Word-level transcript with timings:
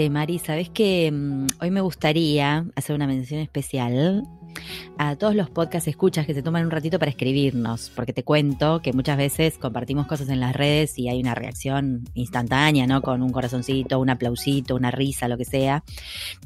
Che, 0.00 0.08
Mari, 0.08 0.38
¿sabes 0.38 0.70
que 0.70 1.12
hoy 1.60 1.70
me 1.70 1.82
gustaría 1.82 2.64
hacer 2.74 2.96
una 2.96 3.06
mención 3.06 3.38
especial 3.38 4.22
a 4.98 5.16
todos 5.16 5.34
los 5.34 5.50
podcast 5.50 5.88
escuchas 5.88 6.26
que 6.26 6.34
se 6.34 6.42
toman 6.42 6.64
un 6.64 6.70
ratito 6.70 6.98
para 6.98 7.10
escribirnos, 7.10 7.90
porque 7.94 8.12
te 8.12 8.22
cuento 8.22 8.82
que 8.82 8.92
muchas 8.92 9.16
veces 9.16 9.58
compartimos 9.58 10.06
cosas 10.06 10.28
en 10.28 10.40
las 10.40 10.54
redes 10.54 10.98
y 10.98 11.08
hay 11.08 11.20
una 11.20 11.34
reacción 11.34 12.04
instantánea, 12.14 12.86
¿no? 12.86 13.02
Con 13.02 13.22
un 13.22 13.30
corazoncito, 13.30 13.98
un 13.98 14.10
aplausito, 14.10 14.74
una 14.74 14.90
risa, 14.90 15.28
lo 15.28 15.36
que 15.38 15.44
sea. 15.44 15.84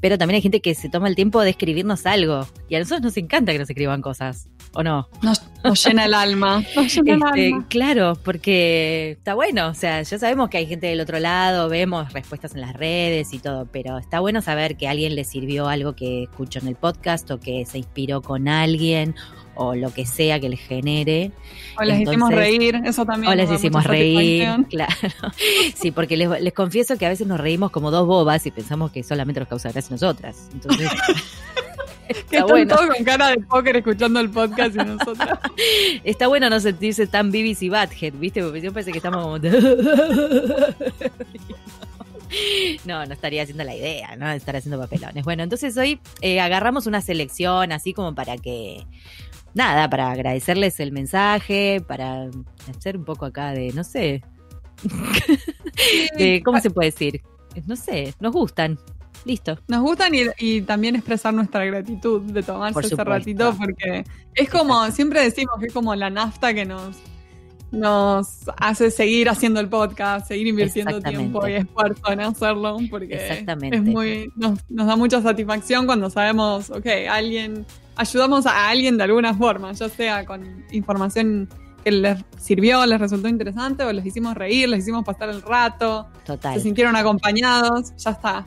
Pero 0.01 0.19
también 0.19 0.37
hay 0.37 0.42
gente 0.42 0.61
que 0.61 0.75
se 0.75 0.89
toma 0.89 1.09
el 1.09 1.15
tiempo 1.15 1.41
de 1.42 1.51
escribirnos 1.51 2.06
algo 2.06 2.47
y 2.69 2.77
a 2.77 2.78
nosotros 2.78 3.02
nos 3.02 3.16
encanta 3.16 3.52
que 3.52 3.59
nos 3.59 3.70
escriban 3.70 4.02
cosas, 4.02 4.48
¿o 4.73 4.83
no? 4.83 5.09
Nos, 5.23 5.42
llena 5.84 6.05
el 6.05 6.14
alma. 6.14 6.62
Nos 6.77 6.95
llena 6.95 7.14
el 7.14 7.23
Este, 7.23 7.47
alma. 7.47 7.66
Claro, 7.69 8.19
porque 8.25 9.12
está 9.12 9.34
bueno, 9.34 9.69
o 9.69 9.75
sea, 9.75 10.03
ya 10.03 10.19
sabemos 10.19 10.48
que 10.51 10.59
hay 10.59 10.66
gente 10.66 10.87
del 10.87 11.01
otro 11.01 11.19
lado, 11.19 11.69
vemos 11.69 12.12
respuestas 12.12 12.55
en 12.55 12.61
las 12.61 12.75
redes 12.75 13.33
y 13.33 13.39
todo, 13.39 13.66
pero 13.70 13.98
está 13.98 14.20
bueno 14.20 14.42
saber 14.42 14.77
que 14.77 14.89
a 14.89 14.91
alguien 14.91 15.14
le 15.14 15.25
sirvió 15.25 15.69
algo 15.69 15.95
que 15.95 16.25
escuchó 16.25 16.59
en 16.61 16.69
el 16.69 16.77
podcast 16.77 17.30
o 17.30 17.41
que 17.41 17.64
se 17.66 17.78
inspiró 17.78 18.23
con 18.24 18.48
alguien 18.48 19.14
o 19.56 19.74
lo 19.77 19.92
que 19.95 20.05
sea 20.05 20.41
que 20.41 20.48
les 20.48 20.59
genere. 20.60 21.30
O 21.78 21.84
les 21.84 22.01
hicimos 22.01 22.30
Entonces- 22.30 22.38
reír, 22.38 22.80
eso 22.84 23.05
también. 23.06 23.33
O 23.33 23.37
les 23.37 23.50
hicimos 23.50 23.84
reír, 23.84 24.48
claro. 24.70 24.92
Sí, 25.74 25.92
porque 25.92 26.16
les, 26.16 26.28
les 26.41 26.52
confieso 26.52 26.98
que 26.98 27.06
a 27.06 27.09
veces 27.09 27.27
nos 27.27 27.38
reímos 27.41 27.70
como 27.70 27.91
dos 27.92 28.06
bobas 28.06 28.45
y 28.47 28.50
pensamos 28.50 28.91
que 28.91 29.02
solamente 29.05 29.38
nos 29.41 29.48
causa 29.48 29.70
gracia 29.70 29.91
a 29.91 29.94
nosotras. 29.94 30.48
Entonces, 30.53 30.91
Que 32.06 32.12
está 32.12 32.36
están 32.36 32.47
bueno. 32.48 32.77
todos 32.77 32.94
con 32.97 33.05
cara 33.05 33.28
de 33.31 33.39
póker 33.39 33.77
escuchando 33.78 34.20
el 34.20 34.28
podcast 34.28 34.75
y 34.75 34.78
nosotros. 34.78 35.38
Está 36.05 36.27
bueno 36.27 36.50
no 36.50 36.61
sentirse 36.61 37.06
tan 37.06 37.31
Bibis 37.31 37.62
y 37.62 37.70
Badhead, 37.70 38.12
¿viste? 38.14 38.42
Porque 38.42 38.61
yo 38.61 38.72
parece 38.75 38.92
que 38.92 38.98
estamos 38.98 39.22
como. 39.22 39.38
No, 42.85 43.05
no 43.07 43.13
estaría 43.13 43.43
haciendo 43.43 43.65
la 43.65 43.75
idea, 43.75 44.17
¿no? 44.17 44.29
De 44.29 44.37
estar 44.37 44.57
haciendo 44.57 44.79
papelones. 44.79 45.25
Bueno, 45.25 45.43
entonces 45.43 45.77
hoy 45.77 46.01
eh, 46.21 46.41
agarramos 46.41 46.87
una 46.87 47.01
selección 47.01 47.73
así 47.73 47.93
como 47.93 48.15
para 48.15 48.37
que. 48.37 48.87
Nada, 49.55 49.89
para 49.89 50.11
agradecerles 50.11 50.81
el 50.81 50.91
mensaje, 50.91 51.81
para 51.87 52.29
hacer 52.69 52.97
un 52.97 53.05
poco 53.05 53.25
acá 53.25 53.53
de, 53.53 53.73
no 53.73 53.85
sé. 53.85 54.23
de, 56.19 56.43
¿Cómo 56.45 56.61
se 56.61 56.71
puede 56.71 56.91
decir? 56.91 57.23
No 57.67 57.77
sé, 57.77 58.15
nos 58.19 58.33
gustan. 58.33 58.79
Listo. 59.25 59.59
Nos 59.69 59.81
gustan 59.83 60.12
y, 60.15 60.23
y 60.39 60.62
también 60.62 60.97
expresar 60.97 61.33
nuestra 61.33 61.65
gratitud 61.65 62.21
de 62.23 62.43
tomarse 62.43 62.81
ese 62.81 63.05
ratito, 63.05 63.57
porque 63.57 64.05
es 64.35 64.51
como, 64.51 64.91
siempre 64.91 65.23
decimos 65.23 65.55
que 65.61 65.67
es 65.67 65.73
como 65.73 65.95
la 65.95 66.11
nafta 66.11 66.53
que 66.53 66.67
nos, 66.67 66.97
nos 67.75 68.41
hace 68.56 68.91
seguir 68.91 69.28
haciendo 69.28 69.61
el 69.61 69.69
podcast, 69.69 70.28
seguir 70.28 70.47
invirtiendo 70.47 71.00
tiempo 71.00 71.47
y 71.47 71.55
esfuerzo 71.55 72.11
en 72.11 72.20
hacerlo, 72.20 72.78
porque 72.91 73.44
es 73.70 73.83
muy, 73.83 74.33
nos, 74.36 74.58
nos 74.69 74.86
da 74.86 74.97
mucha 74.97 75.20
satisfacción 75.20 75.86
cuando 75.86 76.11
sabemos, 76.11 76.70
ok, 76.70 76.86
alguien, 77.11 77.66
ayudamos 77.97 78.47
a 78.47 78.69
alguien 78.69 78.97
de 78.97 79.05
alguna 79.05 79.34
forma, 79.34 79.72
ya 79.72 79.89
sea 79.89 80.25
con 80.25 80.64
información 80.70 81.48
que 81.84 81.91
les 81.91 82.19
sirvió, 82.39 82.84
les 82.86 82.98
resultó 82.98 83.28
interesante, 83.28 83.84
o 83.84 83.92
les 83.92 84.06
hicimos 84.06 84.34
reír, 84.34 84.69
les 84.69 84.81
hicimos 84.81 85.05
pasar 85.05 85.28
el 85.28 85.42
rato, 85.42 86.06
Total. 86.25 86.55
se 86.55 86.61
sintieron 86.61 86.97
acompañados, 86.97 87.94
ya 87.97 88.11
está. 88.11 88.44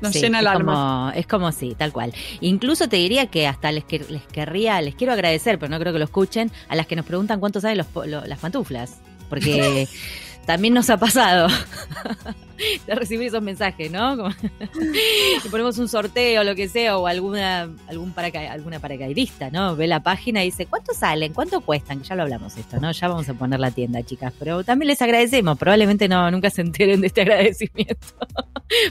Nos 0.00 0.12
Sí, 0.12 0.20
llena 0.20 0.38
el 0.40 0.46
es 0.46 0.52
alma. 0.52 0.72
Como, 0.72 1.10
es 1.20 1.26
como 1.26 1.52
sí, 1.52 1.74
tal 1.76 1.92
cual. 1.92 2.12
Incluso 2.40 2.88
te 2.88 2.96
diría 2.96 3.26
que 3.26 3.46
hasta 3.46 3.70
les, 3.72 3.84
que- 3.84 4.04
les 4.08 4.22
querría, 4.22 4.80
les 4.80 4.94
quiero 4.94 5.12
agradecer, 5.12 5.58
pero 5.58 5.70
no 5.70 5.78
creo 5.78 5.92
que 5.92 5.98
lo 5.98 6.04
escuchen, 6.04 6.50
a 6.68 6.76
las 6.76 6.86
que 6.86 6.96
nos 6.96 7.04
preguntan 7.06 7.40
cuánto 7.40 7.60
salen 7.60 7.78
los, 7.78 7.86
lo- 8.06 8.24
las 8.24 8.38
pantuflas. 8.38 8.98
Porque 9.28 9.86
también 10.50 10.74
nos 10.74 10.90
ha 10.90 10.96
pasado 10.96 11.46
de 12.86 12.94
recibir 12.96 13.28
esos 13.28 13.40
mensajes, 13.40 13.88
¿no? 13.88 14.16
Como- 14.16 14.30
y 15.44 15.48
ponemos 15.48 15.78
un 15.78 15.88
sorteo, 15.88 16.42
lo 16.42 16.56
que 16.56 16.68
sea, 16.68 16.98
o 16.98 17.06
alguna, 17.06 17.68
algún 17.88 18.12
paraca- 18.12 18.50
alguna 18.50 18.80
paracaidista, 18.80 19.48
¿no? 19.50 19.76
Ve 19.76 19.86
la 19.86 20.02
página 20.02 20.42
y 20.42 20.46
dice, 20.46 20.66
¿cuánto 20.66 20.92
salen? 20.92 21.32
¿Cuánto 21.32 21.60
cuestan? 21.60 22.00
Que 22.00 22.08
ya 22.08 22.16
lo 22.16 22.22
hablamos 22.22 22.56
esto, 22.56 22.80
¿no? 22.80 22.90
Ya 22.90 23.06
vamos 23.06 23.28
a 23.28 23.34
poner 23.34 23.60
la 23.60 23.70
tienda, 23.70 24.02
chicas. 24.02 24.32
Pero 24.40 24.64
también 24.64 24.88
les 24.88 25.00
agradecemos. 25.00 25.56
Probablemente 25.56 26.08
no, 26.08 26.28
nunca 26.32 26.50
se 26.50 26.62
enteren 26.62 27.00
de 27.00 27.06
este 27.06 27.20
agradecimiento. 27.22 28.06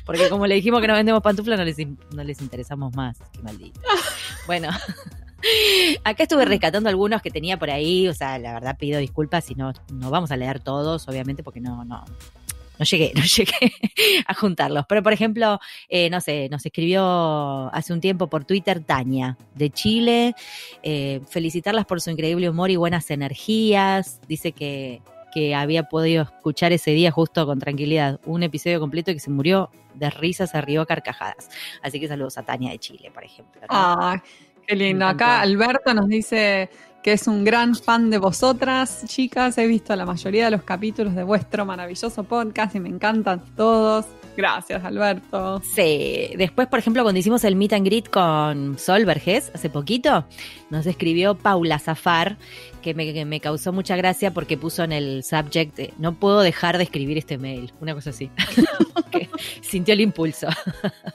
Porque 0.06 0.30
como 0.30 0.48
le 0.48 0.56
dijimos 0.56 0.80
que 0.80 0.88
no 0.88 0.94
vendemos 0.94 1.22
pantuflas, 1.22 1.60
no 1.60 1.66
les, 1.66 1.76
no 2.14 2.24
les 2.24 2.40
interesamos 2.42 2.96
más. 2.96 3.18
Qué 3.34 3.42
maldito. 3.42 3.82
Bueno. 4.48 4.70
Acá 6.04 6.24
estuve 6.24 6.46
rescatando 6.46 6.90
algunos 6.90 7.22
que 7.22 7.32
tenía 7.32 7.58
por 7.58 7.70
ahí, 7.70 8.08
o 8.08 8.14
sea, 8.14 8.40
la 8.40 8.54
verdad 8.54 8.78
pido 8.78 9.00
disculpas 9.00 9.46
si 9.46 9.56
no, 9.56 9.74
no 9.92 10.10
vamos 10.10 10.32
a 10.32 10.38
leer 10.38 10.60
todos, 10.60 11.08
obviamente, 11.08 11.44
porque 11.44 11.62
no, 11.62 11.86
no, 11.86 12.04
no 12.80 12.86
llegué, 12.86 13.12
no 13.16 13.24
llegué 13.24 13.74
a 14.26 14.34
juntarlos. 14.34 14.86
Pero, 14.88 15.04
por 15.04 15.14
ejemplo, 15.14 15.60
eh, 15.90 16.10
no 16.10 16.22
sé, 16.22 16.50
nos 16.50 16.66
escribió 16.66 17.74
hace 17.74 17.94
un 17.94 18.02
tiempo 18.02 18.28
por 18.28 18.46
Twitter 18.46 18.82
Tania, 18.84 19.38
de 19.54 19.70
Chile, 19.70 20.36
eh, 20.82 21.22
felicitarlas 21.30 21.86
por 21.86 22.02
su 22.02 22.10
increíble 22.10 22.50
humor 22.50 22.72
y 22.72 22.78
buenas 22.78 23.12
energías. 23.12 24.20
Dice 24.28 24.54
que, 24.54 25.02
que 25.34 25.54
había 25.54 25.84
podido 25.84 26.24
escuchar 26.24 26.72
ese 26.72 26.92
día 26.92 27.12
justo 27.12 27.46
con 27.46 27.60
tranquilidad 27.60 28.20
un 28.26 28.44
episodio 28.44 28.80
completo 28.80 29.12
y 29.12 29.16
que 29.16 29.20
se 29.20 29.30
murió 29.30 29.70
de 29.96 30.10
risas, 30.10 30.52
se 30.52 30.62
rió 30.62 30.82
a 30.82 30.86
carcajadas. 30.86 31.50
Así 31.82 32.00
que 32.00 32.08
saludos 32.08 32.38
a 32.38 32.44
Tania 32.44 32.72
de 32.72 32.80
Chile, 32.80 33.12
por 33.14 33.24
ejemplo. 33.24 33.62
¿no? 33.62 33.68
Ah, 33.70 34.24
qué 34.70 34.76
lindo. 34.76 35.06
Acá. 35.06 35.42
Alberto 35.42 35.94
nos 35.94 36.08
dice 36.08 36.70
que 37.02 37.14
es 37.14 37.28
un 37.28 37.44
gran 37.44 37.76
fan 37.76 38.10
de 38.10 38.18
vosotras, 38.20 39.04
chicas. 39.08 39.58
He 39.58 39.68
visto 39.68 39.96
la 39.96 40.06
mayoría 40.06 40.46
de 40.46 40.52
los 40.52 40.64
capítulos 40.64 41.16
de 41.16 41.24
vuestro 41.24 41.66
maravilloso 41.66 42.24
podcast 42.24 42.76
y 42.76 42.80
me 42.80 42.90
encantan 42.90 43.44
todos. 43.56 44.06
Gracias, 44.40 44.86
Alberto. 44.86 45.62
Sí, 45.76 46.30
después, 46.38 46.70
por 46.70 46.80
ejemplo, 46.80 47.04
cuando 47.04 47.20
hicimos 47.20 47.44
el 47.44 47.58
meet 47.58 47.74
and 47.74 47.86
greet 47.86 48.10
con 48.10 48.80
Sol 48.80 49.04
Vergés 49.04 49.52
hace 49.54 49.70
poquito, 49.70 50.26
nos 50.70 50.86
escribió 50.86 51.36
Paula 51.36 51.78
Zafar, 51.78 52.38
que 52.82 52.94
me, 52.94 53.12
que 53.12 53.26
me 53.26 53.42
causó 53.42 53.74
mucha 53.74 53.98
gracia 53.98 54.32
porque 54.32 54.56
puso 54.56 54.86
en 54.86 54.94
el 54.94 55.26
subject, 55.26 55.78
eh, 55.80 55.94
no 55.98 56.14
puedo 56.14 56.40
dejar 56.40 56.78
de 56.78 56.86
escribir 56.86 57.18
este 57.18 57.38
mail, 57.38 57.74
una 57.82 57.94
cosa 57.94 58.12
así. 58.12 58.32
Sintió 59.62 59.94
el 59.94 60.00
impulso. 60.00 60.48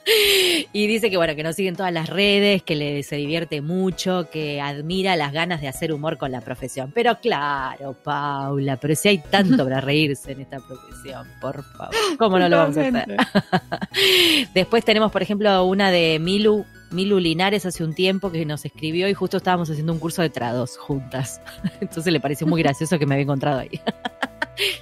y 0.75 0.87
dice 0.87 1.09
que 1.09 1.17
bueno, 1.17 1.35
que 1.35 1.43
nos 1.43 1.57
sigue 1.57 1.71
en 1.71 1.77
todas 1.77 1.95
las 1.95 2.11
redes, 2.11 2.63
que 2.63 2.77
le 2.77 3.03
se 3.05 3.17
divierte 3.17 3.63
mucho, 3.63 4.29
que 4.31 4.61
admira 4.61 5.17
las 5.17 5.33
ganas 5.33 5.63
de 5.63 5.69
hacer 5.69 5.95
humor 5.95 6.19
con 6.19 6.31
la 6.31 6.43
profesión. 6.43 6.93
Pero 6.95 7.19
claro, 7.21 7.95
Paula, 7.95 8.77
pero 8.77 8.95
si 8.95 9.09
hay 9.09 9.19
tanto 9.19 9.65
para 9.65 9.81
reírse 9.81 10.33
en 10.33 10.43
esta 10.43 10.59
profesión, 10.59 11.27
por 11.41 11.65
favor, 11.65 11.95
¿cómo 12.19 12.39
no 12.39 12.51
lo 12.51 12.59
vamos 12.59 12.77
a 12.77 12.81
hacer? 12.81 13.14
Después 14.55 14.85
tenemos, 14.85 15.13
por 15.13 15.23
ejemplo, 15.23 15.65
una 15.65 15.91
de 15.91 16.19
Milu, 16.21 16.65
Milu 16.91 17.19
Linares 17.19 17.67
hace 17.67 17.85
un 17.85 17.95
tiempo 17.95 18.31
que 18.31 18.45
nos 18.45 18.65
escribió 18.65 19.09
y 19.09 19.15
justo 19.15 19.37
estábamos 19.37 19.71
haciendo 19.71 19.93
un 19.93 19.99
curso 19.99 20.23
de 20.23 20.31
trados 20.31 20.77
juntas. 20.77 21.41
Entonces 21.81 22.13
le 22.13 22.21
pareció 22.21 22.47
muy 22.47 22.63
gracioso 22.63 22.99
que 22.99 23.07
me 23.07 23.15
había 23.15 23.25
encontrado 23.25 23.61
ahí. 23.61 23.81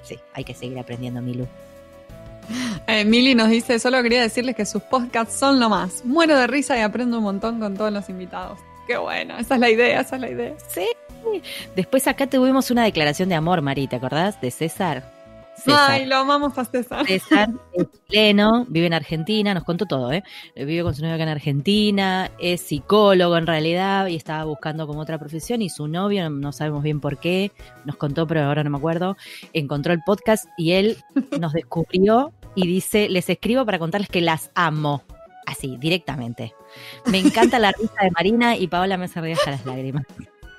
Sí, 0.03 0.19
hay 0.35 0.45
que 0.45 0.53
seguir 0.53 0.79
aprendiendo, 0.79 1.23
Milu. 1.23 1.47
Eh, 2.87 3.07
Mili 3.07 3.35
nos 3.35 3.49
dice, 3.49 3.79
solo 3.79 4.03
quería 4.03 4.21
decirles 4.21 4.55
que 4.55 4.67
sus 4.67 4.83
podcasts 4.83 5.35
son 5.35 5.59
lo 5.59 5.71
más. 5.71 6.05
Muero 6.05 6.37
de 6.39 6.47
risa 6.47 6.77
y 6.77 6.83
aprendo 6.83 7.17
un 7.17 7.25
montón 7.25 7.59
con 7.59 7.75
todos 7.75 7.91
los 7.91 8.09
invitados. 8.11 8.59
Qué 8.87 8.99
bueno, 8.99 9.39
esa 9.39 9.55
es 9.55 9.61
la 9.61 9.71
idea, 9.71 10.01
esa 10.01 10.17
es 10.17 10.21
la 10.21 10.31
idea. 10.31 10.55
Sí. 10.69 10.87
Después 11.77 12.07
acá 12.09 12.27
tuvimos 12.27 12.71
una 12.71 12.85
declaración 12.85 13.29
de 13.29 13.35
amor, 13.35 13.63
Mari, 13.63 13.87
¿te 13.87 13.97
acordás? 13.97 14.41
De 14.41 14.51
César. 14.51 15.05
César. 15.63 15.91
Ay, 15.91 16.07
lo 16.07 16.17
amamos 16.17 16.57
a 16.59 16.65
César. 16.65 17.07
César 17.07 17.49
es 17.73 17.87
chileno, 18.09 18.67
vive 18.69 18.87
en 18.87 18.95
Argentina, 18.95 19.55
nos 19.55 19.65
contó 19.65 19.87
todo, 19.87 20.13
¿eh? 20.13 20.23
Vive 20.57 20.83
con 20.83 20.95
su 20.95 21.03
novio 21.03 21.15
acá 21.15 21.25
en 21.25 21.29
Argentina, 21.29 22.31
es 22.39 22.61
psicólogo 22.61 23.37
en 23.37 23.47
realidad 23.47 24.07
y 24.09 24.17
estaba 24.17 24.45
buscando 24.45 24.87
como 24.87 25.01
otra 25.01 25.19
profesión 25.19 25.63
y 25.63 25.69
su 25.69 25.89
novio, 25.89 26.29
no, 26.31 26.53
sabemos 26.53 26.83
bien 26.83 27.01
por 27.01 27.19
qué, 27.19 27.53
nos 27.85 27.97
contó, 27.97 28.27
pero 28.27 28.43
ahora 28.43 28.65
no 28.65 28.71
me 28.71 28.79
acuerdo, 28.79 29.17
encontró 29.53 29.93
el 29.93 30.03
podcast 30.05 30.47
y 30.57 30.73
él 30.73 30.97
nos 31.41 31.53
descubrió 31.53 32.33
y 32.55 32.67
dice, 32.67 33.09
les 33.09 33.29
escribo 33.31 33.65
para 33.65 33.79
contarles 33.79 34.09
que 34.09 34.21
las 34.21 34.51
amo. 34.55 35.03
Así, 35.45 35.77
directamente. 35.77 36.55
Me 37.07 37.19
encanta 37.19 37.59
la 37.59 37.73
risa 37.73 38.03
de 38.03 38.11
Marina 38.13 38.57
y 38.57 38.69
Paola 38.69 38.97
me 38.97 39.07
hace 39.07 39.33
hasta 39.33 39.51
las 39.51 39.67
lágrimas. 39.67 40.05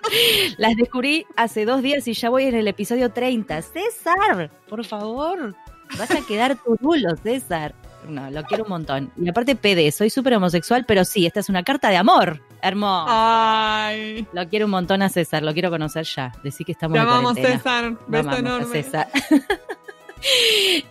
Las 0.58 0.76
descubrí 0.76 1.26
hace 1.36 1.66
dos 1.66 1.82
días 1.82 2.08
y 2.08 2.14
ya 2.14 2.30
voy 2.30 2.44
en 2.46 2.56
el 2.56 2.68
episodio 2.68 3.12
30. 3.12 3.62
César, 3.62 4.52
por 4.70 4.84
favor, 4.86 5.56
vas 5.98 6.12
a 6.12 6.26
quedar 6.28 6.58
turulo, 6.64 7.16
César. 7.18 7.74
No, 8.08 8.30
lo 8.32 8.44
quiero 8.44 8.64
un 8.64 8.70
montón. 8.70 9.12
Y 9.16 9.30
aparte 9.30 9.56
PD, 9.56 9.90
soy 9.92 10.10
súper 10.10 10.34
homosexual, 10.36 10.84
pero 10.86 11.06
sí, 11.06 11.26
esta 11.26 11.40
es 11.40 11.48
una 11.48 11.64
carta 11.64 11.90
de 11.90 11.96
amor. 11.96 12.42
Hermoso. 12.62 13.06
Ay, 13.08 14.28
Lo 14.34 14.48
quiero 14.50 14.66
un 14.66 14.72
montón 14.72 15.02
a 15.02 15.10
César, 15.10 15.42
lo 15.44 15.54
quiero 15.54 15.70
conocer 15.70 16.06
ya. 16.06 16.32
Decí 16.44 16.66
que 16.66 16.74
estamos 16.74 16.96
te 16.96 17.02
en 17.02 17.08
amamos, 17.08 17.34
cuarentena. 17.34 17.58
César. 17.60 17.98
Beso 18.08 18.38
enorme. 18.38 18.66
César. 18.84 19.08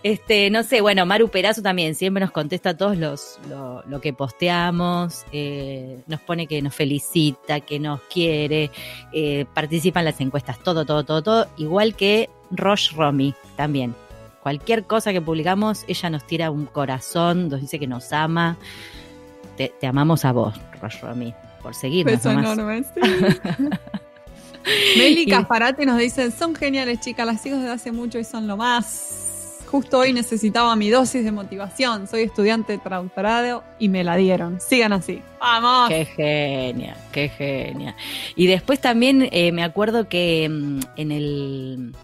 Este, 0.03 0.49
no 0.49 0.63
sé, 0.63 0.81
bueno, 0.81 1.05
Maru 1.05 1.29
Perazo 1.29 1.61
también 1.61 1.95
siempre 1.95 2.21
nos 2.21 2.31
contesta 2.31 2.75
todos 2.77 2.97
los 2.97 3.39
lo, 3.49 3.83
lo 3.87 4.01
que 4.01 4.13
posteamos, 4.13 5.25
eh, 5.31 5.99
nos 6.07 6.19
pone 6.21 6.45
que 6.47 6.61
nos 6.61 6.75
felicita, 6.75 7.61
que 7.61 7.79
nos 7.79 8.01
quiere, 8.01 8.69
eh, 9.11 9.45
participa 9.53 9.99
en 9.99 10.05
las 10.05 10.21
encuestas, 10.21 10.59
todo, 10.59 10.85
todo, 10.85 11.03
todo, 11.03 11.23
todo, 11.23 11.47
igual 11.57 11.95
que 11.95 12.29
Roche 12.51 12.91
Romy 12.95 13.33
también. 13.55 13.95
Cualquier 14.41 14.83
cosa 14.83 15.13
que 15.13 15.21
publicamos, 15.21 15.85
ella 15.87 16.09
nos 16.09 16.27
tira 16.27 16.51
un 16.51 16.65
corazón, 16.65 17.47
nos 17.47 17.61
dice 17.61 17.79
que 17.79 17.87
nos 17.87 18.11
ama. 18.11 18.57
Te, 19.55 19.73
te 19.79 19.87
amamos 19.87 20.25
a 20.25 20.33
vos, 20.33 20.59
Romy, 21.01 21.33
por 21.61 21.73
seguirnos. 21.73 22.15
Beso 22.15 22.31
enorme, 22.31 22.83
sí. 22.83 22.99
Meli 24.97 25.25
Casparate 25.27 25.85
nos 25.85 25.97
dice, 25.97 26.31
son 26.31 26.55
geniales 26.55 26.99
chicas, 26.99 27.25
las 27.25 27.41
sigo 27.41 27.57
desde 27.57 27.71
hace 27.71 27.91
mucho 27.91 28.19
y 28.19 28.23
son 28.23 28.47
lo 28.47 28.57
más. 28.57 29.22
Justo 29.73 29.97
hoy 29.97 30.13
necesitaba 30.13 30.75
mi 30.75 30.91
dosis 30.91 31.25
de 31.25 31.31
motivación. 31.31 32.07
Soy 32.07 32.21
estudiante 32.21 32.73
de 32.73 32.77
traductorado 32.77 33.63
y 33.79 33.89
me 33.89 34.03
la 34.03 34.15
dieron. 34.15 34.61
Sigan 34.61 34.93
así. 34.93 35.19
¡Vamos! 35.41 35.89
Qué 35.89 36.05
genia, 36.05 36.95
qué 37.11 37.27
genia. 37.29 37.95
Y 38.35 38.45
después 38.45 38.79
también 38.79 39.27
eh, 39.31 39.51
me 39.51 39.63
acuerdo 39.63 40.07
que 40.07 40.47
mm, 40.47 40.79
en 40.95 41.11
el 41.11 41.95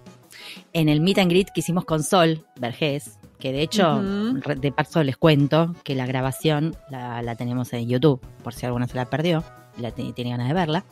en 0.73 0.89
el 0.89 0.99
meet 0.99 1.19
and 1.19 1.29
greet 1.29 1.49
que 1.53 1.59
hicimos 1.59 1.85
con 1.85 2.01
Sol 2.01 2.43
Vergés, 2.59 3.19
que 3.37 3.51
de 3.51 3.61
hecho, 3.61 4.01
re- 4.41 4.55
de 4.55 4.71
paso 4.71 5.03
les 5.03 5.15
cuento 5.17 5.75
que 5.83 5.93
la 5.93 6.07
grabación 6.07 6.75
la, 6.89 7.21
la 7.21 7.35
tenemos 7.35 7.71
en 7.73 7.87
YouTube, 7.87 8.19
por 8.43 8.55
si 8.55 8.65
alguna 8.65 8.87
se 8.87 8.95
la 8.95 9.05
perdió, 9.05 9.43
la 9.77 9.91
te- 9.91 10.11
tiene 10.13 10.31
ganas 10.31 10.47
de 10.47 10.53
verla. 10.53 10.85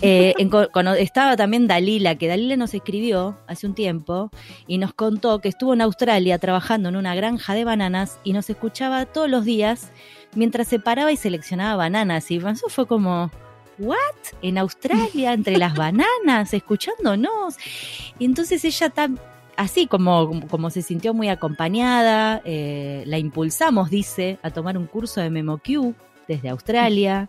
Eh, 0.00 0.34
en 0.38 0.50
estaba 0.98 1.36
también 1.36 1.66
Dalila, 1.66 2.14
que 2.16 2.28
Dalila 2.28 2.56
nos 2.56 2.74
escribió 2.74 3.38
hace 3.46 3.66
un 3.66 3.74
tiempo 3.74 4.30
y 4.66 4.78
nos 4.78 4.94
contó 4.94 5.40
que 5.40 5.48
estuvo 5.48 5.74
en 5.74 5.80
Australia 5.80 6.38
trabajando 6.38 6.88
en 6.88 6.96
una 6.96 7.14
granja 7.14 7.54
de 7.54 7.64
bananas 7.64 8.18
y 8.24 8.32
nos 8.32 8.48
escuchaba 8.50 9.06
todos 9.06 9.28
los 9.28 9.44
días 9.44 9.90
mientras 10.34 10.68
se 10.68 10.78
paraba 10.78 11.12
y 11.12 11.16
seleccionaba 11.16 11.76
bananas. 11.76 12.30
Y 12.30 12.36
eso 12.36 12.68
fue 12.68 12.86
como, 12.86 13.30
¿what? 13.78 13.96
En 14.42 14.58
Australia, 14.58 15.32
entre 15.32 15.56
las 15.56 15.74
bananas, 15.74 16.54
escuchándonos. 16.54 17.56
Y 18.18 18.24
entonces 18.24 18.64
ella 18.64 18.90
tan 18.90 19.18
así 19.56 19.86
como, 19.86 20.46
como 20.48 20.70
se 20.70 20.82
sintió 20.82 21.12
muy 21.12 21.28
acompañada, 21.28 22.40
eh, 22.44 23.02
la 23.06 23.18
impulsamos, 23.18 23.90
dice, 23.90 24.38
a 24.42 24.50
tomar 24.50 24.78
un 24.78 24.86
curso 24.86 25.20
de 25.20 25.28
MemoQ 25.30 25.94
desde 26.28 26.48
Australia. 26.48 27.28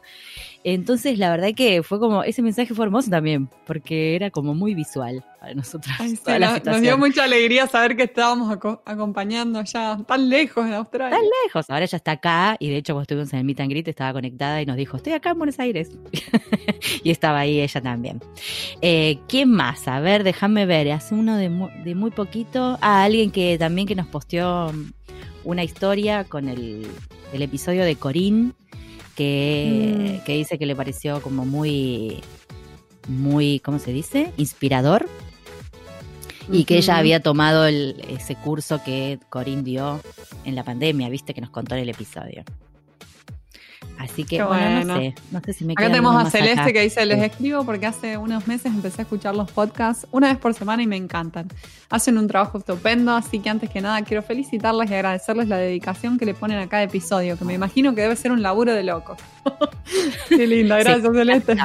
Entonces, 0.66 1.20
la 1.20 1.30
verdad 1.30 1.50
que 1.56 1.84
fue 1.84 2.00
como, 2.00 2.24
ese 2.24 2.42
mensaje 2.42 2.74
fue 2.74 2.86
hermoso 2.86 3.10
también, 3.10 3.50
porque 3.66 4.16
era 4.16 4.30
como 4.32 4.54
muy 4.56 4.74
visual 4.74 5.24
para 5.42 5.54
nosotros. 5.54 5.94
Ay, 6.00 6.16
sí, 6.16 6.22
la 6.26 6.60
nos, 6.64 6.82
dio 6.82 6.98
mucha 6.98 7.26
alegría 7.26 7.68
saber 7.68 7.98
que 7.98 8.04
estábamos 8.04 8.50
aco- 8.50 8.82
acompañando 8.86 9.60
allá 9.60 9.98
tan 10.08 10.30
lejos 10.30 10.66
en 10.66 10.74
Australia. 10.74 11.18
Tan 11.18 11.26
lejos, 11.46 11.70
ahora 11.70 11.86
ya 11.86 11.98
está 11.98 12.12
acá 12.12 12.56
y 12.60 12.70
de 12.70 12.78
hecho 12.78 12.94
cuando 12.94 13.04
estuvimos 13.04 13.34
en 13.34 13.40
el 13.40 13.46
Meet 13.46 13.60
and 13.60 13.70
Greet 13.72 13.88
estaba 13.90 14.14
conectada 14.14 14.62
y 14.62 14.66
nos 14.66 14.78
dijo, 14.78 14.96
estoy 14.96 15.12
acá 15.14 15.32
en 15.32 15.38
Buenos 15.38 15.60
Aires. 15.60 15.90
y 17.04 17.12
estaba 17.12 17.40
ahí 17.40 17.60
ella 17.60 17.82
también. 17.82 18.22
Eh, 18.82 19.20
¿Quién 19.28 19.52
más? 19.52 19.88
A 19.90 20.00
ver, 20.00 20.24
déjame 20.24 20.66
ver, 20.66 20.90
hace 20.92 21.14
uno 21.14 21.36
de 21.36 21.50
muy, 21.50 21.72
de 21.84 21.94
muy 21.94 22.12
poquito. 22.12 22.78
Ah, 22.82 23.04
alguien 23.04 23.32
que 23.32 23.58
también 23.58 23.86
que 23.86 23.96
nos 23.96 24.08
posteó 24.08 24.72
mm, 24.72 24.92
una 25.44 25.64
historia 25.66 26.24
con 26.24 26.48
el, 26.48 26.88
el 27.34 27.42
episodio 27.42 27.84
de 27.84 27.98
Corín, 27.98 28.54
que, 29.16 30.20
Mm. 30.22 30.26
que 30.26 30.34
dice 30.34 30.58
que 30.58 30.66
le 30.66 30.76
pareció 30.76 31.22
como 31.22 31.46
muy, 31.46 32.22
muy, 33.08 33.60
¿cómo 33.60 33.80
se 33.80 33.92
dice? 33.94 34.32
Inspirador. 34.38 35.08
Y 36.52 36.66
que 36.66 36.78
ella 36.78 36.98
había 36.98 37.22
tomado 37.22 37.66
el- 37.66 38.04
ese 38.10 38.36
curso 38.36 38.82
que 38.84 39.18
Corín 39.30 39.64
dio 39.64 40.02
en 40.44 40.56
la 40.56 40.64
pandemia, 40.66 41.08
viste, 41.10 41.34
que 41.34 41.40
nos 41.42 41.50
contó 41.50 41.76
en 41.76 41.82
el 41.82 41.90
episodio. 41.90 42.44
Así 44.00 44.26
que, 44.26 44.44
bueno, 44.44 44.84
no 44.84 44.98
sé, 44.98 45.16
no 45.32 45.40
sé 45.46 45.54
si 45.54 45.64
me 45.66 45.74
Acá 45.74 45.84
tenemos 45.86 46.16
a 46.16 46.30
Celeste 46.30 46.60
acá. 46.60 46.74
que 46.74 46.82
dice, 46.82 47.06
les 47.06 47.20
Sí. 47.20 47.26
escribo 47.26 47.64
porque 47.64 47.86
hace 47.86 48.18
unos 48.18 48.48
meses 48.48 48.66
empecé 48.74 49.02
a 49.02 49.04
escuchar 49.04 49.36
los 49.36 49.50
podcasts 49.52 50.08
una 50.12 50.28
vez 50.28 50.38
por 50.38 50.54
semana 50.54 50.84
y 50.84 50.88
me 50.88 50.98
encantan. 50.98 51.48
Hacen 51.90 52.18
un 52.18 52.28
trabajo 52.28 52.58
estupendo, 52.58 53.14
así 53.16 53.40
que 53.40 53.50
antes 53.50 53.70
que 53.70 53.80
nada 53.82 54.02
quiero 54.02 54.22
felicitarles 54.24 54.90
y 54.90 54.94
agradecerles 54.96 55.48
la 55.48 55.58
dedicación 55.58 56.18
que 56.18 56.26
le 56.26 56.34
ponen 56.34 56.58
a 56.60 56.68
cada 56.68 56.84
episodio, 56.84 57.38
que 57.38 57.46
me 57.46 57.54
imagino 57.54 57.96
que 57.96 58.02
debe 58.02 58.16
ser 58.16 58.32
un 58.32 58.42
laburo 58.42 58.74
de 58.74 58.84
locos. 58.84 59.18
Qué 60.30 60.48
linda, 60.48 60.80
gracias 60.80 61.14
Celeste. 61.14 61.56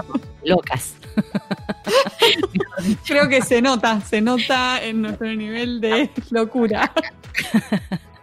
Locas. 0.44 0.94
Creo 3.06 3.28
que 3.28 3.42
se 3.42 3.60
nota, 3.62 4.00
se 4.02 4.20
nota 4.20 4.82
en 4.84 5.02
nuestro 5.02 5.26
nivel 5.34 5.80
de 5.80 6.10
locura. 6.30 6.92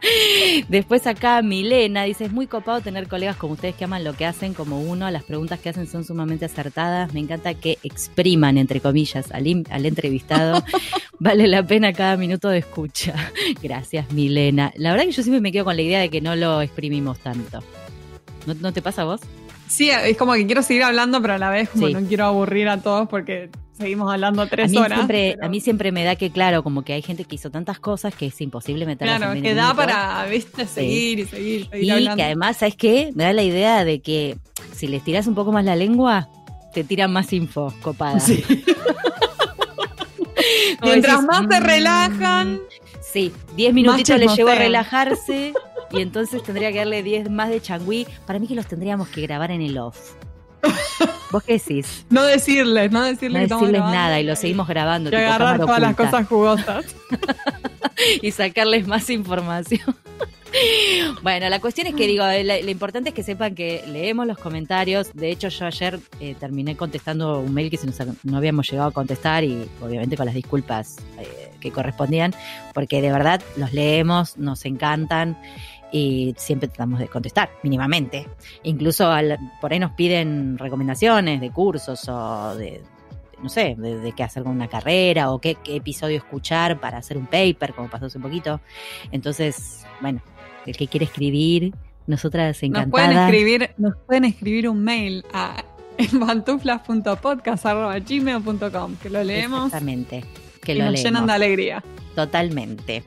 Después 0.70 1.08
acá 1.08 1.42
Milena 1.42 2.04
dice, 2.04 2.26
es 2.26 2.32
muy 2.32 2.48
copado 2.48 2.82
tener 2.82 3.08
colegas 3.08 3.36
como 3.38 3.54
ustedes 3.54 3.76
que 3.76 3.86
aman 3.86 4.04
lo 4.04 4.14
que 4.14 4.26
hacen 4.26 4.54
como 4.54 4.80
uno, 4.82 5.10
las 5.12 5.24
preguntas 5.24 5.60
que 5.60 5.70
hacen 5.70 5.88
son 5.88 6.04
sumamente 6.04 6.46
acertadas, 6.46 7.14
me 7.14 7.20
encanta 7.20 7.54
que 7.54 7.78
expriman, 7.84 8.58
entre 8.58 8.82
comillas, 8.82 9.32
al, 9.32 9.48
entrevistado, 9.86 10.64
vale 11.20 11.48
la 11.48 11.64
pena 11.64 11.94
cada 11.94 12.18
minuto 12.18 12.50
de 12.50 12.60
escucha. 12.60 13.16
Gracias 13.64 14.12
Milena. 14.12 14.72
La 14.76 14.92
verdad 14.92 15.06
que 15.06 15.12
yo 15.12 15.24
siempre 15.24 15.42
me 15.42 15.52
quedo 15.52 15.66
con 15.66 15.76
la 15.76 15.82
idea 15.82 16.00
de 16.00 16.10
que 16.10 16.22
no 16.22 16.36
lo 16.36 16.62
exprimimos 16.62 17.20
tanto. 17.20 17.64
¿No, 18.46 18.54
no 18.56 18.74
te 18.74 18.82
pasa 18.82 19.04
a 19.04 19.06
vos? 19.06 19.22
Sí, 19.68 19.90
es 19.90 20.16
como 20.18 20.34
que 20.34 20.46
quiero 20.46 20.62
seguir 20.64 20.84
hablando, 20.84 21.22
pero 21.22 21.34
a 21.34 21.38
la 21.38 21.50
vez 21.50 21.70
como 21.70 21.88
Sí. 21.88 21.94
no 21.94 22.02
quiero 22.02 22.26
aburrir 22.26 22.70
a 22.70 22.82
todos 22.82 23.10
porque 23.10 23.50
seguimos 23.78 24.12
hablando 24.12 24.44
A 24.44 24.48
tres 24.48 24.72
mí, 24.72 24.78
horas. 24.78 25.00
siempre, 25.00 25.34
pero- 25.36 25.46
a 25.48 25.50
mí 25.50 25.60
siempre 25.60 25.92
me 25.92 26.04
da 26.04 26.16
que, 26.16 26.30
claro, 26.32 26.64
como 26.64 26.84
que 26.84 26.94
hay 26.94 27.02
gente 27.02 27.26
que 27.26 27.36
hizo 27.36 27.50
tantas 27.50 27.80
cosas 27.80 28.14
que 28.16 28.28
es 28.28 28.40
imposible 28.42 28.86
meterlas 28.86 29.18
Claro, 29.18 29.34
en 29.34 29.42
que 29.42 29.50
20 29.54 29.62
da 29.62 29.74
para, 29.74 30.26
viste, 30.30 30.66
seguir 30.68 31.20
y 31.20 31.26
seguir, 31.26 31.68
seguir 31.70 31.84
Y 31.86 31.90
hablando. 31.90 32.16
que 32.18 32.24
además, 32.24 32.58
¿sabes 32.58 32.76
qué? 32.76 33.12
Me 33.16 33.24
da 33.24 33.34
la 33.34 33.44
idea 33.44 33.84
de 33.84 34.02
que 34.02 34.38
si 34.74 34.88
les 34.88 35.04
tiras 35.04 35.28
un 35.28 35.36
poco 35.36 35.52
más 35.52 35.66
la 35.66 35.76
lengua, 35.76 36.30
te 36.74 36.84
tiran 36.84 37.12
más 37.12 37.34
info 37.34 37.74
copada. 37.82 38.20
Sí. 38.20 38.44
Mientras 40.82 41.16
decís, 41.22 41.28
más 41.28 41.42
se 41.50 41.60
"Mm, 41.60 41.64
relajan, 41.64 42.60
Sí, 43.02 43.32
10 43.56 43.74
minutitos 43.74 44.20
les 44.20 44.36
llevo 44.36 44.50
a 44.50 44.56
relajarse 44.56 45.54
y 45.92 46.02
entonces 46.02 46.44
tendría 46.44 46.72
que 46.72 46.80
darle 46.80 47.04
10 47.04 47.30
más 47.30 47.50
de 47.50 47.62
changüí. 47.62 48.08
Para 48.26 48.40
mí 48.40 48.48
que 48.48 48.56
los 48.56 48.68
tendríamos 48.68 49.10
que 49.10 49.22
grabar 49.22 49.52
en 49.52 49.62
el 49.62 49.78
off. 49.78 50.14
¿Vos 51.32 51.44
qué 51.44 51.54
decís? 51.54 52.06
no 52.10 52.24
decirles, 52.24 52.92
no 52.92 53.04
decirles, 53.04 53.50
No 53.50 53.60
decirles 53.60 53.82
nada 53.82 54.20
y 54.20 54.24
lo 54.24 54.36
seguimos 54.36 54.68
grabando. 54.68 55.10
Y 55.10 55.16
agarrar 55.16 55.60
todas 55.60 55.80
las 55.80 55.96
cosas 55.96 56.28
jugosas. 56.28 56.86
Y 58.22 58.32
sacarles 58.32 58.88
más 58.88 59.10
información. 59.10 59.96
Bueno, 61.22 61.50
la 61.50 61.60
cuestión 61.60 61.88
es 61.88 61.96
que 61.96 62.08
digo, 62.08 62.24
lo 62.26 62.72
importante 62.72 63.10
es 63.10 63.16
que 63.16 63.24
sepan 63.24 63.56
que 63.56 63.84
leemos 63.88 64.26
los 64.26 64.38
comentarios. 64.38 65.12
De 65.14 65.30
hecho, 65.30 65.50
yo 65.50 65.66
ayer 65.66 66.00
eh, 66.20 66.36
terminé 66.40 66.78
contestando 66.78 67.40
un 67.40 67.54
mail 67.54 67.70
que 67.70 67.78
se 67.78 67.88
nos 67.88 67.98
no 68.24 68.38
habíamos 68.38 68.70
llegado 68.70 68.90
a 68.90 68.92
contestar 68.92 69.44
y 69.44 69.68
obviamente 69.82 70.16
con 70.16 70.26
las 70.26 70.36
disculpas 70.36 70.98
eh, 71.20 71.52
que 71.60 71.72
correspondían, 71.72 72.34
porque 72.74 73.02
de 73.02 73.12
verdad 73.12 73.42
los 73.58 73.74
leemos, 73.74 74.38
nos 74.38 74.66
encantan 74.66 75.38
y 75.96 76.34
siempre 76.38 76.68
tratamos 76.68 77.00
de 77.00 77.08
contestar, 77.08 77.50
mínimamente. 77.64 78.28
Incluso 78.64 79.10
al- 79.12 79.38
por 79.62 79.72
ahí 79.72 79.80
nos 79.80 79.92
piden 79.92 80.58
recomendaciones 80.58 81.40
de 81.40 81.52
cursos 81.52 82.08
o 82.10 82.56
de, 82.56 82.82
no 83.42 83.48
sé, 83.50 83.76
de, 83.78 84.00
de 84.00 84.12
qué 84.12 84.24
hacer 84.24 84.44
con 84.44 84.52
una 84.52 84.68
carrera 84.68 85.32
o 85.32 85.40
qué, 85.40 85.56
qué 85.64 85.78
episodio 85.78 86.18
escuchar 86.18 86.80
para 86.80 86.98
hacer 86.98 87.18
un 87.18 87.28
paper, 87.28 87.74
como 87.74 87.90
pasó 87.90 88.08
hace 88.08 88.18
un 88.18 88.24
poquito. 88.24 88.60
Entonces, 89.12 89.86
bueno, 90.02 90.22
el 90.66 90.76
que 90.76 90.88
quiere 90.88 91.06
escribir, 91.06 91.74
nosotras 92.08 92.58
Nos 92.58 92.64
encantadas. 92.64 93.08
pueden 93.08 93.24
escribir, 93.24 93.70
nos 93.78 93.96
pueden 94.06 94.26
escribir 94.26 94.68
un 94.70 94.84
mail 94.84 95.24
a 95.34 95.64
pantuflas.podcast.gmail.com 96.20 98.96
que 99.02 99.10
lo 99.10 99.24
leemos 99.24 99.66
Exactamente. 99.68 100.24
Que 100.66 100.74
y 100.74 100.76
lo 100.80 100.86
nos 100.86 100.94
leemos. 100.96 101.06
llenan 101.06 101.28
de 101.28 101.34
alegría. 101.34 101.84
Totalmente. 102.16 103.04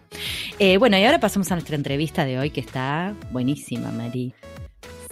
Eh, 0.58 0.76
bueno, 0.78 0.96
y 0.98 1.04
ahora 1.04 1.18
pasamos 1.20 1.50
a 1.50 1.54
nuestra 1.54 1.76
entrevista 1.76 2.24
de 2.24 2.38
hoy, 2.38 2.50
que 2.50 2.60
está 2.60 3.14
buenísima, 3.30 3.90
Mari. 3.90 4.32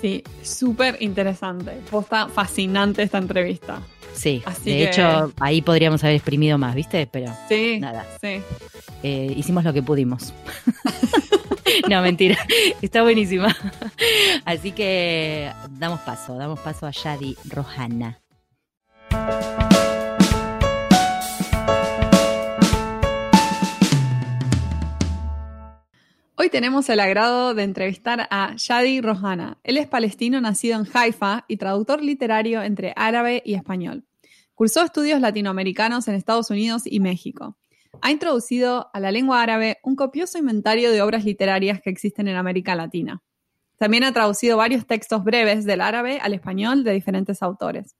Sí, 0.01 0.23
súper 0.43 0.99
interesante. 1.01 1.73
Posta 1.91 2.29
fascinante 2.29 3.03
esta 3.03 3.19
entrevista. 3.19 3.81
Sí, 4.15 4.43
Así 4.47 4.71
de 4.71 4.77
que- 4.77 4.85
hecho, 4.85 5.33
ahí 5.41 5.61
podríamos 5.63 6.03
haber 6.05 6.17
exprimido 6.17 6.57
más, 6.59 6.75
¿viste? 6.75 7.07
Pero 7.07 7.33
Sí, 7.49 7.79
nada, 7.81 8.07
sí. 8.21 8.41
eh, 9.03 9.33
hicimos 9.37 9.65
lo 9.65 9.73
que 9.75 9.83
pudimos. 9.83 10.33
no, 11.91 12.01
mentira, 12.03 12.39
está 12.83 13.03
buenísima. 13.03 13.55
Así 14.45 14.73
que 14.73 15.51
damos 15.71 16.01
paso, 16.01 16.37
damos 16.37 16.61
paso 16.61 16.87
a 16.87 16.91
Yadi 16.93 17.37
Rojana. 17.49 18.19
Hoy 26.39 26.51
tenemos 26.51 26.87
el 26.91 27.01
agrado 27.01 27.55
de 27.55 27.63
entrevistar 27.63 28.29
a 28.31 28.55
Yadi 28.57 29.01
Rojana. 29.01 29.57
Él 29.65 29.79
es 29.79 29.87
palestino 29.87 30.39
nacido 30.39 30.79
en 30.79 30.87
Haifa 30.93 31.47
y 31.49 31.57
traductor 31.57 32.03
literario 32.03 32.63
entre 32.63 32.93
árabe 32.95 33.43
y 33.43 33.55
español. 33.55 34.05
Cursó 34.55 34.83
estudios 34.83 35.19
latinoamericanos 35.23 36.09
en 36.09 36.15
Estados 36.15 36.51
Unidos 36.51 36.83
y 36.85 37.01
México. 37.01 37.57
Ha 38.03 38.11
introducido 38.11 38.91
a 38.93 39.01
la 39.01 39.13
lengua 39.13 39.41
árabe 39.41 39.79
un 39.83 39.97
copioso 39.97 40.37
inventario 40.37 40.93
de 40.93 41.01
obras 41.01 41.25
literarias 41.25 41.81
que 41.81 41.89
existen 41.89 42.29
en 42.29 42.37
América 42.37 42.75
Latina. 42.75 43.23
También 43.79 44.05
ha 44.05 44.13
traducido 44.13 44.59
varios 44.59 44.87
textos 44.87 45.25
breves 45.25 45.65
del 45.65 45.81
árabe 45.81 46.19
al 46.21 46.35
español 46.35 46.85
de 46.85 46.93
diferentes 46.93 47.43
autores. 47.43 47.97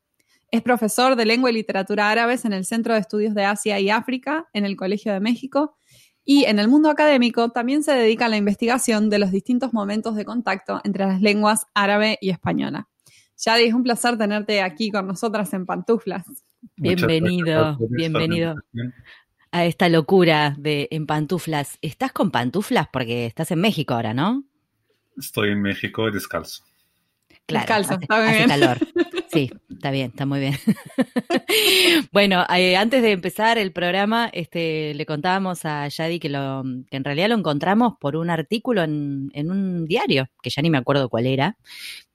Es 0.51 0.61
profesor 0.61 1.17
de 1.17 1.25
lengua 1.25 1.49
y 1.49 1.55
literatura 1.55 2.11
árabes 2.11 2.45
en 2.45 2.53
el 2.53 2.67
Centro 2.67 2.93
de 2.93 3.01
Estudios 3.01 3.35
de 3.35 3.47
Asia 3.47 3.81
y 3.81 3.89
África 3.89 4.47
en 4.53 4.67
el 4.67 4.77
Colegio 4.77 5.15
de 5.15 5.21
México 5.21 5.79
Y 6.29 6.45
en 6.45 6.59
el 6.59 6.67
mundo 6.67 6.91
académico 6.91 7.51
también 7.51 7.85
se 7.85 7.93
dedica 7.93 8.27
a 8.27 8.29
la 8.29 8.37
investigación 8.37 9.09
de 9.11 9.21
los 9.21 9.31
distintos 9.31 9.73
momentos 9.73 10.17
de 10.17 10.25
contacto 10.25 10.81
entre 10.83 11.07
las 11.07 11.23
lenguas 11.23 11.69
árabe 11.73 12.19
y 12.21 12.31
española. 12.31 12.89
Yadi, 13.39 13.65
es 13.65 13.75
un 13.75 13.85
placer 13.85 14.19
tenerte 14.19 14.61
aquí 14.61 14.91
con 14.91 15.07
nosotras 15.07 15.55
en 15.55 15.67
Pantuflas. 15.67 16.27
Bienvenido, 16.77 17.79
bienvenido 17.91 18.57
a 19.53 19.65
esta 19.67 19.89
locura 19.89 20.57
de 20.59 20.89
en 20.91 21.07
pantuflas. 21.07 21.79
¿Estás 21.81 22.11
con 22.11 22.33
pantuflas? 22.33 22.89
Porque 22.93 23.27
estás 23.27 23.53
en 23.53 23.61
México 23.61 23.95
ahora, 23.95 24.13
¿no? 24.13 24.43
Estoy 25.17 25.51
en 25.51 25.63
México 25.63 26.11
descalzo. 26.11 26.65
Claro, 27.47 27.63
Descalzo, 27.63 27.95
hace, 27.95 28.03
está 28.03 28.25
hace 28.25 28.37
bien. 28.37 28.49
calor. 28.49 28.79
Sí, 29.37 29.51
está 29.71 29.91
bien, 29.91 30.11
está 30.11 30.25
muy 30.25 30.41
bien. 30.41 30.55
bueno, 32.13 32.45
eh, 32.57 32.77
antes 32.77 33.03
de 33.03 33.13
empezar 33.13 33.59
el 33.59 33.73
programa, 33.73 34.31
este, 34.33 34.95
le 34.95 35.05
contábamos 35.05 35.65
a 35.65 35.87
Yadi 35.89 36.19
que, 36.19 36.31
lo, 36.31 36.65
que 36.91 36.97
en 36.97 37.05
realidad 37.05 37.29
lo 37.29 37.35
encontramos 37.35 37.95
por 38.01 38.17
un 38.17 38.31
artículo 38.31 38.83
en, 38.83 39.31
en 39.35 39.51
un 39.51 39.87
diario, 39.87 40.29
que 40.43 40.51
ya 40.51 40.63
ni 40.63 40.71
me 40.71 40.79
acuerdo 40.79 41.11
cuál 41.11 41.27
era, 41.27 41.59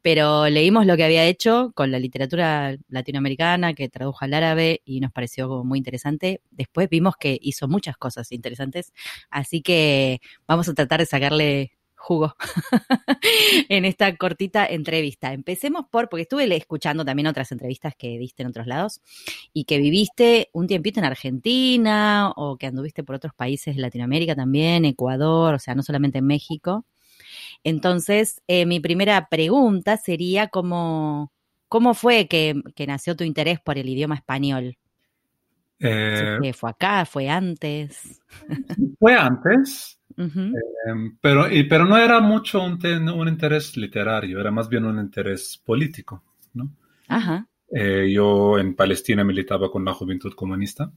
pero 0.02 0.50
leímos 0.50 0.86
lo 0.86 0.98
que 0.98 1.04
había 1.04 1.26
hecho 1.26 1.72
con 1.76 1.92
la 1.92 2.00
literatura 2.00 2.76
latinoamericana 2.90 3.74
que 3.74 3.90
tradujo 3.90 4.26
al 4.26 4.34
árabe 4.34 4.82
y 4.84 5.00
nos 5.00 5.12
pareció 5.12 5.48
como 5.48 5.64
muy 5.64 5.78
interesante. 5.78 6.42
Después 6.50 6.90
vimos 6.90 7.16
que 7.18 7.38
hizo 7.42 7.68
muchas 7.68 7.98
cosas 7.98 8.32
interesantes, 8.32 8.94
así 9.30 9.62
que 9.62 10.22
vamos 10.48 10.68
a 10.70 10.74
tratar 10.74 11.00
de 11.02 11.06
sacarle 11.06 11.74
jugo 12.02 12.36
en 13.70 13.86
esta 13.86 14.16
cortita 14.18 14.66
entrevista. 14.66 15.34
Empecemos 15.34 15.86
por, 15.90 16.10
porque 16.10 16.24
estuve 16.24 16.54
escuchando 16.56 17.06
también 17.06 17.28
otras 17.28 17.52
entrevistas 17.52 17.94
que 17.96 18.18
diste 18.18 18.44
en 18.44 18.50
otros 18.50 18.68
lados 18.68 19.02
y 19.54 19.66
que 19.66 19.78
viviste 19.78 20.50
un 20.52 20.68
tiempito 20.68 21.00
en 21.00 21.06
Argentina 21.06 22.32
o 22.36 22.58
que 22.58 22.68
anduviste 22.68 23.04
por 23.04 23.16
otros 23.16 23.34
países 23.34 23.76
de 23.76 23.82
Latinoamérica 23.82 24.36
también, 24.36 24.86
Ecuador, 24.86 25.54
o 25.54 25.60
sea, 25.60 25.76
no 25.76 25.84
solamente 25.84 26.18
en 26.18 26.26
México. 26.26 26.86
Entonces, 27.64 28.42
eh, 28.48 28.66
mi 28.66 28.80
primera 28.80 29.28
pregunta 29.30 29.98
sería 29.98 30.48
cómo, 30.48 31.32
cómo 31.68 31.94
fue 31.94 32.28
que, 32.28 32.62
que 32.76 32.88
nació 32.88 33.16
tu 33.16 33.24
interés 33.24 33.60
por 33.60 33.78
el 33.78 33.88
idioma 33.88 34.16
español. 34.16 34.78
Eh, 35.84 36.54
¿Fue 36.54 36.70
acá? 36.70 37.06
¿Fue 37.06 37.28
antes? 37.28 38.22
fue 39.00 39.16
antes, 39.16 39.98
Ujú. 40.22 40.42
eh, 40.56 41.12
pero, 41.22 41.50
y- 41.52 41.64
pero 41.66 41.86
no 41.86 41.98
era 41.98 42.20
mucho 42.20 42.62
un, 42.64 42.80
un 43.10 43.28
interés 43.28 43.78
literario, 43.78 44.40
era 44.40 44.52
más 44.52 44.70
bien 44.70 44.86
un 44.86 45.00
interés 45.00 45.62
político. 45.66 46.24
¿no? 46.54 46.70
Ajá. 47.08 47.46
Eh, 47.74 48.12
yo 48.14 48.60
en 48.60 48.76
Palestina 48.76 49.24
militaba 49.24 49.72
con 49.72 49.86
la 49.86 49.94
Juventud 49.94 50.34
Comunista 50.34 50.92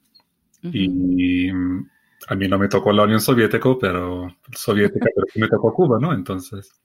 ujú. 0.65 0.73
y 0.73 1.53
mm, 1.53 1.91
a 2.29 2.35
mí 2.37 2.49
no 2.49 2.59
me 2.59 2.69
tocó 2.69 2.93
la 2.93 3.05
Unión 3.05 3.21
Soviética, 3.21 3.69
pero 3.81 4.37
soviética, 4.55 5.07
pero 5.15 5.27
sí 5.33 5.41
me 5.41 5.49
tocó 5.49 5.73
Cuba, 5.75 5.99
¿no? 6.01 6.13
Entonces, 6.15 6.81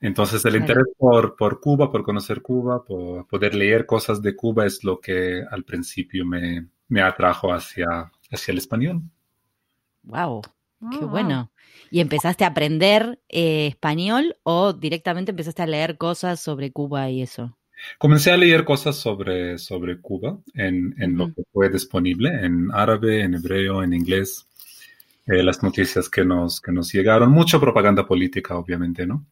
entonces 0.00 0.44
el 0.44 0.56
interés 0.56 0.84
por, 0.98 1.34
por 1.36 1.60
Cuba, 1.60 1.90
por 1.90 2.02
conocer 2.04 2.42
Cuba, 2.42 2.84
por 2.84 3.26
poder 3.26 3.54
leer 3.54 3.86
cosas 3.86 4.20
de 4.22 4.36
Cuba 4.36 4.66
es 4.66 4.84
lo 4.84 5.00
que 5.00 5.42
al 5.50 5.64
principio 5.64 6.24
me, 6.26 6.68
me 6.88 7.02
atrajo 7.02 7.52
hacia, 7.52 8.10
hacia 8.30 8.52
el 8.52 8.58
español. 8.58 9.02
Wow. 10.04 10.42
Qué 10.90 10.98
Ah, 11.02 11.06
bueno. 11.06 11.52
¿Y 11.90 12.00
empezaste 12.00 12.44
a 12.44 12.48
aprender 12.48 13.20
eh, 13.28 13.68
español 13.68 14.36
o 14.42 14.72
directamente 14.72 15.30
empezaste 15.30 15.62
a 15.62 15.66
leer 15.66 15.96
cosas 15.96 16.40
sobre 16.40 16.72
Cuba 16.72 17.10
y 17.10 17.22
eso? 17.22 17.56
Comencé 17.98 18.30
a 18.30 18.36
leer 18.36 18.64
cosas 18.64 18.96
sobre, 18.96 19.58
sobre 19.58 20.00
Cuba 20.00 20.38
en, 20.54 20.94
en 20.98 21.16
lo 21.16 21.32
que 21.34 21.42
fue 21.52 21.68
disponible, 21.68 22.30
en 22.44 22.70
árabe, 22.72 23.22
en 23.22 23.34
hebreo, 23.34 23.82
en 23.82 23.92
inglés, 23.92 24.46
eh, 25.26 25.42
las 25.42 25.62
noticias 25.62 26.08
que 26.08 26.24
nos, 26.24 26.60
que 26.60 26.72
nos 26.72 26.92
llegaron, 26.92 27.30
mucha 27.30 27.60
propaganda 27.60 28.06
política, 28.06 28.56
obviamente, 28.56 29.06
¿no? 29.06 29.26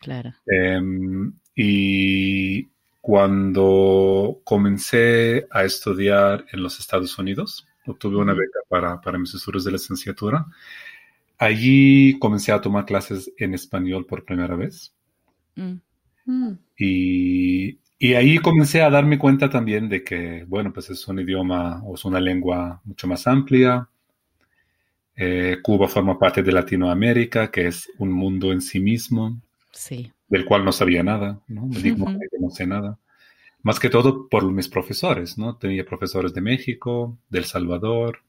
Claro. 0.00 0.34
Em, 0.46 1.32
y 1.54 2.68
cuando 3.00 4.40
comencé 4.44 5.46
a 5.50 5.64
estudiar 5.64 6.44
en 6.52 6.62
los 6.62 6.78
Estados 6.78 7.16
Unidos, 7.18 7.66
obtuve 7.86 8.16
una 8.16 8.34
beca 8.34 8.60
para, 8.68 9.00
para 9.00 9.18
mis 9.18 9.34
estudios 9.34 9.64
de 9.64 9.72
licenciatura. 9.72 10.46
Allí 11.38 12.18
comencé 12.18 12.52
a 12.52 12.60
tomar 12.60 12.84
clases 12.84 13.32
en 13.38 13.54
español 13.54 14.04
por 14.06 14.24
primera 14.26 14.54
vez. 14.56 14.94
Mm, 15.58 15.80
mm, 16.26 16.58
Y, 16.78 17.78
y 17.98 18.14
ahí 18.14 18.38
comencé 18.38 18.82
a 18.82 18.90
darme 18.90 19.18
cuenta 19.18 19.48
también 19.50 19.88
de 19.88 20.04
que, 20.04 20.44
bueno, 20.46 20.72
pues 20.72 20.90
es 20.90 21.06
un 21.08 21.20
idioma 21.20 21.82
o 21.84 21.94
es 21.94 22.04
una 22.04 22.20
lengua 22.20 22.80
mucho 22.84 23.06
más 23.08 23.26
amplia. 23.26 23.88
Eh, 25.16 25.58
Cuba 25.62 25.88
forma 25.88 26.16
parte 26.18 26.42
de 26.44 26.52
Latinoamérica, 26.52 27.50
que 27.50 27.66
es 27.68 27.90
un 27.98 28.12
mundo 28.12 28.52
en 28.52 28.60
sí 28.60 28.78
mismo 28.80 29.40
sí. 29.72 30.12
del 30.28 30.44
cual 30.46 30.64
no 30.64 30.72
sabía 30.72 31.02
nada, 31.04 31.40
¿no? 31.48 31.66
Me 31.66 31.80
digo 31.80 32.04
Ujú. 32.04 32.18
que 32.30 32.38
no 32.40 32.50
sé 32.50 32.66
nada. 32.66 32.98
Más 33.62 33.80
que 33.80 33.90
todo 33.90 34.28
por 34.28 34.50
mis 34.52 34.68
profesores, 34.68 35.38
¿no? 35.38 35.56
Tenía 35.58 35.84
profesores 35.86 36.34
de 36.34 36.42
México, 36.42 37.18
de 37.30 37.40
El 37.40 37.44
Salvador, 37.46 38.20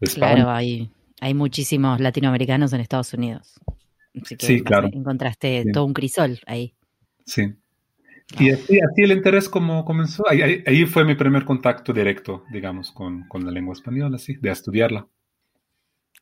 de 0.00 0.06
España. 0.06 0.44
Claro, 0.44 0.50
hay, 0.50 0.90
hay 1.22 1.34
muchísimos 1.34 2.00
latinoamericanos 2.00 2.72
en 2.72 2.80
Estados 2.80 3.14
Unidos. 3.14 3.60
Así 4.20 4.36
que 4.36 4.44
Sí, 4.46 4.62
claro. 4.62 4.88
encontraste 4.92 5.64
todo 5.72 5.84
un 5.84 5.94
crisol 5.94 6.40
ahí. 6.46 6.74
Sí. 7.24 7.54
Y 8.38 8.50
así, 8.50 8.78
así 8.80 9.02
el 9.02 9.12
interés 9.12 9.48
como 9.48 9.84
comenzó. 9.84 10.28
Ahí, 10.28 10.42
ahí- 10.42 10.64
ahí 10.66 10.84
fue 10.84 11.04
mi 11.04 11.14
primer 11.14 11.44
contacto 11.44 11.92
directo, 11.92 12.44
digamos, 12.50 12.90
con, 12.92 13.26
con 13.28 13.44
la 13.44 13.52
lengua 13.52 13.72
española, 13.74 14.18
sí, 14.18 14.34
de 14.40 14.50
estudiarla. 14.50 15.06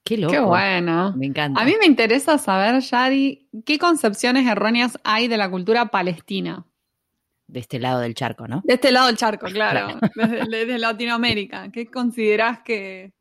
Qué 0.05 0.17
loco. 0.19 0.33
Qué 0.33 0.41
bueno. 0.41 1.15
Me 1.17 1.27
encanta. 1.27 1.61
A 1.61 1.65
mí 1.65 1.75
me 1.79 1.87
interesa 1.87 2.37
saber, 2.39 2.81
Yadi, 2.81 3.49
qué 3.65 3.79
concepciones 3.79 4.47
erróneas 4.47 4.99
hay 5.05 5.29
de 5.29 5.37
la 5.37 5.51
cultura 5.51 5.87
palestina. 5.91 6.67
De 7.47 7.61
este 7.61 7.79
lado 7.79 8.01
del 8.01 8.15
charco, 8.15 8.47
¿no? 8.49 8.63
De 8.65 8.75
este 8.75 8.93
lado 8.93 9.07
del 9.09 9.17
charco, 9.17 9.47
claro. 9.47 9.99
Desde, 10.15 10.47
desde 10.47 10.79
Latinoamérica. 10.79 11.71
¿Qué 11.73 11.87
considerás 11.87 12.61
que, 12.61 13.13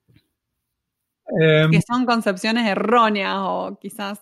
Em, 1.40 1.72
que 1.72 1.82
son 1.82 2.06
concepciones 2.06 2.66
erróneas 2.68 3.36
o 3.40 3.78
quizás 3.80 4.20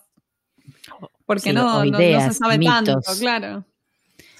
porque 1.26 1.50
Sí, 1.50 1.52
no, 1.52 1.78
o 1.78 1.84
no- 1.84 1.90
no 1.90 1.98
ideas, 1.98 2.24
se 2.24 2.38
sabe 2.38 2.58
tanto, 2.58 2.96
mitos. 2.96 3.18
claro. 3.20 3.64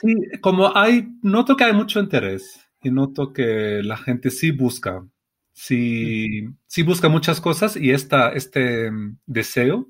sí, 0.00 0.14
como 0.40 0.76
hay, 0.76 1.08
noto 1.22 1.56
que 1.56 1.64
hay 1.64 1.72
mucho 1.72 2.00
interés 2.00 2.60
y 2.82 2.90
noto 2.90 3.32
que 3.32 3.80
la 3.82 3.96
gente 3.96 4.30
sí 4.30 4.50
busca, 4.50 5.04
sí, 5.52 6.48
sí 6.66 6.82
busca 6.82 7.08
muchas 7.08 7.40
cosas 7.40 7.76
y 7.76 7.90
esta, 7.90 8.30
este 8.32 8.90
mm, 8.90 9.18
deseo 9.26 9.88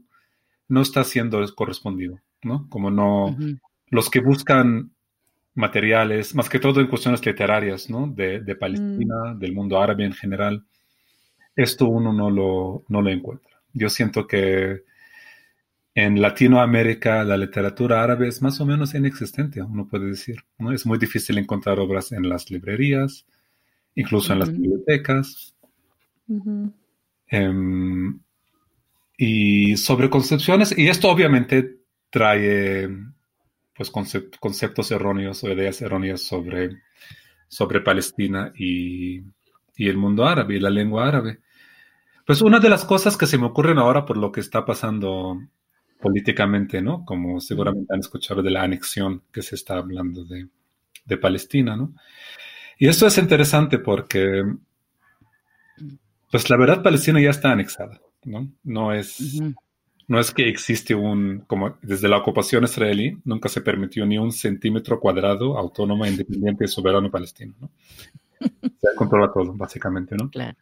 no 0.69 0.83
está 0.83 1.05
siendo 1.05 1.45
correspondido, 1.55 2.21
¿no? 2.43 2.69
Como 2.71 2.91
no, 2.91 3.27
Ujú. 3.29 3.59
los 3.91 4.11
que 4.11 4.21
buscan 4.21 4.93
materiales, 5.55 6.35
más 6.35 6.49
que 6.49 6.59
todo 6.61 6.81
en 6.81 6.87
cuestiones 6.89 7.25
literarias, 7.27 7.91
¿no? 7.91 8.07
De, 8.09 8.41
de 8.41 8.57
Palestina, 8.57 9.35
del 9.37 9.53
mundo 9.55 9.81
árabe 9.81 10.05
en 10.05 10.13
general, 10.13 10.65
esto 11.59 11.89
uno 11.89 12.13
no 12.13 12.31
lo, 12.31 12.85
no 12.89 13.03
lo 13.03 13.11
encuentra. 13.11 13.61
Yo 13.73 13.89
siento 13.89 14.27
que 14.27 14.85
en 15.95 16.23
Latinoamérica 16.23 17.25
la 17.25 17.37
literatura 17.37 18.03
árabe 18.03 18.29
es 18.29 18.41
más 18.41 18.61
o 18.61 18.67
menos 18.67 18.95
inexistente, 18.95 19.61
uno 19.61 19.89
puede 19.89 20.07
decir, 20.07 20.37
¿no? 20.59 20.73
Es 20.73 20.87
muy 20.87 20.99
difícil 20.99 21.37
encontrar 21.37 21.81
obras 21.81 22.13
en 22.13 22.29
las 22.29 22.49
librerías, 22.51 23.27
incluso 23.97 24.33
en 24.33 24.39
las 24.39 24.53
bibliotecas. 24.53 25.55
Em, 27.27 28.21
y 29.17 29.77
sobre 29.77 30.09
concepciones, 30.09 30.77
y 30.79 30.89
esto 30.89 31.11
obviamente 31.11 31.79
trae 32.11 32.89
pues 33.75 33.93
concep- 33.93 34.39
conceptos 34.39 34.91
erróneos 34.93 35.43
o 35.43 35.53
ideas 35.53 35.83
erróneas 35.83 36.23
sobre, 36.23 36.71
sobre 37.49 37.81
Palestina 37.81 38.53
y, 38.57 39.23
y 39.77 39.89
el 39.89 39.97
mundo 39.97 40.25
árabe 40.27 40.57
y 40.57 40.61
la 40.61 40.71
lengua 40.71 41.09
árabe. 41.09 41.41
Pues 42.29 42.43
una 42.43 42.61
de 42.61 42.69
las 42.69 42.85
cosas 42.85 43.17
que 43.17 43.27
se 43.27 43.39
me 43.39 43.47
ocurren 43.47 43.79
ahora 43.79 44.05
por 44.05 44.19
lo 44.19 44.31
que 44.31 44.41
está 44.41 44.67
pasando 44.67 45.41
políticamente, 45.99 46.83
¿no? 46.83 47.03
Como 47.07 47.41
seguramente 47.41 47.95
han 47.95 48.01
escuchado 48.01 48.43
de 48.43 48.51
la 48.51 48.65
anexión 48.65 49.23
que 49.33 49.41
se 49.41 49.55
está 49.55 49.79
hablando 49.79 50.27
de, 50.27 50.47
de 51.07 51.17
Palestina, 51.17 51.75
¿no? 51.75 51.95
Y 52.79 52.87
esto 52.87 53.07
es 53.07 53.17
interesante 53.17 53.79
porque, 53.79 54.45
pues 56.31 56.51
la 56.51 56.59
verdad, 56.59 56.83
Palestina 56.83 57.19
ya 57.19 57.31
está 57.31 57.51
anexada, 57.51 57.99
¿no? 58.25 58.53
No 58.63 58.93
es, 58.93 59.41
no 60.07 60.21
es 60.21 60.31
que 60.31 60.51
existe 60.51 60.95
un, 60.95 61.45
como 61.47 61.79
desde 61.81 62.09
la 62.09 62.19
ocupación 62.19 62.65
israelí, 62.65 63.19
nunca 63.25 63.49
se 63.49 63.63
permitió 63.63 64.05
ni 64.05 64.19
un 64.19 64.33
centímetro 64.33 65.01
cuadrado 65.01 65.57
autónomo, 65.57 66.05
independiente 66.05 66.67
y 66.67 66.69
soberano 66.69 67.11
palestino, 67.11 67.55
¿no? 67.59 67.71
Se 68.79 68.95
controla 68.97 69.33
todo, 69.33 69.55
básicamente, 69.55 70.15
¿no? 70.15 70.29
Claro. 70.29 70.59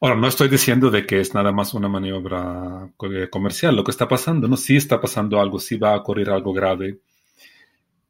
Ahora, 0.00 0.16
no 0.16 0.28
estoy 0.28 0.48
diciendo 0.48 0.90
de 0.90 1.06
que 1.06 1.20
es 1.20 1.34
nada 1.34 1.52
más 1.52 1.72
una 1.72 1.88
maniobra 1.88 2.90
eh, 3.10 3.28
comercial. 3.30 3.74
Lo 3.74 3.82
que 3.82 3.90
está 3.90 4.06
pasando, 4.06 4.46
¿no? 4.46 4.56
Sí 4.56 4.76
está 4.76 5.00
pasando 5.00 5.40
algo, 5.40 5.58
sí 5.58 5.78
va 5.78 5.94
a 5.94 5.96
ocurrir 5.96 6.28
algo 6.28 6.52
grave. 6.52 6.98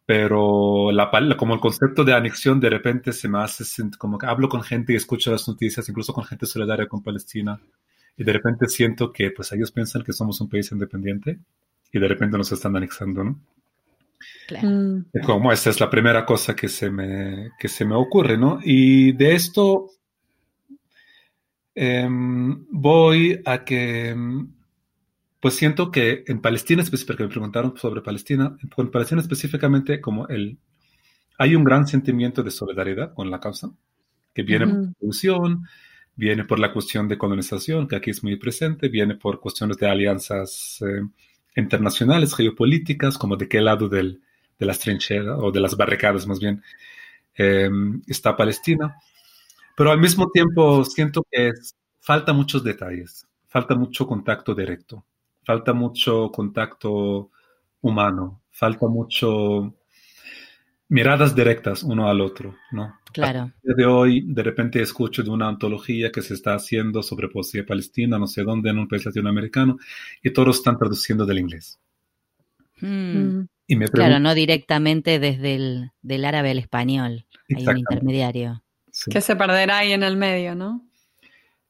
Pero 0.04 0.90
la, 0.92 1.10
como 1.36 1.54
el 1.54 1.60
concepto 1.60 2.04
de 2.04 2.14
anexión 2.14 2.60
de 2.60 2.70
repente 2.70 3.12
se 3.12 3.28
me 3.28 3.40
hace 3.40 3.64
como 3.98 4.18
que 4.18 4.26
hablo 4.26 4.48
con 4.48 4.62
gente 4.62 4.92
y 4.92 4.96
escucho 4.96 5.32
las 5.32 5.46
noticias, 5.48 5.88
incluso 5.88 6.12
con 6.12 6.24
gente 6.24 6.46
solidaria 6.46 6.86
con 6.86 7.02
Palestina. 7.02 7.60
y 8.16 8.24
de 8.24 8.32
repente 8.32 8.68
siento 8.68 9.12
que 9.12 9.30
pues 9.30 9.52
ellos 9.52 9.72
piensan 9.72 10.02
que 10.02 10.12
somos 10.12 10.40
un 10.40 10.48
país 10.48 10.70
independiente 10.72 11.38
y 11.92 11.98
de 11.98 12.08
repente 12.08 12.38
nos 12.38 12.50
están 12.52 12.76
anexando, 12.76 13.24
¿no? 13.24 13.40
Claro. 14.48 14.68
Mm. 14.68 15.04
Como 15.24 15.52
esta 15.52 15.70
es 15.70 15.80
la 15.80 15.90
primera 15.90 16.24
cosa 16.24 16.54
que 16.54 16.68
se 16.68 16.90
me, 16.90 17.50
que 17.58 17.68
se 17.68 17.84
me 17.84 17.94
ocurre, 17.94 18.38
¿no? 18.38 18.60
Y 18.62 19.12
de 19.12 19.34
esto 19.34 19.90
em, 21.76 22.66
voy 22.70 23.40
a 23.44 23.64
que, 23.64 24.08
em, 24.08 24.48
pues 25.40 25.54
siento 25.54 25.90
que 25.92 26.24
en 26.26 26.40
Palestina 26.40 26.82
específicamente, 26.82 27.24
me 27.28 27.34
preguntaron 27.34 27.76
sobre 27.76 28.00
Palestina, 28.00 28.56
en 28.60 28.90
Palestina 28.90 29.20
específicamente, 29.20 30.00
como 30.00 30.26
el, 30.26 30.58
hay 31.38 31.54
un 31.54 31.62
gran 31.62 31.86
sentimiento 31.86 32.42
de 32.42 32.50
solidaridad 32.50 33.14
con 33.14 33.30
la 33.30 33.38
causa, 33.38 33.70
que 34.34 34.42
viene 34.42 34.66
por 34.66 34.74
la 34.76 34.92
revolución, 34.98 35.66
viene 36.16 36.44
por 36.44 36.58
la 36.58 36.72
cuestión 36.72 37.06
de 37.08 37.18
colonización, 37.18 37.86
que 37.86 37.96
aquí 37.96 38.10
es 38.10 38.24
muy 38.24 38.36
presente, 38.36 38.88
viene 38.88 39.14
por 39.14 39.38
cuestiones 39.38 39.76
de 39.76 39.88
alianzas 39.88 40.82
eh, 40.82 41.02
internacionales, 41.56 42.34
geopolíticas, 42.34 43.18
como 43.18 43.36
de 43.36 43.48
qué 43.48 43.60
lado 43.60 43.88
del, 43.88 44.22
de 44.58 44.66
las 44.66 44.78
trincheras 44.78 45.38
o 45.38 45.52
de 45.52 45.60
las 45.60 45.76
barricadas 45.76 46.26
más 46.26 46.40
bien 46.40 46.62
eh, 47.36 47.70
está 48.06 48.36
Palestina. 48.36 48.96
Pero 49.76 49.92
al 49.92 50.00
mismo 50.00 50.28
tiempo 50.30 50.84
siento 50.84 51.22
que 51.30 51.48
es- 51.48 51.74
falta 52.00 52.32
muchos 52.32 52.64
detalles, 52.64 53.26
falta 53.48 53.74
mucho 53.76 54.06
contacto 54.06 54.54
directo, 54.54 55.04
falta 55.44 55.72
mucho 55.72 56.30
contacto 56.32 57.30
humano, 57.82 58.42
falta 58.50 58.86
mucho 58.88 59.74
miradas 60.88 61.34
directas 61.34 61.82
uno 61.82 62.08
al 62.08 62.20
otro, 62.20 62.56
¿no? 62.72 62.94
Claro. 63.12 63.50
día 63.62 63.74
de 63.76 63.86
hoy 63.86 64.22
de 64.26 64.42
repente 64.42 64.80
escucho 64.80 65.22
de 65.22 65.30
una 65.30 65.48
antología 65.48 66.12
que 66.12 66.20
se 66.22 66.34
está 66.34 66.54
haciendo 66.54 67.02
sobre 67.02 67.28
poesía 67.28 67.64
palestina, 67.64 68.18
no 68.18 68.26
sé 68.26 68.42
dónde, 68.44 68.70
en 68.70 68.78
un 68.78 68.86
país 68.88 69.04
latinoamericano, 69.06 69.78
y 70.22 70.30
todos 70.30 70.58
están 70.58 70.78
traduciendo 70.78 71.24
del 71.24 71.38
inglés. 71.38 71.78
Mm. 72.80 72.86
Mm. 72.86 73.48
Y 73.68 73.76
me 73.76 73.88
Claro, 73.88 74.20
no 74.20 74.34
directamente 74.34 75.18
desde 75.18 75.56
el 75.56 75.90
del 76.02 76.24
árabe 76.24 76.50
al 76.50 76.58
español. 76.58 77.24
Hay 77.48 77.66
un 77.66 77.78
intermediario. 77.78 78.62
Sí. 78.96 79.10
Que 79.10 79.20
se 79.20 79.36
perderá 79.36 79.78
ahí 79.78 79.92
en 79.92 80.02
el 80.02 80.16
medio, 80.16 80.54
¿no? 80.54 80.88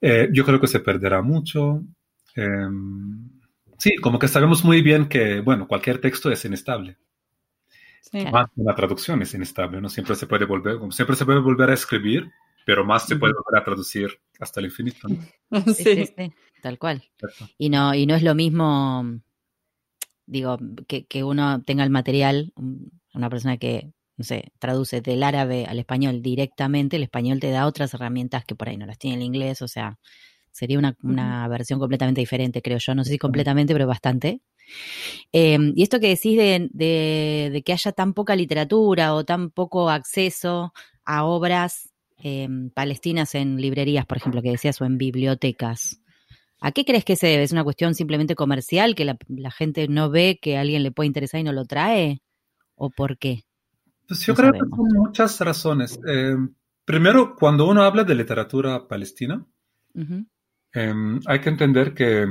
Eh, 0.00 0.28
yo 0.33 0.45
creo 0.45 0.61
que 0.61 0.68
se 0.68 0.80
perderá 0.80 1.23
mucho. 1.23 1.83
Eh, 2.37 2.68
sí, 3.78 3.97
como 3.97 4.18
que 4.18 4.28
sabemos 4.28 4.64
muy 4.64 4.80
bien 4.83 5.09
que, 5.09 5.40
bueno, 5.40 5.66
cualquier 5.66 6.00
texto 6.00 6.30
es 6.30 6.45
inestable. 6.45 6.97
Sí. 8.00 8.25
Más 8.30 8.47
una 8.54 8.75
traducción 8.75 9.21
es 9.23 9.35
inestable, 9.35 9.80
¿no? 9.80 9.88
Siempre 9.88 10.14
se 10.14 10.26
puede 10.28 10.45
volver, 10.45 10.78
como 10.78 10.92
siempre 10.92 11.16
se 11.16 11.25
puede 11.25 11.40
volver 11.40 11.71
a 11.71 11.75
escribir, 11.75 12.30
pero 12.64 12.85
más 12.85 13.06
se 13.06 13.16
puede 13.16 13.33
volver 13.33 13.61
a 13.61 13.64
traducir 13.64 14.09
hasta 14.38 14.61
el 14.61 14.66
infinito, 14.66 15.09
¿no? 15.09 15.16
Sí, 15.75 15.85
Sí. 15.85 15.97
sí, 16.06 16.12
sí, 16.16 16.33
tal 16.62 16.78
cual. 16.78 17.02
Y 17.59 17.68
no, 17.71 17.95
y 17.95 18.06
no 18.06 18.14
es 18.14 18.23
lo 18.23 18.35
mismo, 18.37 19.04
digo, 20.26 20.59
que, 20.87 21.06
que 21.06 21.25
uno 21.25 21.62
tenga 21.62 21.83
el 21.85 21.90
material, 21.90 22.52
un- 22.54 22.92
una 23.14 23.28
persona 23.30 23.56
que, 23.56 23.90
no 24.16 24.25
sé, 24.25 24.52
traduce 24.58 25.00
del 25.00 25.23
árabe 25.23 25.66
al 25.66 25.78
español 25.78 26.23
directamente, 26.23 26.96
el 26.96 27.02
español 27.04 27.40
te 27.40 27.50
da 27.50 27.66
otras 27.66 27.92
herramientas 27.94 28.44
que 28.44 28.54
por 28.54 28.68
ahí 28.68 28.76
no 28.76 28.87
las 28.87 28.99
tiene 28.99 29.16
el 29.16 29.23
inglés, 29.23 29.62
o 29.62 29.68
sea, 29.68 29.99
sería 30.52 30.78
una, 30.78 30.96
una 31.02 31.46
versión 31.49 31.78
completamente 31.78 32.20
diferente, 32.23 32.62
creo 32.62 32.78
yo. 32.78 32.94
No 32.94 33.04
sé 33.04 33.11
si 33.12 33.18
completamente, 33.18 33.75
pero 33.75 33.87
bastante. 33.87 34.40
Eh, 35.32 35.58
y 35.75 35.82
esto 35.82 36.00
que 36.00 36.08
decís 36.08 36.37
de, 36.37 36.68
de- 36.73 37.50
de 37.52 37.62
que 37.62 37.73
haya 37.73 37.93
tan 37.93 38.14
poca 38.14 38.36
literatura 38.36 39.14
o 39.14 39.25
tan 39.25 39.50
poco 39.50 39.91
acceso 39.91 40.73
a 41.04 41.25
obras 41.25 41.91
eh, 42.23 42.49
palestinas 42.75 43.34
en 43.34 43.60
librerías, 43.60 44.06
por 44.06 44.17
ejemplo, 44.19 44.43
que 44.43 44.50
decías, 44.50 44.80
o 44.80 44.84
en 44.84 44.99
bibliotecas. 44.99 46.00
¿A 46.60 46.73
qué 46.73 46.84
crees 46.84 47.04
que 47.04 47.17
se 47.17 47.26
debe? 47.28 47.43
¿Es 47.45 47.52
una 47.52 47.64
cuestión 47.64 47.95
simplemente 47.95 48.34
comercial, 48.34 48.95
que 48.95 49.04
la, 49.04 49.17
la 49.28 49.50
gente 49.50 49.88
no 49.88 50.10
ve 50.10 50.38
que 50.41 50.56
a 50.56 50.62
alguien 50.62 50.82
le 50.82 50.93
puede 50.93 51.08
interesar 51.08 51.41
y 51.41 51.45
no 51.45 51.52
lo 51.52 51.67
trae? 51.67 52.21
¿O 52.76 52.91
por 52.91 53.19
qué? 53.19 53.43
Pues 54.08 54.25
yo 54.26 54.32
No 54.32 54.36
creo 54.36 54.50
sabemos. 54.52 54.69
que 54.71 54.76
son 54.76 54.88
muchas 54.92 55.40
razones. 55.40 55.99
Eh, 56.06 56.36
primero, 56.84 57.34
cuando 57.36 57.69
uno 57.69 57.82
habla 57.82 58.04
de 58.04 58.14
literatura 58.14 58.86
palestina, 58.88 59.45
Ujú, 59.95 60.26
eh, 60.75 60.95
hay 61.26 61.40
que 61.40 61.49
entender 61.49 61.95
que 61.95 62.26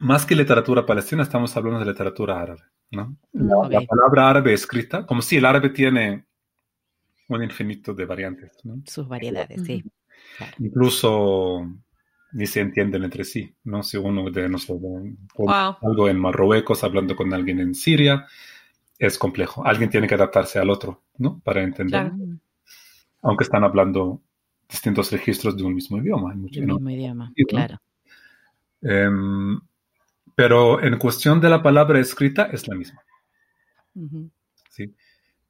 más 0.00 0.26
que 0.26 0.34
literatura 0.36 0.86
palestina, 0.86 1.22
estamos 1.24 1.56
hablando 1.56 1.80
de 1.80 1.86
literatura 1.86 2.40
árabe, 2.40 2.62
¿no? 2.92 3.16
La, 3.32 3.56
Ok. 3.56 3.72
la 3.72 3.80
palabra 3.82 4.30
árabe 4.30 4.52
escrita, 4.54 5.06
como 5.06 5.22
si 5.22 5.36
el 5.36 5.44
árabe 5.44 5.70
tiene 5.70 6.26
un 7.28 7.42
infinito 7.42 7.92
de 7.94 8.04
variantes, 8.06 8.52
¿no? 8.64 8.80
Sus 8.86 9.06
variedades, 9.06 9.62
sí. 9.64 9.84
Claro. 10.36 10.52
Incluso 10.58 11.66
ni 12.32 12.46
se 12.46 12.60
entienden 12.60 13.04
entre 13.04 13.24
sí, 13.24 13.54
¿no? 13.64 13.82
Si 13.82 13.96
uno 13.96 14.30
de, 14.30 14.48
no 14.48 14.58
sé, 14.58 14.72
Wow. 14.72 15.76
algo 15.80 16.08
en 16.08 16.18
Marruecos 16.20 16.84
hablando 16.84 17.16
con 17.16 17.32
alguien 17.34 17.60
en 17.60 17.74
Siria, 17.74 18.26
es 18.98 19.18
complejo. 19.18 19.64
Alguien 19.66 19.90
tiene 19.90 20.06
que 20.08 20.14
adaptarse 20.14 20.58
al 20.58 20.70
otro, 20.70 21.02
¿no? 21.18 21.40
Para 21.44 21.62
entender, 21.62 22.10
Claro. 22.10 22.16
aunque 23.22 23.44
están 23.44 23.64
hablando 23.64 24.20
distintos 24.68 25.10
registros 25.12 25.56
de 25.56 25.62
un 25.62 25.74
mismo 25.74 25.98
idioma. 25.98 26.32
en 26.32 26.40
mucho- 26.42 26.60
El 26.60 26.66
¿no? 26.66 26.74
mismo 26.74 26.90
idioma, 26.90 27.32
claro. 27.48 27.80
Em, 28.82 29.60
pero 30.34 30.80
en 30.82 30.98
cuestión 30.98 31.40
de 31.40 31.48
la 31.48 31.62
palabra 31.62 31.98
escrita 32.00 32.44
es 32.52 32.68
la 32.68 32.74
misma. 32.76 33.02
¿sí? 34.70 34.94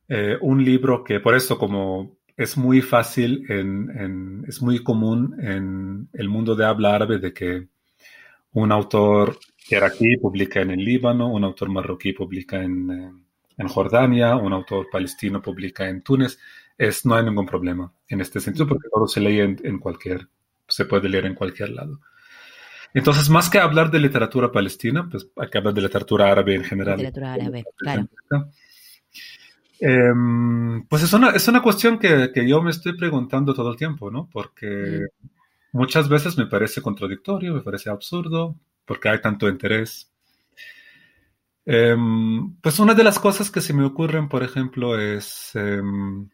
Eh, 0.09 0.37
un 0.41 0.65
libro 0.65 1.05
que 1.05 1.21
por 1.21 1.35
eso 1.35 1.59
como 1.59 2.17
es 2.37 2.57
muy 2.57 2.81
fácil, 2.81 3.45
en, 3.51 3.91
en- 3.99 4.45
es 4.49 4.63
muy 4.63 4.83
común 4.83 5.37
en 5.41 6.09
el 6.13 6.29
mundo 6.29 6.55
de 6.55 6.65
habla 6.65 6.95
árabe 6.95 7.19
de 7.19 7.33
que 7.35 7.69
un 8.53 8.73
autor 8.73 9.37
iraquí 9.71 10.17
publica 10.17 10.61
en 10.63 10.71
el 10.71 10.83
Líbano, 10.83 11.29
un 11.31 11.45
autor 11.45 11.69
marroquí 11.69 12.13
publica 12.15 12.63
en, 12.63 12.91
eh, 12.91 13.13
en 13.59 13.69
Jordania, 13.69 14.37
un 14.37 14.53
autor 14.53 14.89
palestino 14.91 15.43
publica 15.43 15.89
en 15.89 16.03
Túnez. 16.03 16.39
Es, 16.79 17.05
no 17.05 17.17
hay 17.17 17.25
ningún 17.25 17.47
problema 17.47 17.93
en 18.09 18.21
este 18.21 18.41
sentido 18.41 18.67
porque 18.67 18.89
todo 18.93 19.07
se 19.09 19.21
lee 19.21 19.41
en, 19.41 19.61
en 19.65 19.79
cualquier, 19.79 20.29
se 20.67 20.85
puede 20.85 21.09
leer 21.09 21.27
en 21.27 21.35
cualquier 21.35 21.71
lado. 21.71 22.01
Entonces, 22.95 23.29
más 23.29 23.51
que 23.51 23.59
hablar 23.59 23.91
de 23.91 23.99
literatura 23.99 24.51
palestina, 24.51 25.09
pues 25.11 25.29
hay 25.37 25.49
que 25.51 25.59
hablar 25.59 25.75
de 25.75 25.83
literatura 25.83 26.31
árabe 26.31 26.55
en 26.55 26.65
general. 26.65 26.97
Literatura 26.97 27.35
árabe, 27.35 27.65
claro. 27.77 28.09
Em, 29.81 30.85
pues 30.89 31.03
es 31.03 31.13
una, 31.13 31.31
es 31.31 31.47
una 31.47 31.63
cuestión 31.63 31.99
que, 31.99 32.33
que 32.33 32.49
yo 32.49 32.63
me 32.63 32.71
estoy 32.71 32.97
preguntando 32.97 33.55
todo 33.55 33.71
el 33.71 33.77
tiempo, 33.77 34.11
¿no? 34.11 34.29
Porque 34.33 35.07
muchas 35.73 36.09
veces 36.09 36.37
me 36.37 36.47
parece 36.47 36.83
contradictorio, 36.83 37.55
me 37.55 37.61
parece 37.61 37.91
absurdo, 37.91 38.57
porque 38.85 39.09
hay 39.09 39.21
tanto 39.21 39.49
interés. 39.49 40.11
Em, 41.71 42.55
pues 42.63 42.79
una 42.79 42.95
de 42.95 43.05
las 43.05 43.19
cosas 43.19 43.51
que 43.51 43.61
se 43.61 43.75
me 43.75 43.85
ocurren, 43.85 44.27
por 44.27 44.43
ejemplo, 44.43 44.99
es... 44.99 45.51
em, 45.55 46.27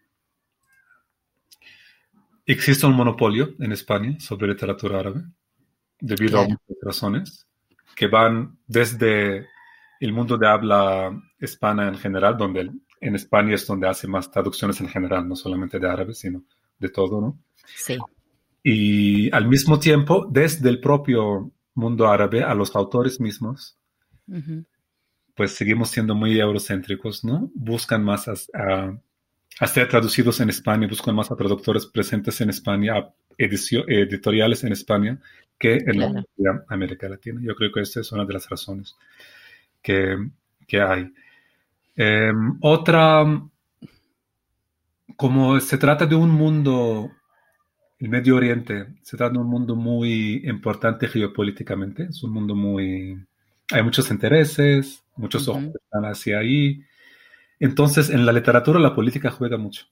existe 2.47 2.87
un 2.87 2.95
monopolio 2.95 3.53
en 3.59 3.73
España 3.73 4.17
sobre 4.21 4.47
literatura 4.47 5.01
árabe, 5.01 5.25
debido 5.99 6.39
a 6.39 6.45
muchas 6.45 6.77
razones, 6.81 7.49
que 7.97 8.07
van 8.07 8.59
desde 8.69 9.49
el 9.99 10.13
mundo 10.13 10.39
de 10.39 10.47
habla 10.47 11.21
hispana 11.41 11.89
en 11.89 11.97
general, 11.97 12.37
donde 12.37 12.71
en 13.01 13.15
España 13.17 13.57
es 13.57 13.67
donde 13.67 13.89
hace 13.89 14.07
más 14.07 14.31
traducciones 14.31 14.81
en 14.81 14.89
general, 14.89 15.29
no 15.29 15.35
solamente 15.35 15.81
de 15.81 15.89
árabe, 15.89 16.15
sino 16.15 16.45
de 16.79 16.91
todo, 16.91 17.21
¿no? 17.21 17.41
Sí, 17.75 17.99
Y 18.63 19.35
al 19.35 19.49
mismo 19.49 19.81
tiempo, 19.81 20.29
desde 20.31 20.69
el 20.69 20.79
propio 20.79 21.51
mundo 21.75 22.07
árabe 22.07 22.45
a 22.45 22.55
los 22.55 22.77
autores 22.77 23.19
mismos, 23.19 23.77
pues 25.35 25.53
seguimos 25.53 25.91
siendo 25.91 26.15
muy 26.15 26.39
eurocéntricos, 26.39 27.25
¿no? 27.25 27.51
Buscan 27.55 28.05
más 28.05 28.29
a, 28.29 28.35
a- 28.55 28.99
a 29.61 29.67
ser 29.69 29.89
traducidos 29.89 30.41
en 30.41 30.51
España, 30.51 30.89
buscan 30.89 31.15
más 31.15 31.31
a 31.31 31.37
traductores 31.37 31.87
presentes 31.87 32.41
en 32.41 32.51
España, 32.51 32.95
a 32.97 33.15
edicio- 33.39 33.85
editoriales 33.89 34.65
en 34.65 34.73
España, 34.73 35.21
que 35.59 35.77
en 35.77 36.01
la 36.01 36.25
Claro. 36.37 36.65
América 36.69 37.09
Latina. 37.09 37.41
Yo 37.43 37.55
creo 37.55 37.71
que 37.73 37.81
esta 37.81 38.01
es 38.01 38.11
una 38.13 38.25
de 38.25 38.33
las 38.35 38.49
razones 38.51 38.97
que, 39.83 40.17
que 40.67 40.81
hay. 40.81 41.13
Em, 41.97 42.59
otra, 42.63 43.25
como 45.17 45.61
se 45.61 45.79
trata 45.79 46.07
de 46.07 46.15
un 46.15 46.31
mundo, 46.31 47.11
el 47.99 48.09
Medio 48.09 48.37
Oriente, 48.37 48.89
se 49.03 49.17
trata 49.17 49.35
de 49.35 49.39
un 49.39 49.49
mundo 49.49 49.77
muy 49.77 50.43
importante 50.47 51.09
geopolíticamente, 51.09 52.05
es 52.05 52.23
un 52.23 52.33
mundo 52.33 52.55
muy, 52.55 53.19
hay 53.71 53.83
muchos 53.83 54.11
intereses, 54.11 55.05
muchos 55.17 55.49
ojos 55.49 55.63
Ujú. 55.65 55.73
que 55.73 55.79
están 55.83 56.05
hacia 56.05 56.39
ahí. 56.39 56.83
Entonces, 57.61 58.11
en 58.11 58.27
la 58.27 58.33
literatura 58.33 58.79
la 58.81 58.95
política 58.95 59.31
juega 59.31 59.57
mucho. 59.57 59.87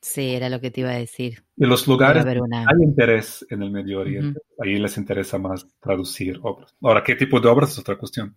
sí, 0.00 0.34
era 0.34 0.48
lo 0.48 0.60
que 0.60 0.70
te 0.70 0.80
iba 0.80 0.90
a 0.90 0.98
decir. 0.98 1.44
En 1.58 1.68
los 1.68 1.86
lugares 1.86 2.24
una... 2.24 2.60
hay 2.60 2.82
interés 2.82 3.46
en 3.50 3.62
el 3.62 3.70
Medio 3.70 4.00
Oriente, 4.00 4.40
ahí 4.60 4.78
les 4.78 4.96
interesa 4.96 5.38
más 5.38 5.66
traducir 5.80 6.38
obras. 6.42 6.74
Ahora, 6.82 7.02
¿qué 7.04 7.14
tipo 7.14 7.40
de 7.40 7.48
obras 7.48 7.72
es 7.72 7.78
otra 7.78 7.96
cuestión? 7.96 8.36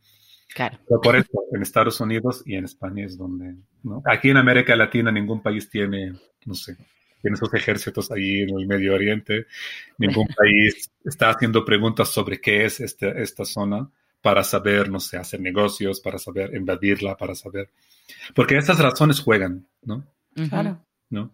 Claro, 0.54 0.78
Pero 0.88 1.02
por 1.02 1.16
eso, 1.16 1.32
en 1.52 1.62
Estados 1.62 2.00
Unidos 2.00 2.44
y 2.46 2.56
en 2.56 2.66
España 2.66 3.06
es 3.06 3.18
donde, 3.18 3.56
¿no? 3.84 4.02
Aquí 4.06 4.30
en 4.30 4.38
América 4.38 4.76
Latina 4.76 5.12
ningún 5.12 5.42
país 5.42 5.70
tiene, 5.70 6.14
no 6.46 6.54
sé, 6.54 6.78
tiene 7.22 7.36
sus 7.36 7.54
ejércitos 7.54 8.12
ahí 8.12 8.42
en 8.42 8.58
el 8.58 8.68
Medio 8.68 8.94
Oriente. 8.94 9.48
Ningún 9.98 10.28
país 10.38 10.92
está 11.04 11.30
haciendo 11.30 11.66
preguntas 11.66 12.10
sobre 12.10 12.40
qué 12.40 12.66
es 12.66 12.80
este, 12.80 13.22
esta 13.22 13.44
zona 13.44 13.90
para 14.26 14.44
saber, 14.44 14.90
no 14.90 15.00
sé, 15.00 15.18
hacer 15.18 15.40
negocios, 15.40 16.00
para 16.00 16.18
saber 16.18 16.56
invadirla, 16.56 17.16
para 17.16 17.36
saber. 17.36 17.70
Porque 18.34 18.58
esas 18.58 18.80
razones 18.80 19.20
juegan, 19.20 19.68
¿no? 19.84 20.04
Claro. 20.50 20.84
¿No? 21.12 21.32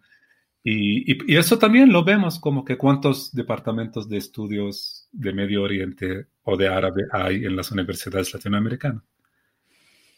Y, 0.62 1.10
y, 1.10 1.32
y, 1.32 1.36
eso 1.38 1.58
también 1.58 1.90
lo 1.90 2.04
vemos 2.04 2.38
como 2.38 2.66
que 2.66 2.76
cuántos 2.76 3.32
departamentos 3.32 4.10
de 4.10 4.18
estudios 4.18 5.08
de 5.10 5.32
Medio 5.32 5.62
Oriente 5.62 6.26
o 6.42 6.54
de 6.58 6.68
árabe 6.68 7.04
hay 7.10 7.46
en 7.46 7.56
las 7.56 7.70
universidades 7.70 8.34
latinoamericanas. 8.34 9.02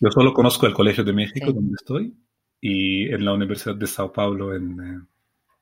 Yo 0.00 0.10
solo 0.10 0.34
conozco 0.34 0.66
el 0.66 0.74
Colegio 0.74 1.04
de 1.04 1.12
México, 1.12 1.46
sí. 1.46 1.52
donde 1.52 1.76
estoy, 1.78 2.12
y 2.60 3.04
en 3.04 3.24
la 3.24 3.34
Universidad 3.34 3.76
de 3.76 3.86
Sao 3.86 4.12
Paulo, 4.12 4.52
en, 4.52 4.80
eh, 4.80 5.00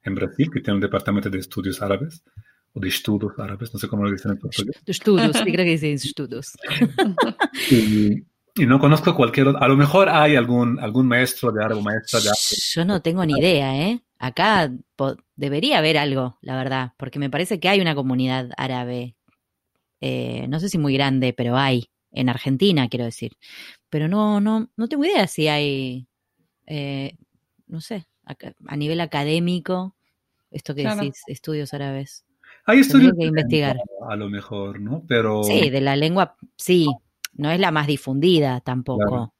en 0.05 0.14
Brasil, 0.14 0.51
que 0.51 0.61
tiene 0.61 0.77
un 0.77 0.81
departamento 0.81 1.29
de 1.29 1.40
estudios 1.40 1.83
árabes, 1.83 2.25
o 2.75 2.81
de 2.81 2.89
estudios 2.89 3.33
árabes, 3.39 3.73
no 3.73 3.79
sé 3.79 3.89
cómo 3.89 4.05
lo 4.05 4.11
dicen 4.11 4.33
en 4.33 4.39
portugués. 4.39 4.83
De 4.85 4.93
estudios, 4.93 5.37
sí, 5.37 5.43
creo 5.53 5.65
que 5.65 5.65
dicen 5.65 5.93
estudios. 5.93 6.53
y, 7.71 8.23
y, 8.55 8.67
no 8.67 8.79
conozco 8.79 9.15
cualquier 9.15 9.49
otro, 9.49 9.63
a 9.63 9.69
lo 9.69 9.77
mejor 9.77 10.09
hay 10.09 10.37
algún, 10.37 10.79
algún 10.81 11.07
maestro 11.07 11.53
de 11.53 11.65
árabe, 11.65 11.83
maestra 11.83 12.21
de 12.21 12.29
árabe. 12.29 12.57
Yo 12.73 12.85
no 12.85 13.03
tengo 13.03 13.25
ni 13.27 13.39
idea, 13.39 13.77
¿eh? 13.77 14.03
Acá 14.19 14.73
debería 15.37 15.79
haber 15.79 15.99
algo, 15.99 16.39
la 16.41 16.57
verdad, 16.57 16.93
porque 16.97 17.19
me 17.19 17.29
parece 17.29 17.59
que 17.59 17.69
hay 17.69 17.81
una 17.81 17.95
comunidad 17.95 18.51
árabe, 18.57 19.17
eh, 20.01 20.47
no 20.49 20.61
sé 20.61 20.69
si 20.69 20.79
muy 20.79 20.95
grande, 20.95 21.33
pero 21.33 21.57
hay, 21.57 21.91
en 22.13 22.29
Argentina, 22.29 22.89
quiero 22.89 23.05
decir. 23.05 23.33
Pero 23.91 24.09
no, 24.09 24.41
no, 24.41 24.71
no 24.77 24.89
tengo 24.89 25.05
idea 25.05 25.27
si 25.27 25.49
hay, 25.49 26.07
eh, 26.67 27.17
no 27.67 27.81
sé, 27.81 28.07
a, 28.25 28.37
a, 28.69 28.77
nivel 28.77 29.01
académico, 29.01 29.97
esto 30.51 30.75
que 30.75 30.83
claro. 30.83 31.01
decís, 31.01 31.23
estudios 31.27 31.75
árabes. 31.75 32.25
Hay 32.64 32.81
estudios 32.81 33.12
que 33.18 33.27
investigar. 33.27 33.77
A 34.09 34.16
lo 34.16 34.29
mejor, 34.29 34.81
¿no? 34.81 35.05
Pero. 35.09 35.42
Sí, 35.42 35.70
de 35.70 35.81
la 35.81 35.96
lengua, 35.96 36.37
sí. 36.57 36.87
No 37.35 37.51
es 37.51 37.59
la 37.59 37.70
más 37.70 37.87
difundida 37.87 38.61
tampoco. 38.61 39.07
Claro. 39.09 39.35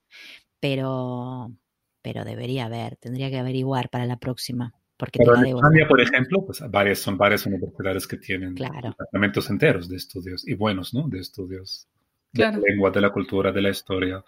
Pero, 0.61 1.53
pero 2.01 2.25
debería 2.25 2.67
haber, 2.67 2.97
tendría 2.97 3.31
que 3.31 3.39
averiguar 3.39 3.91
para 3.91 4.07
la 4.07 4.17
próxima. 4.17 4.73
Porque 4.97 5.19
pero 5.19 5.37
en 5.37 5.47
España, 5.47 5.87
por 5.89 6.01
ejemplo, 6.01 6.47
pues 6.47 6.63
varias, 6.71 7.01
son 7.01 7.19
varias 7.19 7.45
universidades 7.45 8.07
que 8.07 8.17
tienen 8.17 8.55
claro. 8.55 8.91
departamentos 8.91 9.51
enteros 9.51 9.89
de 9.89 9.97
estudios, 9.97 10.47
y 10.47 10.55
buenos, 10.55 10.95
¿no? 10.95 11.09
De 11.09 11.19
estudios 11.19 11.89
claro. 12.33 12.59
de 12.59 12.63
la 12.63 12.69
lengua, 12.69 12.91
de 12.93 13.01
la 13.01 13.11
cultura, 13.11 13.51
de 13.51 13.63
la 13.63 13.71
historia, 13.71 14.25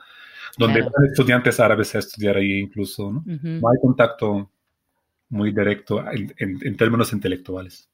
donde 0.58 0.80
claro. 0.80 0.92
van 0.96 1.06
estudiantes 1.06 1.60
árabes 1.60 1.94
a 1.94 2.00
estudiar 2.00 2.36
ahí 2.36 2.58
incluso, 2.58 3.12
¿no? 3.12 3.20
Uh 3.20 3.30
-huh. 3.30 3.60
No 3.60 3.68
hay 3.68 3.78
contacto 3.80 4.50
muy 5.28 5.52
directo 5.52 6.00
en, 6.10 6.34
en, 6.38 6.58
en 6.60 6.76
términos 6.76 7.12
intelectuales. 7.12 7.88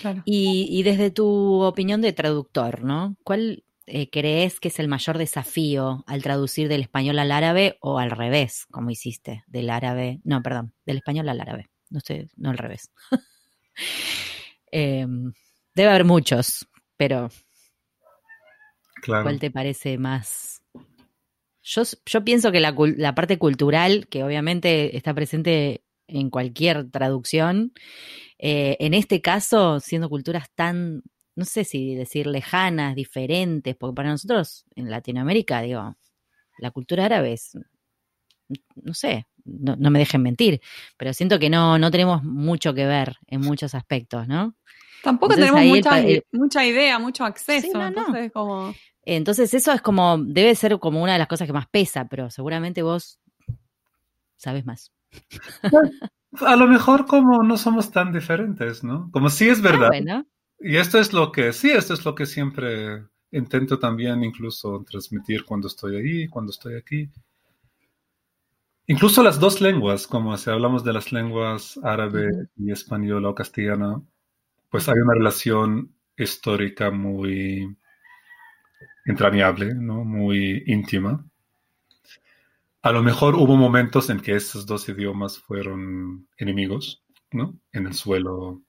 Claro. 0.00 0.22
Y, 0.24 0.68
y, 0.70 0.82
desde 0.82 1.10
tu 1.10 1.62
opinión 1.62 2.00
de 2.00 2.12
traductor, 2.12 2.84
¿no? 2.84 3.16
¿Cuál 3.24 3.64
eh, 3.88 4.10
crees 4.10 4.58
que 4.58 4.66
es 4.66 4.80
el 4.80 4.88
mayor 4.88 5.16
desafío 5.16 6.02
al 6.08 6.20
traducir 6.20 6.68
del 6.68 6.80
español 6.80 7.20
al 7.20 7.30
árabe 7.30 7.78
o 7.80 8.00
al 8.00 8.10
revés, 8.10 8.66
como 8.72 8.90
hiciste, 8.90 9.44
del 9.46 9.70
árabe, 9.70 10.20
no, 10.24 10.42
perdón, 10.42 10.74
del 10.84 10.96
español 10.96 11.28
al 11.28 11.40
árabe, 11.40 11.70
no 11.88 12.00
sé, 12.00 12.28
no 12.36 12.50
al 12.50 12.58
revés. 12.58 12.90
eh, 14.72 15.06
debe 15.72 15.88
haber 15.88 16.04
muchos, 16.04 16.66
pero 16.96 17.30
claro. 19.02 19.22
¿cuál 19.22 19.38
te 19.38 19.52
parece 19.52 19.98
más? 19.98 20.64
Yo, 21.62 21.82
yo 22.04 22.24
pienso 22.24 22.50
que 22.50 22.60
la, 22.60 22.74
la 22.96 23.14
parte 23.14 23.38
cultural, 23.38 24.08
que 24.08 24.24
obviamente 24.24 24.96
está 24.96 25.14
presente 25.14 25.84
en 26.08 26.30
cualquier 26.30 26.90
traducción, 26.90 27.72
eh, 28.38 28.76
en 28.80 28.94
este 28.94 29.20
caso, 29.20 29.80
siendo 29.80 30.08
culturas 30.08 30.50
tan, 30.54 31.02
no 31.34 31.44
sé 31.44 31.64
si 31.64 31.94
decir 31.94 32.26
lejanas, 32.26 32.94
diferentes, 32.94 33.74
porque 33.76 33.94
para 33.94 34.10
nosotros 34.10 34.64
en 34.74 34.90
Latinoamérica, 34.90 35.62
digo, 35.62 35.96
la 36.58 36.70
cultura 36.70 37.06
árabe 37.06 37.32
es, 37.32 37.58
no 38.76 38.94
sé, 38.94 39.26
no, 39.44 39.76
no 39.76 39.90
me 39.90 39.98
dejen 39.98 40.22
mentir, 40.22 40.60
pero 40.96 41.12
siento 41.12 41.38
que 41.38 41.50
no, 41.50 41.78
no 41.78 41.90
tenemos 41.90 42.22
mucho 42.22 42.74
que 42.74 42.86
ver 42.86 43.16
en 43.26 43.40
muchos 43.40 43.74
aspectos, 43.74 44.28
¿no? 44.28 44.54
Tampoco 45.02 45.34
entonces, 45.34 45.54
tenemos 45.54 45.76
mucha, 45.76 46.00
el, 46.00 46.24
mucha, 46.32 46.66
idea, 46.66 46.98
mucho 46.98 47.24
acceso, 47.24 47.68
sí, 47.68 47.72
no, 47.72 47.86
entonces 47.86 48.24
no. 48.26 48.32
como... 48.32 48.74
Entonces 49.08 49.54
eso 49.54 49.70
es 49.70 49.80
como, 49.80 50.18
debe 50.18 50.52
ser 50.56 50.80
como 50.80 51.00
una 51.00 51.12
de 51.12 51.20
las 51.20 51.28
cosas 51.28 51.46
que 51.46 51.52
más 51.52 51.68
pesa, 51.68 52.08
pero 52.08 52.28
seguramente 52.28 52.82
vos 52.82 53.20
sabes 54.36 54.66
más. 54.66 54.90
A 56.40 56.56
lo 56.56 56.66
mejor 56.66 57.06
como 57.06 57.42
no 57.42 57.56
somos 57.56 57.90
tan 57.90 58.12
diferentes, 58.12 58.84
¿no? 58.84 59.10
Como 59.10 59.30
sí 59.30 59.48
es 59.48 59.62
verdad. 59.62 59.86
Ah, 59.86 59.88
bueno. 59.88 60.26
Y 60.58 60.76
esto 60.76 60.98
es 60.98 61.12
lo 61.12 61.32
que, 61.32 61.52
sí, 61.52 61.70
esto 61.70 61.94
es 61.94 62.04
lo 62.04 62.14
que 62.14 62.26
siempre 62.26 63.06
intento 63.30 63.78
también 63.78 64.22
incluso 64.24 64.84
transmitir 64.88 65.44
cuando 65.44 65.68
estoy 65.68 65.96
ahí, 65.96 66.28
cuando 66.28 66.50
estoy 66.50 66.76
aquí. 66.76 67.10
Incluso 68.86 69.22
las 69.22 69.40
dos 69.40 69.60
lenguas, 69.60 70.06
como 70.06 70.36
si 70.36 70.48
hablamos 70.50 70.84
de 70.84 70.92
las 70.92 71.10
lenguas 71.10 71.78
árabe 71.82 72.48
y 72.56 72.70
española 72.70 73.30
o 73.30 73.34
castellana, 73.34 74.00
pues 74.70 74.88
hay 74.88 74.98
una 74.98 75.14
relación 75.14 75.92
histórica 76.16 76.90
muy 76.90 77.76
entrañable, 79.04 79.74
¿no? 79.74 80.04
Muy 80.04 80.62
íntima. 80.66 81.24
A 82.86 82.92
lo 82.92 83.02
mejor 83.02 83.34
hubo 83.34 83.56
momentos 83.56 84.10
en 84.10 84.20
que 84.20 84.36
estos 84.36 84.64
dos 84.64 84.88
idiomas 84.88 85.40
fueron 85.40 86.28
enemigos, 86.36 87.02
¿no? 87.32 87.58
En 87.72 87.88
el 87.88 87.94
suelo 87.94 88.62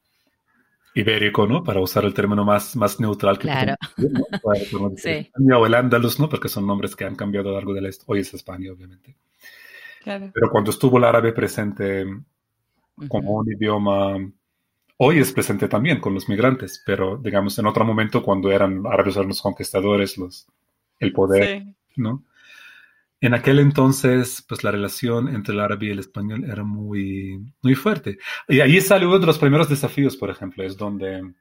ibérico, 0.96 1.46
¿no? 1.46 1.64
Para 1.64 1.82
usar 1.82 2.04
el 2.04 2.16
término 2.16 2.44
más, 2.44 2.76
más 2.76 3.00
neutral 3.00 3.38
que 3.38 3.44
claro. 3.44 3.76
¿no? 3.98 4.26
Para, 4.42 4.60
sí. 4.98 5.10
España 5.10 5.60
o 5.60 5.68
el 5.68 5.76
Andalus, 5.76 6.20
¿no? 6.20 6.28
Porque 6.30 6.50
son 6.50 6.66
nombres 6.66 6.96
que 6.96 7.06
han 7.06 7.16
cambiado 7.16 7.50
a 7.50 7.52
lo 7.52 7.58
largo 7.60 7.76
de 7.76 7.82
la 7.82 7.90
historia. 7.90 8.14
Hoy 8.14 8.20
es 8.22 8.34
España, 8.34 8.72
obviamente. 8.72 9.16
Claro. 10.02 10.32
Pero 10.34 10.50
cuando 10.50 10.72
estuvo 10.72 10.98
el 10.98 11.04
árabe 11.04 11.32
presente 11.32 12.04
como 13.08 13.34
uh 13.34 13.38
-huh. 13.38 13.46
un 13.46 13.52
idioma, 13.54 14.32
hoy 14.98 15.20
es 15.20 15.32
presente 15.32 15.68
también 15.68 16.00
con 16.00 16.16
los 16.16 16.28
migrantes, 16.28 16.82
pero 16.84 17.18
digamos 17.18 17.60
en 17.60 17.68
otro 17.68 17.86
momento 17.86 18.24
cuando 18.24 18.50
eran 18.52 18.82
árabes 18.88 19.16
eran 19.16 19.28
los 19.28 19.44
conquistadores, 19.44 20.18
los, 20.18 20.48
el 21.00 21.14
poder, 21.14 21.60
sí. 21.62 21.76
¿no? 21.98 22.24
En 23.20 23.34
aquel 23.34 23.60
entonces, 23.60 24.46
pues 24.48 24.64
la 24.64 24.72
relación 24.72 25.28
entre 25.28 25.54
el 25.54 25.60
árabe 25.60 25.88
y 25.88 25.90
el 25.90 26.00
español 26.00 26.44
era 26.44 26.64
muy, 26.64 27.54
muy 27.64 27.74
fuerte. 27.74 28.20
Y 28.48 28.60
ahí 28.60 28.80
sale 28.80 29.08
uno 29.08 29.18
de 29.18 29.26
los 29.26 29.40
primeros 29.40 29.70
desafíos, 29.70 30.16
por 30.16 30.30
ejemplo, 30.30 30.64
es 30.64 30.78
donde 30.78 31.34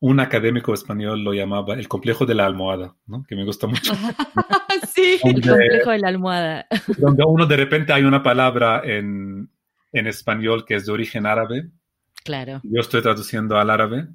un 0.00 0.20
académico 0.20 0.72
español 0.72 1.22
lo 1.22 1.34
llamaba 1.34 1.74
el 1.74 1.86
complejo 1.86 2.24
de 2.24 2.34
la 2.34 2.46
almohada, 2.46 2.94
¿no? 3.06 3.24
Que 3.28 3.36
me 3.36 3.44
gusta 3.44 3.66
mucho. 3.66 3.92
sí, 4.94 5.18
donde, 5.22 5.40
el 5.40 5.48
complejo 5.48 5.90
de 5.90 5.98
la 5.98 6.08
almohada. 6.08 6.66
donde 6.98 7.24
uno 7.26 7.44
de 7.46 7.56
repente 7.56 7.92
hay 7.92 8.04
una 8.04 8.22
palabra 8.22 8.80
en, 8.84 9.50
en 9.92 10.06
español 10.06 10.64
que 10.64 10.76
es 10.76 10.86
de 10.86 10.92
origen 10.92 11.26
árabe. 11.26 11.68
Claro. 12.24 12.60
Yo 12.62 12.80
estoy 12.80 13.02
traduciendo 13.02 13.58
al 13.58 13.68
árabe. 13.68 14.08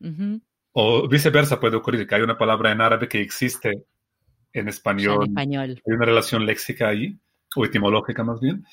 Uh 0.00 0.06
-huh. 0.06 0.40
O 0.72 1.08
viceversa 1.08 1.58
puede 1.58 1.76
ocurrir 1.76 2.06
que 2.06 2.14
hay 2.14 2.22
una 2.22 2.36
palabra 2.38 2.70
en 2.70 2.80
árabe 2.80 3.08
que 3.08 3.20
existe 3.20 3.84
en 4.54 4.68
español. 4.68 5.24
En 5.24 5.30
español. 5.30 5.82
Hay 5.86 5.94
una 5.94 6.06
relación 6.06 6.46
léxica 6.46 6.88
ahí, 6.88 7.18
o 7.54 7.64
etimológica 7.64 8.24
más 8.24 8.40
bien. 8.40 8.64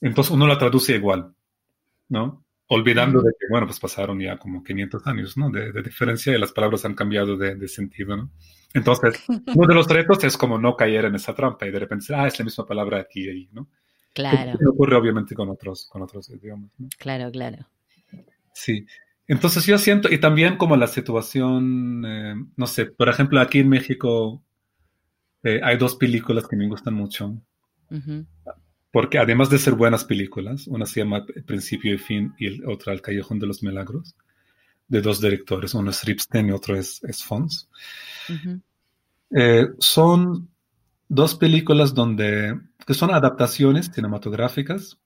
Entonces 0.00 0.32
uno 0.32 0.46
la 0.46 0.58
traduce 0.58 0.96
igual, 0.96 1.34
¿no? 2.08 2.44
Olvidando 2.68 3.20
mm. 3.20 3.24
de 3.24 3.32
que, 3.38 3.46
bueno, 3.50 3.66
pues 3.66 3.78
pasaron 3.78 4.18
ya 4.18 4.38
como 4.38 4.64
500 4.64 5.06
años, 5.06 5.36
¿no? 5.36 5.50
De, 5.50 5.70
de 5.70 5.82
diferencia 5.82 6.34
y 6.34 6.38
las 6.38 6.52
palabras 6.52 6.84
han 6.84 6.94
cambiado 6.94 7.36
de, 7.36 7.54
de, 7.54 7.68
sentido, 7.68 8.16
¿no? 8.16 8.30
Entonces, 8.74 9.22
uno 9.54 9.68
de 9.68 9.74
los 9.74 9.86
retos 9.86 10.24
es 10.24 10.36
como 10.36 10.58
no 10.58 10.74
caer 10.74 11.04
en 11.04 11.14
esa 11.14 11.34
trampa 11.34 11.66
y 11.66 11.70
de 11.70 11.78
repente, 11.78 12.14
ah, 12.14 12.26
es 12.26 12.38
la 12.38 12.44
misma 12.44 12.66
palabra 12.66 12.98
aquí 12.98 13.24
y 13.24 13.28
ahí, 13.28 13.48
¿no? 13.52 13.68
Claro. 14.14 14.52
Eso 14.58 14.70
ocurre 14.70 14.96
obviamente 14.96 15.34
con 15.34 15.48
otros, 15.50 15.86
con 15.90 16.02
otros 16.02 16.28
idiomas, 16.30 16.70
¿no? 16.78 16.88
Claro, 16.98 17.30
claro. 17.30 17.66
Sí. 18.54 18.86
Entonces 19.26 19.64
yo 19.66 19.78
siento, 19.78 20.12
y 20.12 20.18
también 20.18 20.56
como 20.56 20.76
la 20.76 20.86
situación, 20.86 22.04
eh, 22.04 22.34
no 22.56 22.66
sé, 22.66 22.86
por 22.86 23.08
ejemplo, 23.08 23.40
aquí 23.40 23.60
en 23.60 23.68
México 23.68 24.42
eh, 25.42 25.60
hay 25.62 25.76
dos 25.76 25.96
películas 25.96 26.46
que 26.46 26.56
me 26.56 26.68
gustan 26.68 26.94
mucho. 26.94 27.26
Uh 27.90 27.96
-huh. 27.96 28.26
Porque 28.90 29.18
además 29.18 29.48
de 29.48 29.58
ser 29.58 29.74
buenas 29.74 30.04
películas, 30.04 30.66
una 30.66 30.86
se 30.86 31.00
llama 31.00 31.24
Principio 31.46 31.94
y 31.94 31.98
Fin 31.98 32.34
y 32.38 32.46
el, 32.46 32.66
otra 32.66 32.92
El 32.92 33.00
Callejón 33.00 33.38
de 33.38 33.46
los 33.46 33.62
Milagros, 33.62 34.14
de 34.86 35.00
dos 35.00 35.20
directores, 35.20 35.74
uno 35.74 35.90
es 35.90 36.04
Ripstein 36.04 36.48
y 36.48 36.52
otro 36.52 36.76
es, 36.76 37.02
es 37.04 37.24
Fons. 37.24 37.68
Uh 38.28 38.32
-huh. 38.32 38.60
eh, 39.30 39.68
son 39.78 40.48
dos 41.08 41.34
películas 41.34 41.94
donde, 41.94 42.58
que 42.86 42.94
son 42.94 43.10
adaptaciones 43.12 43.90
cinematográficas 43.92 44.98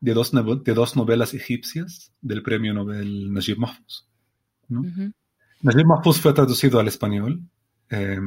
de 0.00 0.14
dos, 0.14 0.32
de 0.64 0.74
dos 0.74 0.96
novelas 0.96 1.34
egipcias 1.34 2.12
del 2.20 2.42
premio 2.42 2.74
Nobel 2.74 3.32
Najib 3.32 3.58
Mahfouz. 3.58 4.06
¿no? 4.68 4.80
Uh 4.80 4.84
-huh. 4.84 5.12
Najib 5.62 5.86
Mahfouz 5.86 6.20
fue 6.20 6.32
traducido 6.32 6.80
al 6.80 6.88
español 6.88 7.40
eh, 7.90 8.18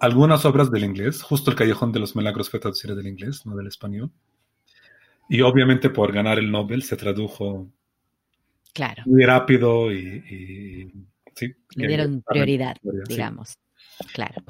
algunas 0.00 0.44
obras 0.44 0.70
del 0.70 0.84
inglés, 0.84 1.22
justo 1.22 1.50
El 1.50 1.56
Callejón 1.56 1.92
de 1.92 2.00
los 2.00 2.16
Milagros 2.16 2.50
fue 2.50 2.60
traducido 2.60 2.94
del 2.96 3.06
inglés, 3.06 3.46
no 3.46 3.54
del 3.56 3.68
español. 3.68 4.10
Y 5.28 5.40
obviamente 5.42 5.90
por 5.90 6.12
ganar 6.12 6.38
el 6.38 6.50
Nobel 6.50 6.82
se 6.82 6.96
tradujo 6.96 7.68
Claro. 8.72 9.02
muy 9.06 9.24
rápido 9.24 9.90
y, 9.92 9.98
y- 9.98 10.92
sí. 11.34 11.52
Le 11.76 11.88
dieron 11.88 12.22
prioridad, 12.26 12.76
Sí. 12.82 12.90
digamos. 13.08 13.58
Claro. 14.12 14.42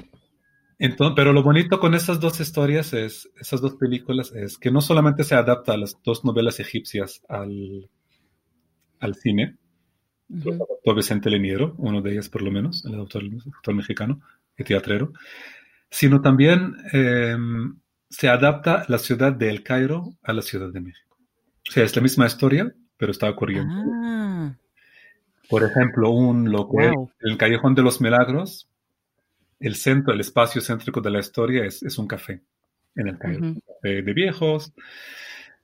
Entonces, 0.78 1.14
pero 1.16 1.32
lo 1.32 1.42
bonito 1.42 1.80
con 1.80 1.94
esas 1.94 2.20
dos 2.20 2.38
historias 2.40 2.92
es, 2.92 3.30
esas 3.40 3.60
dos 3.62 3.76
películas, 3.76 4.32
es 4.32 4.58
que 4.58 4.70
no 4.70 4.80
solamente 4.82 5.24
se 5.24 5.34
adapta 5.34 5.72
a 5.72 5.76
las 5.78 5.96
dos 6.02 6.24
novelas 6.24 6.60
egipcias 6.60 7.22
al, 7.28 7.88
al 9.00 9.14
cine, 9.14 9.56
el 10.28 10.58
doctor 10.58 10.96
Vicente 10.96 11.30
Leniero, 11.30 11.74
uno 11.78 12.02
de 12.02 12.12
ellas 12.12 12.28
por 12.28 12.42
lo 12.42 12.50
menos, 12.50 12.84
el 12.84 12.96
autor, 12.96 13.22
el 13.24 13.40
autor 13.54 13.74
mexicano 13.74 14.20
y 14.58 14.64
teatrero, 14.64 15.12
sino 15.90 16.20
también 16.20 16.74
eh, 16.92 17.36
se 18.08 18.28
adapta 18.28 18.84
la 18.88 18.98
ciudad 18.98 19.32
de 19.32 19.50
El 19.50 19.62
Cairo 19.62 20.14
a 20.22 20.32
la 20.32 20.42
Ciudad 20.42 20.70
de 20.72 20.80
México. 20.80 21.16
O 21.68 21.72
sea, 21.72 21.84
es 21.84 21.94
la 21.96 22.02
misma 22.02 22.26
historia, 22.26 22.72
pero 22.96 23.12
está 23.12 23.28
ocurriendo. 23.28 23.72
Ah, 24.04 24.54
Por 25.48 25.62
ejemplo, 25.64 26.10
un 26.10 26.50
lo 26.50 26.68
que 26.68 26.88
Wow. 26.88 27.10
en 27.20 27.30
el 27.32 27.36
Callejón 27.38 27.74
de 27.74 27.82
los 27.82 28.00
Milagros, 28.00 28.68
el 29.60 29.74
centro, 29.74 30.12
el 30.12 30.20
espacio 30.20 30.60
céntrico 30.60 31.00
de 31.00 31.10
la 31.10 31.20
historia 31.20 31.64
es, 31.64 31.82
es 31.82 31.98
un 31.98 32.06
café 32.06 32.42
en 32.94 33.08
el 33.08 33.18
Cairo. 33.18 33.40
Un 33.42 33.60
café 33.60 34.02
de 34.02 34.12
viejos, 34.12 34.72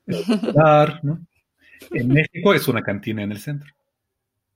popular, 0.06 1.00
¿no? 1.02 1.18
En 1.90 2.08
México 2.08 2.54
es 2.54 2.68
una 2.68 2.82
cantina 2.82 3.22
en 3.22 3.32
el 3.32 3.38
centro. 3.38 3.72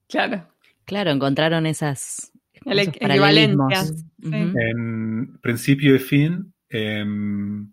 Claro. 0.09 0.47
claro, 0.85 1.11
encontraron 1.11 1.65
esas, 1.65 2.31
El 2.65 2.79
equivalencias. 2.79 4.05
En 4.23 5.37
principio 5.41 5.95
y 5.95 5.99
fin, 5.99 6.53
em, 6.69 7.71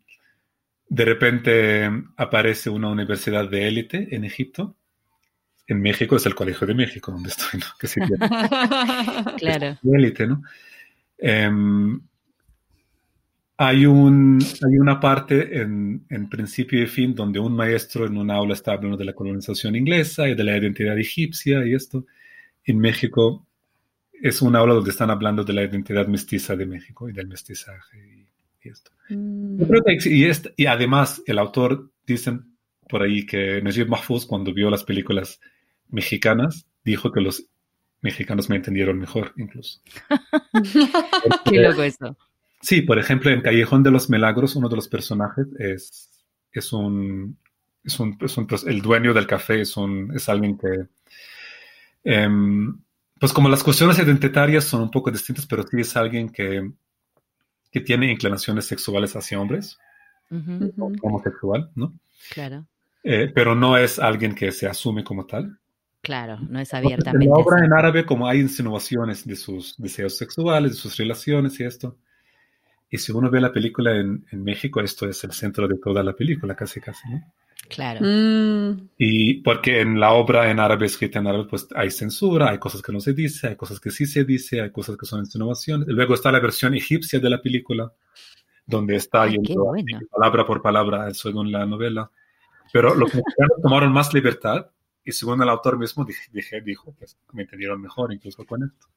de 0.88 1.05
repente 1.05 1.90
aparece 2.16 2.70
una 2.70 2.88
universidad 2.90 3.49
de 3.49 3.68
élite 3.68 4.14
en 4.14 4.25
Egipto. 4.25 4.77
En 5.66 5.81
México 5.81 6.16
es 6.16 6.27
el 6.27 6.35
Colegio 6.35 6.66
de 6.66 6.75
México, 6.75 7.11
donde 7.11 7.31
estoy, 7.31 7.61
¿no? 7.61 7.66
Que 7.79 7.87
sí 7.87 8.01
tiene 8.01 8.18
Claro. 9.38 9.79
de 9.83 9.97
élite, 9.97 10.27
¿no? 10.27 10.42
Em, 11.18 12.01
hay, 13.57 13.87
un, 13.87 14.38
hay 14.42 14.79
una 14.79 15.01
parte 15.01 15.61
en, 15.61 16.05
en 16.11 16.29
principio 16.29 16.83
y 16.83 16.87
fin 16.87 17.14
donde 17.14 17.38
un 17.38 17.55
maestro 17.57 18.07
en 18.07 18.16
un 18.16 18.31
aula 18.31 18.53
está 18.53 18.73
hablando 18.73 18.97
de 18.97 19.05
la 19.05 19.14
colonización 19.14 19.77
inglesa 19.77 20.29
y 20.29 20.35
de 20.35 20.44
la 20.44 20.57
identidad 20.57 20.99
egipcia 20.99 21.64
y 21.64 21.75
esto. 21.75 22.05
En 22.64 22.79
México 22.79 23.43
es 24.26 24.40
un 24.42 24.56
aula 24.56 24.74
donde 24.74 24.90
están 24.90 25.10
hablando 25.10 25.44
de 25.44 25.52
la 25.52 25.62
identidad 25.62 26.06
mestiza 26.06 26.56
de 26.56 26.66
México 26.66 27.08
y 27.08 27.12
del 27.12 27.28
mestizaje 27.28 27.98
y, 27.98 28.66
y 28.66 28.70
esto. 28.70 28.90
Mm. 29.10 29.62
Y, 30.06 30.24
est- 30.24 30.46
y 30.56 30.66
además 30.66 31.22
el 31.26 31.38
autor 31.38 31.90
dicen 32.06 32.56
por 32.88 33.02
ahí 33.02 33.26
que 33.26 33.60
Najib 33.62 33.88
Mahfouz 33.88 34.24
cuando 34.26 34.54
vio 34.54 34.70
las 34.70 34.84
películas 34.84 35.40
mexicanas 35.90 36.66
dijo 36.84 37.12
que 37.12 37.20
los 37.20 37.44
mexicanos 38.00 38.48
me 38.48 38.56
entendieron 38.56 38.98
mejor 38.98 39.32
incluso. 39.37 39.80
Qué 41.44 41.60
loco 41.60 41.82
eso. 41.82 42.16
Sí, 42.60 42.80
por 42.82 42.98
ejemplo, 42.98 43.30
en 43.30 43.42
Callejón 43.42 43.82
de 43.82 43.90
los 43.90 44.08
Milagros, 44.08 44.56
uno 44.56 44.68
de 44.70 44.76
los 44.76 44.88
personajes 44.88 45.46
es, 45.58 46.10
es 46.50 46.72
un, 46.72 47.37
es 47.82 48.00
un, 48.00 48.16
es 48.20 48.37
un- 48.38 48.46
el 48.66 48.80
dueño 48.80 49.12
del 49.12 49.26
café 49.26 49.60
es 49.60 49.76
un, 49.76 50.12
es 50.14 50.28
alguien 50.30 50.56
que, 50.56 50.87
em, 52.04 52.78
pues 53.18 53.33
como 53.33 53.48
las 53.48 53.62
cuestiones 53.62 53.98
identitarias 53.98 54.64
son 54.64 54.83
un 54.83 54.90
poco 54.90 55.11
distintas, 55.11 55.46
pero 55.46 55.62
sí 55.66 55.81
es 55.81 55.96
alguien 55.96 56.29
que, 56.31 56.70
que 57.70 57.81
tiene 57.81 58.11
inclinaciones 58.11 58.64
sexuales 58.66 59.14
hacia 59.16 59.40
hombres, 59.40 59.79
Ujú, 60.31 60.53
Ujú. 60.77 60.92
homosexual, 61.03 61.70
¿no? 61.74 61.92
Claro, 62.29 62.66
Eh, 63.05 63.31
pero 63.35 63.55
no 63.55 63.77
es 63.77 63.98
alguien 64.00 64.35
que 64.35 64.50
se 64.50 64.66
asume 64.66 65.05
como 65.05 65.27
tal. 65.27 65.59
claro, 66.03 66.38
no 66.48 66.59
es 66.61 66.72
En 66.72 66.79
abiertamente. 66.79 67.27
la 67.29 67.35
obra 67.35 67.57
así. 67.57 67.66
en 67.66 67.72
árabe, 67.72 68.07
como 68.07 68.27
hay 68.29 68.40
insinuaciones 68.40 69.27
de 69.27 69.37
sus 69.37 69.74
deseos 69.79 70.16
sexuales, 70.16 70.72
de 70.72 70.77
sus 70.79 70.96
relaciones 70.96 71.59
y 71.61 71.64
esto. 71.64 71.96
Y 72.90 72.98
si 72.98 73.12
uno 73.12 73.31
ve 73.31 73.40
la 73.40 73.53
película 73.53 73.96
en, 73.96 74.27
en 74.33 74.44
México, 74.44 74.81
esto 74.81 75.09
es 75.09 75.22
el 75.24 75.33
centro 75.33 75.68
de 75.68 75.79
toda 75.79 76.03
la 76.03 76.14
película, 76.14 76.55
casi, 76.57 76.81
casi, 76.81 77.09
¿no? 77.11 77.22
Claro. 77.68 78.00
Mm. 78.03 78.88
Y 78.98 79.35
porque 79.42 79.81
en 79.81 79.98
la 79.98 80.12
obra 80.12 80.50
en 80.50 80.61
árabe, 80.61 80.87
escrita 80.87 81.18
en 81.18 81.27
árabe, 81.27 81.46
pues 81.48 81.66
hay 81.74 81.90
censura, 81.90 82.50
hay 82.50 82.59
cosas 82.59 82.83
que 82.83 82.92
no 82.92 83.00
se 83.00 83.12
dice, 83.14 83.48
hay 83.48 83.57
cosas 83.57 83.81
que 83.81 83.90
sí 83.90 84.07
se 84.07 84.24
dice, 84.24 84.61
hay 84.61 84.70
cosas 84.70 84.96
que 84.96 85.07
son 85.07 85.20
insinuaciones. 85.20 85.88
Luego 85.88 86.14
está 86.14 86.31
la 86.31 86.40
versión 86.40 86.74
egipcia 86.74 87.18
de 87.20 87.31
la 87.31 87.40
película, 87.40 87.92
donde 88.66 88.96
está 88.96 89.22
Ah, 89.22 89.27
qué 89.29 89.33
yendo 89.33 89.64
bueno. 89.64 89.98
palabra 90.11 90.46
por 90.46 90.62
palabra 90.62 91.12
según 91.14 91.50
la 91.50 91.64
novela. 91.66 92.11
Pero 92.72 92.94
los 92.94 93.14
mexicanos 93.14 93.62
tomaron 93.62 93.92
más 93.92 94.12
libertad 94.12 94.66
y 95.05 95.12
según 95.12 95.43
el 95.43 95.49
autor 95.49 95.79
mismo 95.79 96.05
dije, 96.05 96.31
dije- 96.33 96.61
dijo, 96.62 96.95
pues 96.99 97.17
me 97.33 97.43
entendieron 97.43 97.81
mejor 97.81 98.12
incluso 98.12 98.45
con 98.47 98.62
esto. 98.64 98.88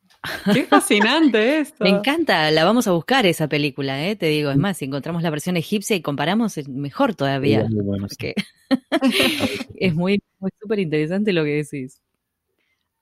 Qué 0.53 0.63
fascinante 0.63 1.59
esto. 1.59 1.83
Me 1.83 1.89
encanta, 1.89 2.49
la 2.51 2.63
vamos 2.63 2.87
a 2.87 2.91
buscar 2.91 3.25
esa 3.25 3.47
película, 3.47 4.07
¿eh? 4.07 4.15
te 4.15 4.27
digo. 4.27 4.49
Es 4.51 4.57
más, 4.57 4.77
si 4.77 4.85
encontramos 4.85 5.21
la 5.21 5.29
versión 5.29 5.57
egipcia 5.57 5.95
y 5.95 6.01
comparamos, 6.01 6.57
es 6.57 6.67
mejor 6.69 7.13
todavía. 7.13 7.65
Muy 7.69 7.83
bueno, 7.83 8.07
sí. 8.09 8.15
Porque 8.17 8.35
es 9.75 9.93
muy, 9.95 10.21
muy 10.39 10.51
súper 10.59 10.79
interesante 10.79 11.33
lo 11.33 11.43
que 11.43 11.63
decís. 11.63 12.01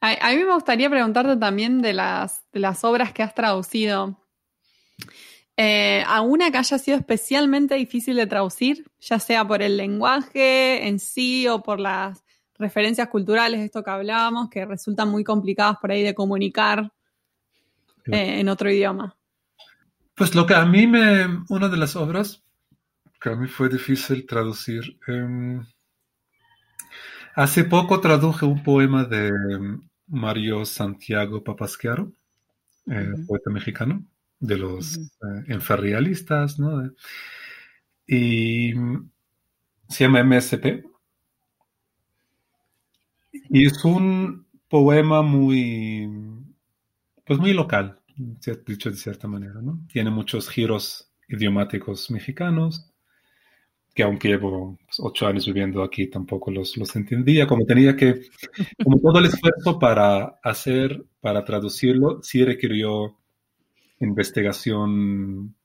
A, 0.02 0.30
a 0.30 0.32
mí 0.36 0.44
me 0.44 0.54
gustaría 0.54 0.89
preguntarte 0.89 1.38
también 1.38 1.82
de 1.82 1.94
las, 1.94 2.44
de 2.52 2.60
las 2.60 2.84
obras 2.84 3.13
que 3.13 3.24
has 3.24 3.34
traducido. 3.34 4.20
Eh, 5.58 6.04
¿Alguna 6.08 6.52
que 6.52 6.58
haya 6.58 6.78
sido 6.78 6.98
especialmente 6.98 7.76
difícil 7.76 8.18
de 8.18 8.28
traducir, 8.28 8.86
ya 9.00 9.20
sea 9.20 9.48
por 9.48 9.62
el 9.62 9.78
lenguaje 9.78 10.86
en 10.88 11.00
sí 11.00 11.48
o 11.48 11.63
por 11.63 11.80
las 11.80 12.24
referencias 12.58 13.08
culturales, 13.10 13.62
esto 13.62 13.84
que 13.84 13.91
hablábamos, 13.91 14.50
que 14.50 14.65
resultan 14.65 15.10
muy 15.10 15.24
complicadas 15.24 15.78
por 15.78 15.91
ahí 15.91 16.04
de 16.04 16.15
comunicar 16.15 16.91
eh, 18.06 18.39
en 18.39 18.50
otro 18.50 18.70
idioma? 18.70 19.15
Pues 20.13 20.34
lo 20.34 20.46
que 20.46 20.56
a 20.56 20.65
mí 20.65 20.88
me, 20.88 21.26
una 21.50 21.68
de 21.68 21.78
las 21.78 21.96
obras 21.96 22.44
que 23.20 23.30
a 23.30 23.36
mí 23.36 23.48
fue 23.48 23.70
difícil 23.70 24.26
traducir, 24.26 25.00
em, 25.08 25.65
hace 27.36 27.63
poco 27.63 28.00
traduje 28.00 28.46
un 28.46 28.62
poema 28.63 29.04
de 29.04 29.32
Mario 30.08 30.63
Santiago 30.65 31.44
Papasquiaro, 31.44 32.12
eh, 32.88 33.13
poeta 33.28 33.50
mexicano, 33.50 34.06
de 34.39 34.58
los 34.58 34.98
eh, 34.98 35.02
enferrialistas, 35.48 36.60
¿no? 36.60 36.91
Y 38.08 38.74
se 39.89 40.04
llama 40.04 40.24
MSP. 40.24 40.86
Y 43.50 43.65
es 43.65 43.84
un 43.86 44.45
poema 44.69 45.21
muy, 45.21 46.10
pues 47.26 47.39
muy 47.39 47.54
local, 47.54 48.00
dicho 48.65 48.89
de 48.89 48.98
cierta 48.98 49.28
manera, 49.28 49.62
¿no? 49.62 49.86
Tiene 49.91 50.10
muchos 50.10 50.50
giros 50.50 51.12
idiomáticos 51.28 52.12
mexicanos, 52.12 52.91
que 53.93 54.04
aunque 54.04 54.28
llevo 54.28 54.78
pues, 54.86 55.00
ocho 55.00 55.28
años 55.28 55.45
viviendo 55.45 55.82
aquí, 55.82 56.08
tampoco 56.08 56.52
los, 56.52 56.76
los 56.78 56.95
entendía. 56.95 57.48
Como 57.48 57.65
tenía 57.65 57.95
que, 57.95 58.21
como 58.84 59.00
todo 59.00 59.19
el 59.19 59.26
esfuerzo 59.26 59.80
para 59.80 60.39
hacer, 60.43 61.06
para 61.21 61.45
traducirlo, 61.45 62.21
sí 62.21 62.43
requirió 62.43 63.17
investigación, 64.02 65.56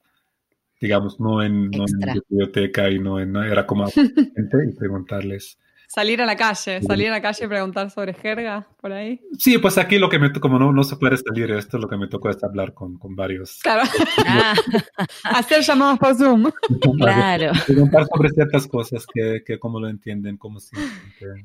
digamos, 0.80 1.18
no 1.18 1.42
en, 1.42 1.70
no 1.70 1.84
en 1.86 2.22
biblioteca 2.28 2.88
y 2.88 3.00
no 3.00 3.18
en, 3.18 3.34
era 3.36 3.66
como 3.66 3.84
a 3.86 3.90
gente 3.90 4.58
y 4.68 4.76
preguntarles. 4.76 5.58
Salir 5.92 6.22
a 6.22 6.24
la 6.24 6.36
calle, 6.36 6.80
salir 6.82 7.08
a 7.08 7.10
la 7.10 7.20
calle 7.20 7.44
y 7.44 7.48
preguntar 7.48 7.90
sobre 7.90 8.14
jerga 8.14 8.64
por 8.80 8.92
ahí. 8.92 9.20
Sí, 9.36 9.58
pues 9.58 9.76
aquí 9.76 9.98
lo 9.98 10.08
que 10.08 10.20
me 10.20 10.28
tocó, 10.30 10.42
como 10.42 10.56
no, 10.60 10.70
no 10.72 10.84
se 10.84 10.94
puede 10.94 11.16
salir 11.16 11.50
esto, 11.50 11.78
lo 11.78 11.88
que 11.88 11.96
me 11.96 12.06
tocó 12.06 12.30
es 12.30 12.40
hablar 12.44 12.72
con, 12.74 12.96
con 12.96 13.16
varios. 13.16 13.58
Claro, 13.60 13.82
Ah, 14.24 14.54
hacer 15.24 15.62
llamados 15.62 15.98
por 15.98 16.14
Zoom. 16.14 16.48
claro. 16.96 17.50
Preguntar 17.66 18.06
sobre 18.06 18.28
ciertas 18.28 18.68
cosas 18.68 19.04
que, 19.12 19.42
que 19.44 19.58
cómo 19.58 19.80
lo 19.80 19.88
entienden, 19.88 20.36
cómo 20.36 20.60
se 20.60 20.76
sienten. 20.76 21.44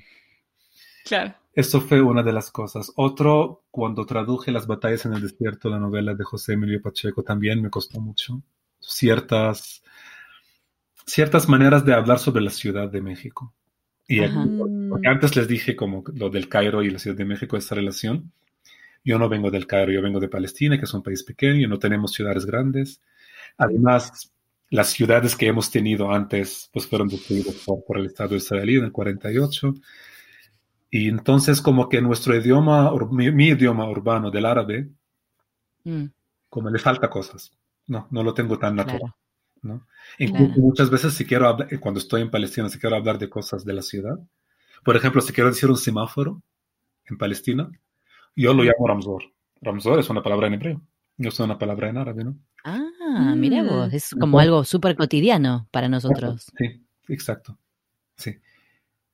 Claro. 1.06 1.34
Eso 1.56 1.82
fue 1.82 2.00
una 2.04 2.22
de 2.22 2.34
las 2.34 2.52
cosas. 2.52 2.92
Otro, 2.98 3.64
cuando 3.72 4.06
traduje 4.06 4.52
Las 4.52 4.68
batallas 4.68 5.08
en 5.08 5.14
el 5.14 5.22
desierto, 5.24 5.70
la 5.70 5.80
novela 5.80 6.14
de 6.14 6.24
José 6.24 6.54
Emilio 6.54 6.84
Pacheco, 6.84 7.24
también 7.24 7.64
me 7.64 7.72
costó 7.72 8.00
mucho. 8.00 8.44
Ciertas, 8.80 9.82
ciertas 11.08 11.50
maneras 11.50 11.84
de 11.84 11.96
hablar 11.96 12.20
sobre 12.20 12.44
la 12.44 12.52
Ciudad 12.52 12.90
de 12.90 13.02
México. 13.02 13.52
Y 14.08 14.22
aquí, 14.22 14.38
porque 14.89 15.08
antes 15.08 15.36
les 15.36 15.48
dije 15.48 15.76
como 15.76 16.04
lo 16.13 16.30
del 16.30 16.48
Cairo 16.48 16.84
y 16.84 16.89
la 16.89 17.00
Ciudad 17.00 17.18
de 17.18 17.26
México, 17.26 17.58
esta 17.58 17.76
relación. 17.76 18.32
Yo 19.04 19.20
no 19.20 19.30
vengo 19.30 19.52
del 19.52 19.68
Cairo, 19.68 19.91
yo 19.91 20.02
vengo 20.02 20.20
de 20.20 20.30
Palestina, 20.30 20.78
que 20.78 20.86
es 20.86 20.94
un 20.94 21.04
país 21.04 21.24
pequeño, 21.24 21.68
no 21.68 21.80
tenemos 21.80 22.12
ciudades 22.12 22.46
grandes. 22.46 23.02
Además, 23.58 24.32
las 24.70 24.89
ciudades 24.89 25.36
que 25.36 25.48
hemos 25.48 25.70
tenido 25.72 26.12
antes, 26.12 26.70
pues 26.74 26.88
fueron 26.88 27.08
destruidas 27.08 27.56
por, 27.65 27.84
por 27.86 28.00
el 28.00 28.08
Estado 28.08 28.36
israelí 28.36 28.78
en 28.78 28.86
el 28.86 28.91
48. 28.91 29.74
Y 30.89 31.10
entonces 31.10 31.62
como 31.62 31.89
que 31.89 32.02
nuestro 32.02 32.36
idioma, 32.36 32.91
mi, 33.12 33.32
mi 33.32 33.50
idioma 33.50 33.89
urbano 33.89 34.32
del 34.32 34.46
árabe, 34.46 34.89
Mm, 35.86 36.06
como 36.50 36.70
le 36.70 36.80
falta 36.80 37.10
cosas. 37.10 37.52
No, 37.88 38.08
no 38.12 38.24
lo 38.24 38.34
tengo 38.34 38.60
tan 38.60 38.76
natural. 38.76 39.00
claro. 39.00 39.15
¿No? 39.62 39.88
Incluso 40.20 40.60
muchas 40.60 40.89
veces 40.89 41.13
si 41.13 41.26
quiero 41.26 41.48
hablar, 41.48 41.80
cuando 41.80 42.00
estoy 42.00 42.22
en 42.22 42.32
Palestina, 42.32 42.70
si 42.70 42.80
quiero 42.80 42.96
hablar 42.96 43.18
de 43.18 43.30
cosas 43.30 43.65
de 43.65 43.74
la 43.74 43.82
ciudad, 43.82 44.20
por 44.84 44.96
ejemplo, 44.96 45.22
si 45.22 45.34
quiero 45.34 45.50
decir 45.50 45.70
un 45.70 45.78
semáforo 45.78 46.41
en 47.06 47.18
Palestina, 47.18 47.70
yo 48.36 48.54
lo 48.54 48.63
llamo 48.63 48.88
Ramzor. 48.88 49.24
Ramzor 49.62 50.00
es 50.00 50.10
una 50.10 50.22
palabra 50.22 50.48
en 50.48 50.54
hebreo, 50.54 50.82
no 51.18 51.30
es 51.30 51.39
una 51.39 51.58
palabra 51.58 51.89
en 51.89 51.98
árabe, 51.98 52.24
¿no? 52.24 52.38
Ah, 52.63 53.34
mira 53.38 53.63
vos, 53.63 53.94
es 53.94 54.15
como 54.20 54.39
algo 54.39 54.63
súper 54.63 54.96
cotidiano 54.96 55.68
para 55.72 55.88
nosotros. 55.88 56.52
Sí, 56.58 56.84
exacto. 57.08 57.58
Sí. 58.18 58.38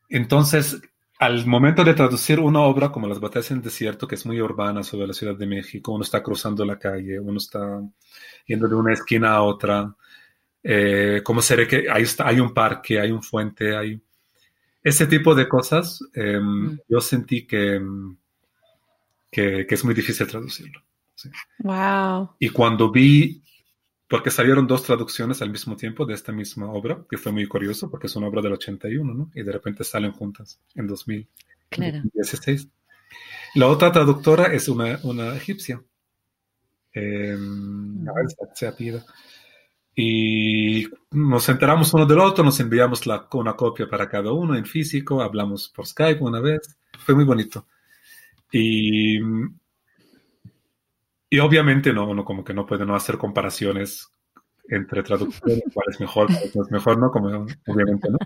Entonces, 0.09 0.81
al 1.19 1.45
momento 1.45 1.83
de 1.83 1.93
traducir 1.93 2.39
una 2.39 2.61
obra 2.61 2.91
como 2.91 3.07
Las 3.07 3.19
batallas 3.19 3.51
en 3.51 3.57
el 3.57 3.63
desierto, 3.63 4.07
que 4.07 4.15
es 4.15 4.25
muy 4.25 4.41
urbana 4.41 4.83
sobre 4.83 5.05
la 5.05 5.13
Ciudad 5.13 5.35
de 5.35 5.45
México, 5.45 5.93
uno 5.93 6.03
está 6.03 6.23
cruzando 6.23 6.65
la 6.65 6.79
calle, 6.79 7.19
uno 7.19 7.37
está 7.37 7.79
yendo 8.47 8.67
de 8.67 8.75
una 8.75 8.93
esquina 8.93 9.33
a 9.33 9.43
otra, 9.43 9.95
eh, 10.63 11.21
como 11.23 11.41
seré 11.41 11.67
que 11.67 11.85
está, 11.97 12.27
hay 12.27 12.39
un 12.39 12.53
parque, 12.53 12.99
hay 12.99 13.11
un 13.11 13.23
fuente, 13.23 13.75
hay 13.75 14.01
ese 14.83 15.05
tipo 15.07 15.35
de 15.35 15.47
cosas, 15.47 15.99
em, 16.13 16.43
mm. 16.43 16.79
yo 16.89 17.01
sentí 17.01 17.45
que, 17.45 17.79
que, 19.29 19.65
es 19.69 19.85
muy 19.85 19.93
difícil 19.93 20.27
traducirlo. 20.27 20.81
Wow. 21.59 22.31
Y 22.39 22.49
cuando 22.49 22.91
vi, 22.91 23.43
porque 24.07 24.31
salieron 24.31 24.65
dos 24.65 24.83
traducciones 24.83 25.41
al 25.41 25.51
mismo 25.51 25.75
tiempo 25.75 26.05
de 26.05 26.15
esta 26.15 26.31
misma 26.31 26.71
obra, 26.71 27.05
que 27.09 27.17
fue 27.17 27.31
muy 27.31 27.47
curioso, 27.47 27.91
porque 27.91 28.07
es 28.07 28.15
una 28.15 28.27
obra 28.27 28.41
del 28.41 28.53
81, 28.53 29.13
¿no? 29.13 29.31
Y 29.35 29.43
de 29.43 29.51
repente 29.51 29.83
salen 29.83 30.13
juntas 30.13 30.59
en 30.73 30.87
2016. 30.87 32.67
La 33.55 33.67
otra 33.67 33.91
traductora 33.91 34.51
es 34.53 34.67
una, 34.67 34.99
una 35.03 35.35
egipcia. 35.35 35.83
Eh, 36.93 37.37
a 37.37 38.13
ver, 38.13 38.25
se 38.55 38.71
pida. 38.71 39.05
Y 39.95 40.87
nos 41.11 41.49
enteramos 41.49 41.93
uno 41.93 42.05
del 42.05 42.19
otro, 42.19 42.43
nos 42.43 42.59
enviamos 42.59 43.05
la, 43.05 43.27
una 43.33 43.53
copia 43.53 43.89
para 43.89 44.07
cada 44.07 44.31
uno 44.31 44.55
en 44.55 44.65
físico, 44.65 45.21
hablamos 45.21 45.69
por 45.69 45.85
Skype 45.85 46.23
una 46.23 46.39
vez, 46.39 46.77
fue 46.97 47.13
muy 47.13 47.25
bonito. 47.25 47.67
Y, 48.51 49.19
y 51.29 51.39
obviamente 51.39 51.91
no, 51.93 52.09
uno 52.09 52.23
como 52.23 52.43
que 52.43 52.53
no 52.53 52.65
puede 52.65 52.85
no 52.85 52.95
hacer 52.95 53.17
comparaciones 53.17 54.09
entre 54.69 55.03
traducciones, 55.03 55.63
cuál 55.73 55.87
es 55.89 55.99
mejor, 55.99 56.27
cuál 56.53 56.65
es 56.65 56.71
mejor, 56.71 56.97
¿no? 56.97 57.11
Como, 57.11 57.45
obviamente, 57.67 58.09
¿no? 58.09 58.17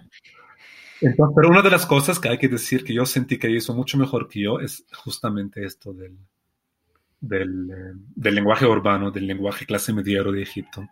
pero 1.36 1.50
una 1.50 1.62
de 1.62 1.70
las 1.70 1.86
cosas 1.86 2.20
que 2.20 2.30
hay 2.30 2.38
que 2.38 2.48
decir 2.48 2.84
que 2.84 2.94
yo 2.94 3.06
sentí 3.06 3.38
que 3.38 3.50
hizo 3.50 3.74
mucho 3.74 3.98
mejor 3.98 4.30
que 4.30 4.42
yo 4.42 4.60
es 4.60 4.86
justamente 4.94 5.66
esto 5.66 5.94
del, 5.94 6.18
del, 7.20 7.70
eh, 7.70 7.94
del 8.16 8.36
lenguaje 8.36 8.66
urbano, 8.66 9.12
del 9.12 9.28
lenguaje 9.28 9.66
clase 9.66 9.92
mediero 9.92 10.32
de 10.32 10.42
Egipto 10.42 10.88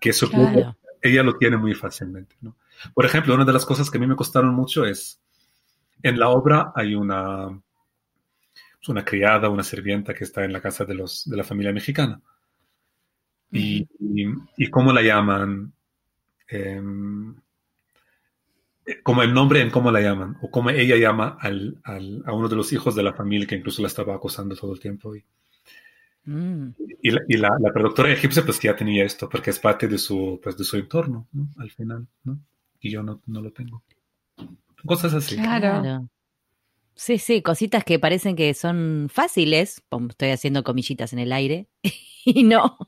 que 0.00 0.10
eso 0.10 0.28
ella 1.02 1.22
lo 1.22 1.36
tiene 1.36 1.56
muy 1.56 1.74
fácilmente. 1.74 2.36
¿no? 2.40 2.56
Por 2.94 3.04
ejemplo, 3.04 3.34
una 3.34 3.44
de 3.44 3.52
las 3.52 3.66
cosas 3.66 3.90
que 3.90 3.98
a 3.98 4.00
mí 4.00 4.06
me 4.06 4.16
costaron 4.16 4.54
mucho 4.54 4.84
es, 4.84 5.20
en 6.02 6.18
la 6.18 6.30
obra 6.30 6.72
hay 6.74 6.94
una, 6.94 7.48
una 8.88 9.04
criada, 9.04 9.50
una 9.50 9.62
sirvienta 9.62 10.14
que 10.14 10.24
está 10.24 10.44
en 10.44 10.52
la 10.52 10.60
casa 10.60 10.84
de, 10.84 10.94
los, 10.94 11.28
de 11.28 11.36
la 11.36 11.44
familia 11.44 11.72
mexicana. 11.72 12.20
Y, 13.52 13.86
y, 14.56 14.70
cómo 14.70 14.92
la 14.92 15.02
llaman, 15.02 15.72
em, 16.48 17.34
como 19.02 19.22
el 19.24 19.34
nombre 19.34 19.60
en 19.60 19.70
cómo 19.70 19.90
la 19.90 20.00
llaman, 20.00 20.36
o 20.40 20.50
cómo 20.52 20.70
ella 20.70 20.96
llama 20.96 21.36
al, 21.40 21.78
al, 21.82 22.22
a 22.26 22.32
uno 22.32 22.48
de 22.48 22.54
los 22.54 22.72
hijos 22.72 22.94
de 22.94 23.02
la 23.02 23.12
familia 23.12 23.48
que 23.48 23.56
incluso 23.56 23.82
la 23.82 23.88
estaba 23.88 24.14
acosando 24.14 24.54
todo 24.54 24.72
el 24.72 24.78
tiempo. 24.78 25.16
Y, 25.16 25.24
Mm. 26.24 26.70
Y, 27.02 27.10
la, 27.10 27.20
y 27.28 27.36
la, 27.36 27.72
productora 27.72 28.12
egipcia 28.12 28.44
pues 28.44 28.60
ya 28.60 28.76
tenía 28.76 29.04
esto, 29.04 29.28
porque 29.28 29.50
es 29.50 29.58
parte 29.58 29.88
de 29.88 29.98
su, 29.98 30.38
pues, 30.42 30.56
de 30.56 30.64
su 30.64 30.76
entorno, 30.76 31.28
¿no? 31.32 31.48
Al 31.58 31.70
final, 31.70 32.06
¿no? 32.24 32.40
Y 32.80 32.90
yo 32.90 33.02
no, 33.02 33.20
no 33.26 33.40
lo 33.40 33.52
tengo. 33.52 33.82
Cosas 34.84 35.14
así. 35.14 35.36
Claro. 35.36 36.08
Sí, 36.94 37.18
sí, 37.18 37.40
cositas 37.40 37.84
que 37.84 37.98
parecen 37.98 38.36
que 38.36 38.52
son 38.52 39.08
fáciles, 39.10 39.82
estoy 40.10 40.30
haciendo 40.30 40.62
comillitas 40.62 41.12
en 41.12 41.18
el 41.18 41.32
aire, 41.32 41.68
y 42.24 42.42
no, 42.42 42.78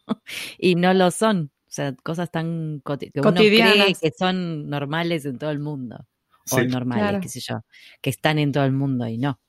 y 0.58 0.74
no 0.74 0.92
lo 0.92 1.10
son. 1.10 1.50
O 1.66 1.74
sea, 1.74 1.94
cosas 2.02 2.30
tan 2.30 2.80
cotidianas 2.80 3.98
que 3.98 4.10
son 4.10 4.68
normales 4.68 5.24
en 5.24 5.38
todo 5.38 5.50
el 5.50 5.58
mundo. 5.58 6.06
o 6.50 6.60
normales, 6.62 7.22
qué 7.22 7.28
sé 7.28 7.40
yo, 7.40 7.64
que 8.02 8.10
están 8.10 8.38
en 8.38 8.52
todo 8.52 8.64
el 8.64 8.72
mundo 8.72 9.06
y 9.08 9.16
no. 9.16 9.40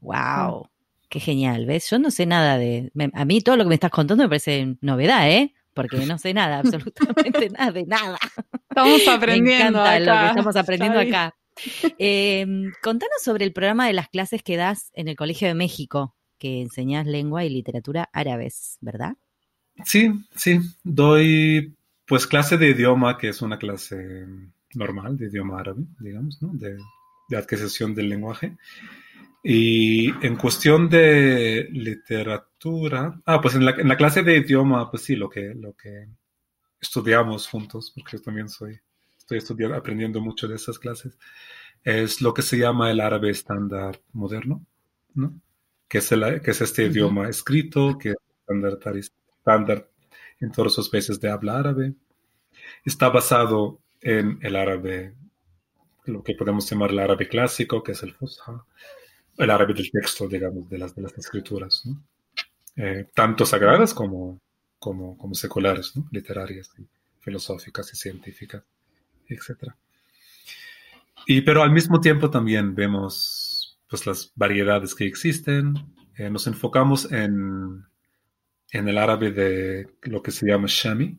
Wow. 0.00 0.68
Qué 1.10 1.18
genial, 1.18 1.66
¿ves? 1.66 1.90
Yo 1.90 1.98
no 1.98 2.12
sé 2.12 2.24
nada 2.24 2.56
de... 2.56 2.92
a 3.14 3.24
mí 3.24 3.40
todo 3.40 3.56
lo 3.56 3.64
que 3.64 3.70
me 3.70 3.74
estás 3.74 3.90
contando 3.90 4.22
me 4.22 4.28
parece 4.28 4.76
novedad, 4.80 5.28
¿eh? 5.28 5.52
Porque 5.74 6.06
no 6.06 6.18
sé 6.18 6.32
nada, 6.32 6.58
absolutamente 6.64 7.50
nada 7.50 7.72
de 7.72 7.84
nada. 7.84 8.18
Estamos 8.68 9.08
aprendiendo 9.08 9.82
me 9.82 10.00
lo 10.00 10.12
que 10.12 10.26
estamos 10.26 10.56
aprendiendo 10.56 11.00
acá. 11.00 11.34
Em, 11.98 12.72
contanos 12.80 13.22
sobre 13.24 13.44
el 13.44 13.52
programa 13.52 13.88
de 13.88 13.92
las 13.92 14.08
clases 14.08 14.44
que 14.44 14.56
das 14.56 14.92
en 14.94 15.08
el 15.08 15.16
Colegio 15.16 15.48
de 15.48 15.54
México, 15.54 16.14
que 16.38 16.62
enseñas 16.62 17.06
lengua 17.06 17.44
y 17.44 17.50
literatura 17.50 18.08
árabes, 18.12 18.78
¿verdad? 18.80 19.14
Sí, 19.84 20.12
sí. 20.36 20.60
Doy 20.84 21.74
pues 22.06 22.28
clase 22.28 22.56
de 22.56 22.70
idioma, 22.70 23.18
que 23.18 23.30
es 23.30 23.42
una 23.42 23.58
clase 23.58 24.26
normal 24.74 25.16
de 25.16 25.26
idioma 25.26 25.58
árabe, 25.58 25.82
digamos, 25.98 26.40
¿no? 26.40 26.50
De, 26.52 26.78
de 27.28 27.36
adquisición 27.36 27.96
del 27.96 28.08
lenguaje. 28.08 28.56
Y 29.42 30.10
en 30.24 30.36
cuestión 30.36 30.88
de 30.90 31.68
literatura, 31.72 33.20
ah, 33.24 33.40
pues 33.40 33.54
en 33.54 33.64
la, 33.64 33.70
en 33.72 33.88
la, 33.88 33.96
clase 33.96 34.22
de 34.22 34.36
idioma, 34.36 34.90
pues 34.90 35.02
sí, 35.04 35.16
lo 35.16 35.30
que, 35.30 35.54
lo 35.54 35.74
que 35.74 36.08
estudiamos 36.80 37.48
juntos, 37.48 37.90
porque 37.94 38.18
yo 38.18 38.22
también 38.22 38.50
soy, 38.50 38.78
estoy 39.16 39.38
estudiando, 39.38 39.76
aprendiendo 39.76 40.20
mucho 40.20 40.46
de 40.46 40.56
esas 40.56 40.78
clases, 40.78 41.18
es 41.82 42.20
lo 42.20 42.34
que 42.34 42.42
se 42.42 42.58
llama 42.58 42.90
el 42.90 43.00
árabe 43.00 43.30
estándar 43.30 44.00
moderno, 44.12 44.66
¿no? 45.14 45.40
Que 45.88 45.98
es, 45.98 46.12
el, 46.12 46.42
que 46.42 46.50
es 46.50 46.60
este 46.60 46.84
idioma 46.84 47.28
escrito, 47.28 47.96
que 47.98 48.10
es 48.10 48.16
estándar 49.38 49.88
en 50.38 50.52
todos 50.52 50.76
los 50.76 50.88
países 50.90 51.18
de 51.18 51.30
habla 51.30 51.58
árabe. 51.58 51.94
Está 52.84 53.08
basado 53.08 53.80
en 54.02 54.38
el 54.42 54.54
árabe, 54.54 55.14
lo 56.04 56.22
que 56.22 56.34
podemos 56.34 56.70
llamar 56.70 56.90
el 56.90 56.98
árabe 56.98 57.26
clásico, 57.26 57.82
que 57.82 57.92
es 57.92 58.02
el 58.02 58.12
Fusha 58.12 58.64
el 59.42 59.50
árabe 59.50 59.74
del 59.74 59.90
texto, 59.90 60.28
digamos, 60.28 60.68
de 60.68 60.78
las, 60.78 60.94
de 60.94 61.02
las 61.02 61.16
escrituras, 61.16 61.84
eh, 62.76 63.06
tanto 63.14 63.44
sagradas 63.44 63.94
como, 63.94 64.40
como, 64.78 65.16
como 65.18 65.34
seculares, 65.34 65.92
literarias, 66.10 66.70
filosóficas 67.20 67.92
y 67.92 67.96
científicas, 67.96 68.62
etc. 69.28 69.72
Y, 71.26 71.42
pero 71.42 71.62
al 71.62 71.70
mismo 71.70 72.00
tiempo 72.00 72.30
también 72.30 72.74
vemos 72.74 73.78
pues, 73.88 74.06
las 74.06 74.32
variedades 74.34 74.94
que 74.94 75.06
existen. 75.06 75.74
Eh, 76.16 76.30
nos 76.30 76.46
enfocamos 76.46 77.10
en, 77.12 77.84
en 78.72 78.88
el 78.88 78.98
árabe 78.98 79.32
de 79.32 79.88
lo 80.02 80.22
que 80.22 80.30
se 80.30 80.46
llama 80.46 80.66
Shami, 80.68 81.18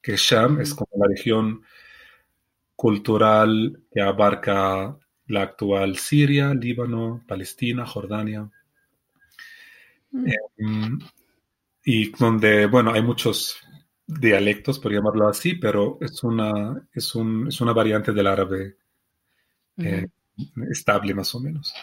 que 0.00 0.16
Sham 0.16 0.60
es 0.60 0.74
como 0.74 0.90
la 0.96 1.08
región 1.08 1.62
cultural 2.76 3.80
que 3.92 4.00
abarca 4.00 4.96
la 5.28 5.42
actual 5.42 5.96
Siria, 5.96 6.52
Líbano, 6.54 7.22
Palestina, 7.26 7.86
Jordania. 7.86 8.50
Mm. 10.10 10.26
Em, 10.58 10.98
y 11.84 12.10
donde, 12.10 12.66
bueno, 12.66 12.92
hay 12.92 13.02
muchos 13.02 13.56
dialectos, 14.06 14.78
por 14.78 14.92
llamarlo 14.92 15.28
así, 15.28 15.54
pero 15.54 15.98
es 16.00 16.22
una, 16.22 16.88
es 16.92 17.14
un, 17.14 17.48
es 17.48 17.60
una 17.60 17.72
variante 17.72 18.12
del 18.12 18.26
árabe 18.26 18.76
eh, 19.78 20.06
estable 20.70 21.14
más 21.14 21.34
o 21.34 21.40
menos. 21.40 21.74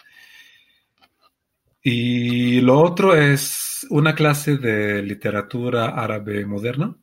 Y 1.82 2.60
lo 2.60 2.80
otro 2.80 3.14
es 3.14 3.86
una 3.90 4.14
clase 4.14 4.56
de 4.56 5.02
literatura 5.02 5.88
árabe 5.90 6.46
moderna, 6.46 6.96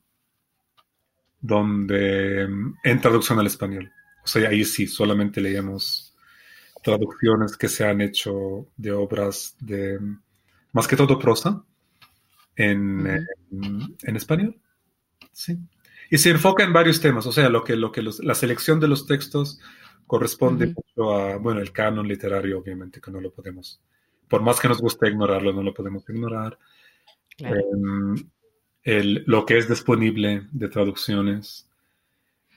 donde 1.41 2.43
en 2.83 3.01
traducción 3.01 3.39
al 3.39 3.47
español. 3.47 3.91
O 4.23 4.27
sea, 4.27 4.49
ahí 4.49 4.63
sí, 4.63 4.87
solamente 4.87 5.41
leemos 5.41 6.08
traducciones 6.83 7.57
que 7.57 7.67
se 7.67 7.85
han 7.85 8.01
hecho 8.01 8.67
de 8.77 8.91
obras 8.91 9.55
de, 9.59 9.99
más 10.71 10.87
que 10.87 10.95
todo 10.95 11.19
prosa, 11.19 11.63
en, 12.55 13.25
en, 14.03 14.15
español. 14.15 14.59
Sí. 15.31 15.57
Y 16.09 16.17
se 16.17 16.31
enfoca 16.31 16.63
en 16.63 16.73
varios 16.73 16.99
temas, 16.99 17.25
o 17.25 17.31
sea, 17.31 17.49
lo 17.49 17.63
que, 17.63 17.75
lo 17.75 17.91
que 17.91 18.01
la 18.01 18.35
selección 18.35 18.79
de 18.79 18.87
los 18.87 19.05
textos 19.05 19.59
corresponde 20.07 20.67
mucho 20.67 21.13
a, 21.13 21.37
bueno, 21.37 21.61
el 21.61 21.71
canon 21.71 22.07
literario, 22.07 22.59
obviamente, 22.59 22.99
que 22.99 23.11
no 23.11 23.21
lo 23.21 23.31
podemos, 23.31 23.79
por 24.27 24.41
más 24.41 24.59
que 24.59 24.67
nos 24.67 24.81
guste 24.81 25.07
ignorarlo, 25.07 25.53
no 25.53 25.63
lo 25.63 25.73
podemos 25.73 26.03
ignorar. 26.09 26.57
Em, 27.37 28.15
el, 28.83 29.23
lo 29.27 29.45
que 29.45 29.57
es 29.57 29.69
disponible 29.69 30.47
de 30.51 30.67
traducciones, 30.67 31.68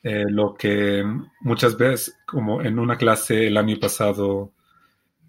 eh, 0.03 0.25
lo 0.29 0.55
que 0.55 1.05
muchas 1.41 1.77
veces, 1.77 2.19
como 2.27 2.61
en 2.61 2.79
una 2.79 2.97
clase 2.97 3.47
el 3.47 3.57
año 3.57 3.79
pasado, 3.79 4.53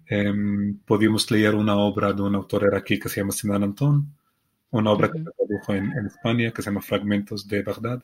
em, 0.06 0.78
pudimos 0.78 1.30
leer 1.30 1.54
una 1.54 1.76
obra 1.76 2.12
de 2.12 2.22
un 2.22 2.34
autor 2.34 2.74
aquí 2.74 2.98
que 2.98 3.08
se 3.08 3.20
llama 3.20 3.32
Sinan 3.32 3.62
Antón, 3.62 4.12
una 4.70 4.90
obra 4.90 5.10
que 5.12 5.18
se 5.18 5.30
tradujo 5.30 5.74
en, 5.74 6.06
España 6.06 6.50
que 6.50 6.60
se 6.60 6.70
llama 6.70 6.82
Fragmentos 6.82 7.46
de 7.46 7.62
Bagdad. 7.62 8.02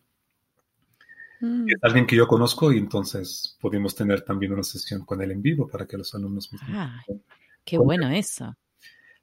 Mm. 1.41 1.71
Es 1.71 1.79
alguien 1.83 2.07
que 2.07 2.15
yo 2.15 2.29
conozco 2.29 2.73
y 2.73 2.79
entonces 2.79 3.57
pudimos 3.61 3.95
tener 3.97 4.23
también 4.23 4.53
una 4.53 4.63
sesión 4.63 5.05
con 5.05 5.21
él 5.23 5.33
en 5.33 5.43
vivo 5.43 5.67
para 5.67 5.87
que 5.87 5.99
los 5.99 6.15
alumnos 6.15 6.53
mismos. 6.53 6.71
Ah, 6.73 7.03
qué 7.65 7.79
bueno 7.79 8.09
eso. 8.11 8.57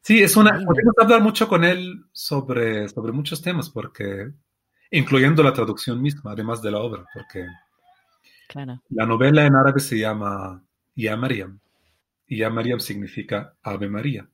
Sí, 0.01 0.21
es 0.21 0.35
una. 0.35 0.51
Podemos 0.51 0.95
hablar 1.01 1.21
mucho 1.21 1.47
con 1.47 1.63
él 1.63 2.05
sobre, 2.11 2.89
sobre 2.89 3.11
muchos 3.13 3.41
temas, 3.41 3.69
porque 3.69 4.31
incluyendo 4.91 5.43
la 5.43 5.53
traducción 5.53 6.01
misma, 6.01 6.31
además 6.31 6.61
de 6.61 6.71
la 6.71 6.79
obra, 6.79 7.05
porque 7.13 7.45
Claro. 8.47 8.81
la 8.89 9.05
novela 9.05 9.45
en 9.45 9.55
árabe 9.55 9.79
se 9.79 9.97
llama 9.99 10.61
Ya 10.95 11.15
Mariam, 11.17 11.59
y 12.27 12.38
Ya 12.38 12.49
Mariam 12.49 12.79
significa 12.79 13.53
Ave 13.63 13.89
María, 13.89 14.27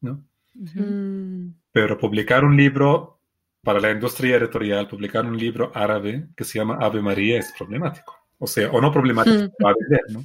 ¿no? 0.00 0.22
Mm. 0.54 1.52
Pero 1.72 1.98
publicar 1.98 2.44
un 2.44 2.56
libro 2.56 3.20
para 3.62 3.80
la 3.80 3.90
industria 3.90 4.36
editorial, 4.36 4.88
publicar 4.88 5.26
un 5.26 5.36
libro 5.36 5.70
árabe 5.74 6.28
que 6.36 6.44
se 6.44 6.58
llama 6.58 6.78
Ave 6.80 7.02
María 7.02 7.38
es 7.38 7.52
problemático. 7.56 8.16
O 8.38 8.46
sea, 8.46 8.70
o 8.70 8.80
no 8.80 8.90
problemático, 8.92 9.36
Mm. 9.36 9.64
va 9.64 9.70
a 9.70 9.74
vender, 9.78 10.00
¿no? 10.10 10.24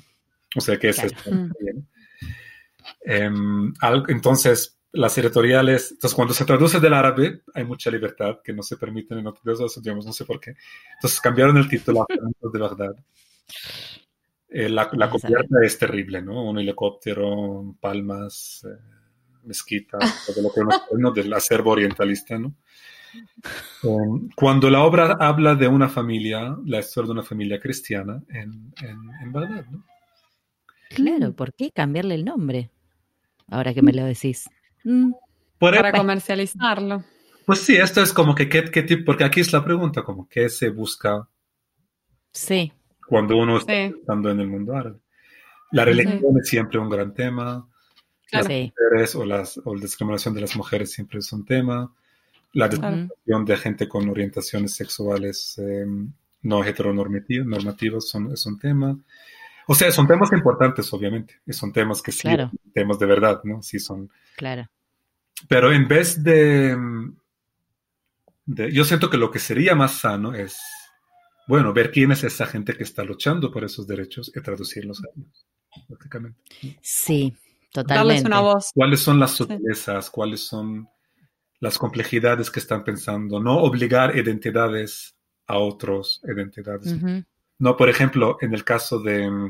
O 0.55 0.61
sea, 0.61 0.77
que 0.77 0.89
es 0.89 0.95
Claro. 0.97 1.09
esto, 1.15 1.31
¿no? 1.31 1.49
Em, 3.05 3.73
entonces, 4.07 4.77
las 4.93 5.17
editoriales, 5.17 5.91
entonces 5.91 6.15
cuando 6.15 6.33
se 6.33 6.45
traduce 6.45 6.79
del 6.79 6.93
árabe, 6.93 7.41
hay 7.53 7.65
mucha 7.65 7.89
libertad 7.89 8.37
que 8.43 8.53
no 8.53 8.61
se 8.61 8.77
permite 8.77 9.15
en 9.15 9.25
otros 9.25 9.77
idiomas, 9.77 10.05
no 10.05 10.13
sé 10.13 10.23
por 10.23 10.39
qué. 10.39 10.55
Entonces 10.95 11.19
cambiaron 11.19 11.57
el 11.57 11.67
título 11.67 12.03
a 12.03 12.05
Fragmentos 12.05 12.53
de 12.53 12.59
Bagdad. 12.59 12.95
Eh, 14.49 14.69
la, 14.69 14.89
la 14.93 15.09
cubierta 15.09 15.57
es 15.63 15.79
terrible, 15.79 16.21
¿no? 16.21 16.47
Un 16.47 16.59
helicóptero, 16.59 17.75
palmas, 17.81 18.63
eh, 18.69 18.77
mezquita, 19.45 19.97
todo 20.27 20.43
lo 20.43 20.53
que 20.53 20.61
uno 20.61 20.79
¿no? 21.09 21.11
del 21.11 21.33
acervo 21.33 21.71
orientalista, 21.71 22.37
¿no? 22.37 22.53
Um, 23.83 24.29
cuando 24.35 24.69
la 24.69 24.83
obra 24.83 25.17
habla 25.19 25.55
de 25.55 25.67
una 25.67 25.89
familia, 25.89 26.55
la 26.65 26.79
historia 26.79 27.07
de 27.07 27.13
una 27.13 27.23
familia 27.23 27.59
cristiana 27.59 28.23
en, 28.29 28.73
en, 28.81 28.97
en 29.21 29.31
Bagdad, 29.31 29.65
¿no? 29.71 29.83
Claro, 30.89 31.33
¿por 31.33 31.53
qué 31.55 31.71
cambiarle 31.71 32.13
el 32.13 32.25
nombre? 32.25 32.69
Ahora 33.47 33.73
que 33.73 33.81
me 33.81 33.93
lo 33.93 34.05
decís. 34.05 34.47
Mm, 34.83 35.11
Por 35.59 35.75
Para 35.75 35.89
eso- 35.89 35.97
comercializarlo. 35.97 37.03
pues 37.45 37.59
sí, 37.59 37.75
esto 37.75 38.01
es 38.01 38.11
como 38.11 38.35
que, 38.35 38.49
¿qué, 38.49 38.65
qué 38.69 38.83
tipo? 38.83 39.05
Porque 39.05 39.23
aquí 39.23 39.39
es 39.39 39.53
la 39.53 39.63
pregunta, 39.63 40.03
como, 40.03 40.27
¿qué 40.27 40.49
se 40.49 40.69
busca 40.69 41.27
sí, 42.31 42.71
cuando 43.07 43.37
uno 43.37 43.57
está 43.57 43.73
Sí. 43.73 43.93
estando 43.99 44.29
en 44.31 44.39
el 44.41 44.47
mundo 44.47 44.75
árabe? 44.75 44.99
La 45.71 45.85
religión 45.85 46.21
es 46.41 46.47
siempre 46.49 46.79
un 46.79 46.89
gran 46.89 47.13
tema, 47.13 47.67
sí. 48.27 48.73
mujeres 48.75 49.15
o, 49.15 49.25
las, 49.25 49.57
o 49.63 49.73
la 49.73 49.81
discriminación 49.81 50.33
de 50.33 50.41
las 50.41 50.55
mujeres 50.55 50.91
siempre 50.91 51.19
es 51.19 51.31
un 51.31 51.45
tema, 51.45 51.93
la 52.53 52.67
discriminación 52.67 53.45
de 53.45 53.57
gente 53.57 53.87
con 53.87 54.09
orientaciones 54.09 54.75
sexuales 54.75 55.57
eh, 55.59 55.85
no 56.43 56.63
heteronormativas 56.63 57.47
normativas 57.47 58.07
son, 58.09 58.31
es 58.33 58.45
un 58.45 58.59
tema. 58.59 58.97
O 59.67 59.75
sea, 59.75 59.91
son 59.91 60.07
temas 60.07 60.31
importantes, 60.33 60.91
obviamente, 60.93 61.41
y 61.45 61.53
son 61.53 61.71
temas 61.71 62.01
que 62.01 62.11
sí, 62.11 62.21
Claro. 62.23 62.51
temas 62.73 62.99
de 62.99 63.05
verdad, 63.05 63.41
¿no? 63.43 63.61
Sí 63.61 63.79
son. 63.79 64.09
Claro. 64.35 64.69
Pero 65.47 65.71
en 65.73 65.87
vez 65.87 66.23
de, 66.23 66.75
de- 68.45 68.71
Yo 68.71 68.83
siento 68.85 69.09
que 69.09 69.17
lo 69.17 69.31
que 69.31 69.39
sería 69.39 69.75
más 69.75 69.99
sano 69.99 70.33
es, 70.33 70.57
bueno, 71.47 71.73
ver 71.73 71.91
quién 71.91 72.11
es 72.11 72.23
esa 72.23 72.45
gente 72.45 72.75
que 72.75 72.83
está 72.83 73.03
luchando 73.03 73.51
por 73.51 73.63
esos 73.63 73.87
derechos 73.87 74.31
y 74.35 74.41
traducirlos 74.41 75.01
a 75.03 75.07
ellos, 75.15 75.45
prácticamente. 75.87 76.39
Sí, 76.81 77.35
Darles 77.73 78.23
totalmente. 78.23 78.27
una 78.27 78.39
voz. 78.41 78.71
cuáles 78.73 78.99
son 79.01 79.19
las 79.19 79.31
sutilezas, 79.31 80.09
cuáles 80.09 80.41
son 80.41 80.87
las 81.59 81.77
complejidades 81.77 82.51
que 82.51 82.59
están 82.59 82.83
pensando, 82.83 83.39
no 83.39 83.57
obligar 83.57 84.17
identidades 84.17 85.15
a 85.47 85.57
otros 85.57 86.21
identidades. 86.23 86.91
Ujú, 86.93 87.23
No, 87.63 87.77
por 87.77 87.87
ejemplo, 87.87 88.37
en 88.41 88.53
el 88.53 88.65
caso 88.65 88.99
de, 88.99 89.49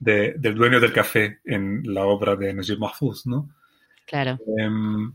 de- 0.00 0.34
del 0.38 0.54
dueño 0.56 0.80
del 0.80 0.92
café 0.92 1.38
en 1.44 1.82
la 1.84 2.04
obra 2.04 2.34
de 2.34 2.52
Najib 2.52 2.80
Mahfouz, 2.80 3.26
¿no? 3.26 3.48
Claro. 4.06 4.38
Em, 4.58 5.12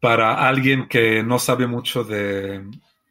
para 0.00 0.48
alguien 0.48 0.88
que 0.88 1.22
no 1.22 1.38
sabe 1.38 1.68
mucho 1.68 2.02
de, 2.02 2.64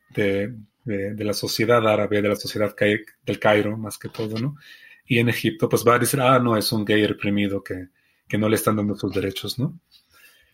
de- 0.10 0.56
de- 0.84 1.14
de 1.14 1.24
la 1.24 1.32
sociedad 1.34 1.88
árabe, 1.88 2.22
de 2.22 2.28
la 2.28 2.36
sociedad 2.36 2.76
del 2.76 3.40
Cairo, 3.40 3.78
más 3.78 3.98
que 3.98 4.10
todo, 4.10 4.38
¿no? 4.40 4.58
Y 5.06 5.20
en 5.20 5.30
Egipto, 5.30 5.70
pues 5.70 5.86
va 5.88 5.96
a 5.96 6.00
decir, 6.00 6.20
ah, 6.20 6.38
no, 6.38 6.58
es 6.58 6.70
un 6.74 6.84
gay 6.84 7.06
reprimido 7.08 7.64
que, 7.64 7.88
que 8.28 8.38
no 8.38 8.50
le 8.50 8.58
están 8.58 8.76
dando 8.76 8.96
sus 8.96 9.14
derechos, 9.14 9.58
¿no? 9.58 9.80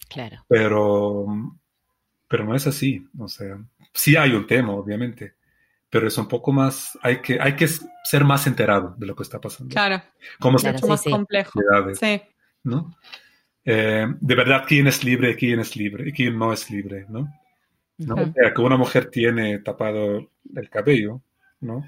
Claro. 0.09 0.45
Pero, 0.47 1.25
pero 2.27 2.43
no 2.45 2.53
es 2.55 2.67
así. 2.67 3.03
O 3.17 3.27
sea, 3.27 3.57
sí 3.93 4.15
hay 4.15 4.31
un 4.33 4.45
tema, 4.45 4.73
obviamente, 4.73 5.33
pero 5.95 6.09
es 6.09 6.17
un 6.17 6.27
poco 6.27 6.51
más, 6.51 6.99
hay 7.01 7.21
que, 7.21 7.39
hay 7.39 7.55
que 7.55 7.69
ser 8.03 8.25
más 8.25 8.45
enterado 8.47 8.95
de 8.97 9.05
lo 9.05 9.15
que 9.15 9.23
está 9.23 9.39
pasando. 9.39 9.71
Claro. 9.71 10.03
Cómo 10.41 10.57
Claro, 10.57 10.77
se 10.77 10.83
Mucho 10.83 10.85
sí, 10.87 10.91
más 10.91 11.01
sí. 11.03 11.09
complejo. 11.09 11.59
Sí. 11.97 12.21
¿no? 12.65 12.97
Eh, 13.63 14.05
de 14.19 14.35
verdad, 14.35 14.65
quién 14.67 14.87
es 14.87 15.05
libre 15.05 15.31
y 15.31 15.35
quién 15.35 15.61
es 15.61 15.73
libre 15.77 16.09
y 16.09 16.11
quién 16.11 16.37
no 16.37 16.51
es 16.51 16.69
libre, 16.69 17.05
¿no? 17.07 17.33
O 18.09 18.33
sea, 18.33 18.53
que 18.53 18.61
una 18.61 18.75
mujer 18.75 19.09
tiene 19.09 19.59
tapado 19.59 20.29
el 20.53 20.69
cabello, 20.69 21.21
¿no? 21.61 21.85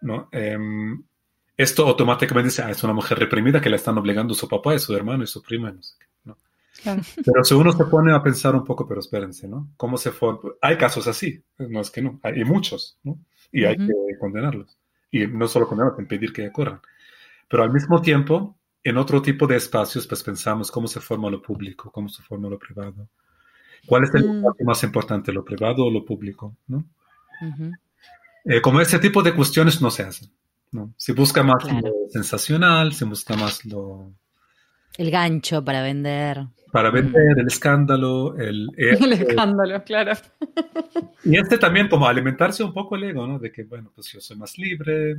¿No? 0.00 0.28
Em, 0.30 1.02
esto 1.56 1.88
automáticamente 1.88 2.50
dice, 2.50 2.62
ah, 2.62 2.70
es 2.70 2.84
una 2.84 2.92
mujer 2.92 3.18
reprimida 3.18 3.60
que 3.60 3.68
le 3.68 3.78
están 3.78 3.98
obligando 3.98 4.32
su 4.32 4.46
papá 4.46 4.76
y 4.76 4.78
su 4.78 4.94
hermano 4.94 5.24
y 5.24 5.26
su 5.26 5.42
prima, 5.42 5.70
y 5.70 5.72
no 5.72 5.82
sé 5.82 5.96
qué. 5.98 6.06
Claro. 6.82 7.02
Pero 7.24 7.44
si 7.44 7.54
uno 7.54 7.72
se 7.72 7.84
pone 7.84 8.12
a 8.14 8.22
pensar 8.22 8.54
un 8.54 8.64
poco, 8.64 8.86
pero 8.86 9.00
espérense, 9.00 9.48
¿no? 9.48 9.68
¿Cómo 9.76 9.96
se 9.98 10.12
forma? 10.12 10.52
Hay 10.62 10.76
casos 10.78 11.06
así, 11.08 11.42
no 11.58 11.80
es 11.80 11.90
que 11.90 12.02
no, 12.02 12.20
hay 12.22 12.44
muchos, 12.44 12.98
¿no? 13.02 13.18
Y 13.50 13.64
hay 13.64 13.76
Ujú. 13.76 13.86
que 13.86 14.18
condenarlos. 14.18 14.78
Y 15.10 15.26
no 15.26 15.48
solo 15.48 15.66
condenarlos, 15.66 15.98
impedir 16.00 16.32
que 16.32 16.46
ocurran. 16.48 16.80
Pero 17.48 17.62
al 17.64 17.72
mismo 17.72 18.00
tiempo, 18.00 18.56
en 18.84 18.96
otro 18.96 19.20
tipo 19.22 19.46
de 19.46 19.56
espacios, 19.56 20.06
pues 20.06 20.22
pensamos 20.22 20.70
cómo 20.70 20.86
se 20.86 21.00
forma 21.00 21.30
lo 21.30 21.42
público, 21.42 21.90
cómo 21.90 22.08
se 22.08 22.22
forma 22.22 22.48
lo 22.48 22.58
privado. 22.58 23.08
¿Cuál 23.86 24.04
es 24.04 24.14
el 24.14 24.24
Mm. 24.28 24.36
espacio 24.38 24.66
más 24.66 24.82
importante, 24.84 25.32
lo 25.32 25.44
privado 25.44 25.84
o 25.84 25.90
lo 25.90 26.04
público? 26.04 26.56
¿no? 26.68 26.84
Ujú. 27.42 27.72
Eh, 28.44 28.60
como 28.60 28.80
ese 28.80 28.98
tipo 28.98 29.22
de 29.22 29.34
cuestiones 29.34 29.80
no 29.82 29.90
se 29.90 30.02
hacen. 30.04 30.30
¿no? 30.70 30.92
Se 30.96 31.12
busca 31.12 31.42
más 31.42 31.64
Claro. 31.64 31.80
lo 31.88 31.92
sensacional, 32.10 32.92
se 32.92 33.04
busca 33.06 33.34
más 33.36 33.64
lo... 33.64 34.12
El 34.98 35.10
gancho 35.10 35.64
para 35.64 35.82
vender. 35.82 36.46
Para 36.72 36.90
vender, 36.90 37.38
el 37.38 37.46
escándalo, 37.46 38.36
el... 38.36 38.68
El 38.76 39.12
eh, 39.12 39.24
escándalo, 39.28 39.82
claro. 39.84 40.12
Y 41.24 41.36
este 41.38 41.58
también 41.58 41.88
como 41.88 42.06
alimentarse 42.06 42.62
un 42.62 42.72
poco 42.72 42.96
el 42.96 43.04
ego, 43.04 43.26
¿no? 43.26 43.38
De 43.38 43.50
que, 43.50 43.64
bueno, 43.64 43.90
pues 43.94 44.08
yo 44.12 44.20
soy 44.20 44.36
más 44.36 44.58
libre, 44.58 45.16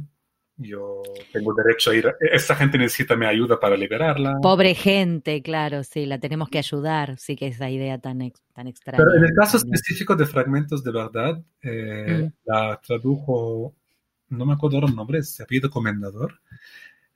yo 0.58 1.02
tengo 1.32 1.54
derecho 1.54 1.92
a 1.92 1.96
ir, 1.96 2.14
esta 2.20 2.54
gente 2.56 2.78
necesita 2.78 3.16
mi 3.16 3.26
ayuda 3.26 3.60
para 3.60 3.78
liberarla. 3.78 4.38
Pobre 4.42 4.76
gente, 4.76 5.42
claro, 5.42 5.84
sí, 5.84 6.06
la 6.06 6.20
tenemos 6.20 6.50
que 6.50 6.58
ayudar. 6.60 7.18
Sí 7.18 7.36
que 7.36 7.48
esa 7.48 7.70
idea 7.70 7.98
tan, 7.98 8.22
ex- 8.22 8.44
tan 8.54 8.68
extraña. 8.68 8.98
Pero 9.04 9.18
en 9.18 9.24
el 9.24 9.32
caso 9.34 9.58
también. 9.58 9.76
específico 9.76 10.16
de 10.16 10.26
Fragmentos 10.26 10.84
de 10.84 10.92
Verdad, 10.92 11.42
eh, 11.62 12.24
Mm. 12.30 12.34
la 12.46 12.80
tradujo, 12.86 13.74
no 14.30 14.46
me 14.46 14.54
acuerdo 14.54 14.78
ahora 14.78 14.90
el 14.90 14.96
nombre, 14.96 15.24
se 15.24 15.44
apellido 15.44 15.70
Comendador. 15.70 16.40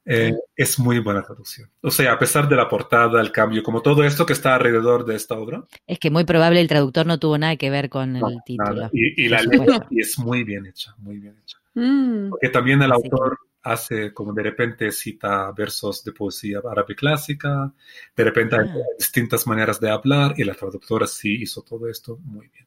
Eh. 0.05 0.33
Es 0.55 0.77
muy 0.79 0.99
buena 0.99 1.21
traducción. 1.23 1.69
O 1.81 1.89
sea, 1.89 2.11
a 2.13 2.19
pesar 2.19 2.47
de 2.49 2.55
la 2.57 2.67
portada, 2.67 3.21
el 3.21 3.31
cambio, 3.31 3.63
como 3.63 3.81
todo 3.81 4.03
esto 4.03 4.25
que 4.25 4.33
está 4.33 4.55
alrededor 4.55 5.05
de 5.05 5.15
esta 5.15 5.35
obra, 5.35 5.63
Es 5.87 5.97
que 5.99 6.11
muy 6.11 6.25
probable 6.25 6.59
el 6.59 6.67
traductor 6.67 7.05
no 7.05 7.19
tuvo 7.19 7.37
nada 7.37 7.55
que 7.55 7.69
ver 7.69 7.89
con 7.89 8.13
no, 8.13 8.29
el 8.29 8.37
título. 8.45 8.73
nada. 8.73 8.89
Y, 8.91 9.23
y 9.25 9.29
la 9.29 9.41
letra 9.41 9.87
es 9.91 10.19
muy 10.19 10.43
bien 10.43 10.65
hecha, 10.65 10.93
muy 10.97 11.17
bien 11.19 11.37
hecha. 11.41 11.57
Mm. 11.75 12.29
Porque 12.31 12.49
también 12.49 12.81
el 12.81 12.91
Así 12.91 13.01
que- 13.03 13.09
autor 13.11 13.39
hace 13.65 14.13
como 14.13 14.33
de 14.33 14.43
repente 14.43 14.91
cita 14.91 15.49
versos 15.53 16.03
de 16.03 16.11
poesía 16.11 16.59
árabe 16.69 16.95
clásica, 16.95 17.71
de 18.15 18.23
repente 18.25 18.57
hay 18.57 18.67
Ah. 18.67 18.75
distintas 18.99 19.47
maneras 19.47 19.79
de 19.79 19.89
hablar 19.89 20.33
y 20.37 20.43
la 20.43 20.53
traductora 20.53 21.07
sí 21.07 21.43
hizo 21.43 21.61
todo 21.61 21.87
esto 21.87 22.17
muy 22.25 22.49
bien. 22.49 22.65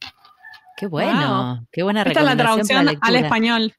Qué 0.79 0.87
bueno, 0.87 1.67
qué 1.71 1.83
buena 1.83 2.01
Esta 2.03 2.21
es 2.21 2.25
la 2.27 2.35
recomendación 2.35 2.79
para 2.79 2.85
traducción 2.85 3.17
al 3.17 3.25
español. 3.25 3.75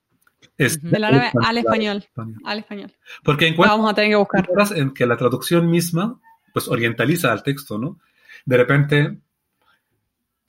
Es-. 0.58 0.82
Del 0.82 1.04
árabe 1.04 1.28
es 1.28 1.34
al 1.46 1.58
español. 1.58 1.98
español. 1.98 2.42
Al 2.46 2.60
español. 2.60 2.94
Porque 3.24 3.48
encuentras 3.48 3.78
vamos 3.78 3.92
a 3.92 3.96
tener 3.96 4.12
que 4.12 4.16
buscar. 4.16 4.48
en 4.76 4.94
que 4.94 5.06
la 5.06 5.18
traducción 5.18 5.70
misma 5.70 6.20
pues 6.54 6.68
orientaliza 6.68 7.32
al 7.32 7.44
texto, 7.44 7.78
¿no? 7.78 8.00
De 8.46 8.58
repente, 8.58 9.20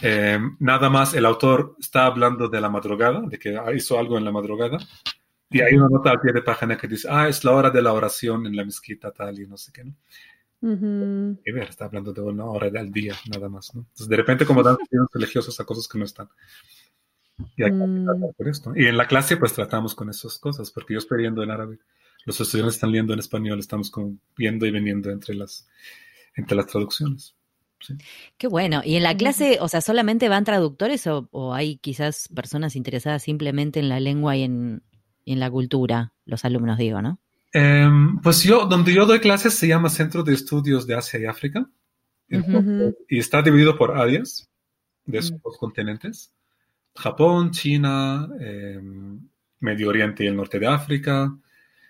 eh, 0.01 0.39
nada 0.59 0.89
más 0.89 1.12
el 1.14 1.26
autor 1.26 1.76
está 1.78 2.07
hablando 2.07 2.49
de 2.49 2.61
la 2.61 2.70
madrugada, 2.70 3.20
de 3.26 3.39
que 3.39 3.59
hizo 3.74 3.99
algo 3.99 4.16
en 4.16 4.24
la 4.24 4.32
madrugada, 4.32 4.78
y 5.51 5.61
hay 5.61 5.74
una 5.74 5.89
nota 5.89 6.11
al 6.11 6.20
pie 6.20 6.32
de 6.32 6.43
página 6.43 6.76
que 6.76 6.89
dice, 6.89 7.09
ah, 7.11 7.28
es 7.28 7.45
la 7.45 7.53
hora 7.53 7.70
de 7.70 7.82
la 7.82 7.93
oración 7.93 8.47
en 8.47 8.57
la 8.57 8.64
mezquita 8.64 9.11
tal 9.11 9.39
y 9.39 9.47
no 9.47 9.57
sé 9.57 9.72
qué, 9.72 9.84
¿no? 9.84 9.95
Y 10.61 11.53
ver, 11.53 11.68
está 11.68 11.84
hablando 11.84 12.12
de 12.12 12.20
una 12.20 12.45
hora 12.47 12.68
del 12.68 12.91
día, 12.91 13.14
nada 13.32 13.49
más, 13.49 13.74
¿no? 13.74 13.82
Entonces, 13.82 14.09
de 14.09 14.16
repente 14.16 14.45
como 14.45 14.62
dan 14.62 14.76
religiosos 15.12 15.59
a 15.61 15.64
cosas 15.64 15.86
que 15.86 15.99
no 15.99 16.05
están. 16.05 16.28
Y 17.57 17.62
hay 17.62 17.70
que 17.70 17.76
Mm. 17.76 18.05
tratar 18.05 18.34
por 18.36 18.49
esto. 18.49 18.72
Y 18.76 18.86
en 18.86 18.97
la 18.97 19.07
clase 19.07 19.36
pues 19.36 19.53
tratamos 19.53 19.95
con 19.95 20.11
esas 20.11 20.39
cosas, 20.39 20.70
porque 20.70 20.95
yo 20.95 20.99
estoy 20.99 21.18
viendo 21.18 21.43
en 21.43 21.51
árabe, 21.51 21.78
los 22.26 22.41
estudiantes 22.41 22.74
están 22.76 22.91
leyendo 22.91 23.12
en 23.12 23.20
español, 23.20 23.59
estamos 23.59 23.91
como 23.91 24.16
viendo 24.36 24.66
y 24.66 24.70
viniendo 24.72 25.11
entre 25.11 25.34
las, 25.34 25.68
entre 26.34 26.57
las 26.57 26.66
traducciones. 26.66 27.34
sí. 27.80 27.95
Qué 28.36 28.49
bueno. 28.49 28.82
¿Y 28.84 28.97
en 28.97 29.05
la 29.05 29.16
clase, 29.16 29.59
o 29.61 29.68
sea, 29.68 29.80
solamente 29.80 30.28
van 30.28 30.45
traductores 30.45 31.07
o, 31.07 31.28
o 31.30 31.55
hay 31.55 31.78
quizás 31.78 32.28
personas 32.34 32.74
interesadas 32.76 33.22
simplemente 33.22 33.78
en 33.80 33.89
la 33.89 34.01
lengua 34.01 34.36
y 34.36 34.43
en, 34.43 34.82
y 35.24 35.32
en 35.34 35.41
la 35.41 35.51
cultura? 35.51 36.12
Los 36.26 36.45
alumnos, 36.45 36.76
digo, 36.78 37.01
¿no? 37.03 37.20
Em, 37.53 38.20
pues 38.20 38.43
yo, 38.43 38.66
donde 38.66 38.93
yo 38.93 39.07
doy 39.07 39.20
clases 39.20 39.55
se 39.55 39.68
llama 39.68 39.89
Centro 39.91 40.22
de 40.24 40.34
Estudios 40.34 40.86
de 40.89 40.95
Asia 40.97 41.20
y 41.20 41.24
África. 41.26 41.70
Ujú. 42.30 42.95
Y 43.09 43.18
está 43.20 43.41
dividido 43.43 43.78
por 43.78 43.97
áreas 43.97 44.51
de 45.07 45.18
esos 45.18 45.32
Mm. 45.39 45.43
dos 45.45 45.57
continentes. 45.59 46.32
Japón, 46.99 47.51
China, 47.53 48.28
em, 48.40 49.20
Medio 49.61 49.88
Oriente 49.88 50.24
y 50.24 50.26
el 50.26 50.36
norte 50.36 50.59
de 50.59 50.66
África, 50.66 51.32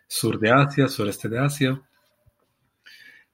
sur 0.07 0.39
de 0.39 0.51
Asia, 0.51 0.89
sureste 0.89 1.29
de 1.29 1.39
Asia. 1.39 1.83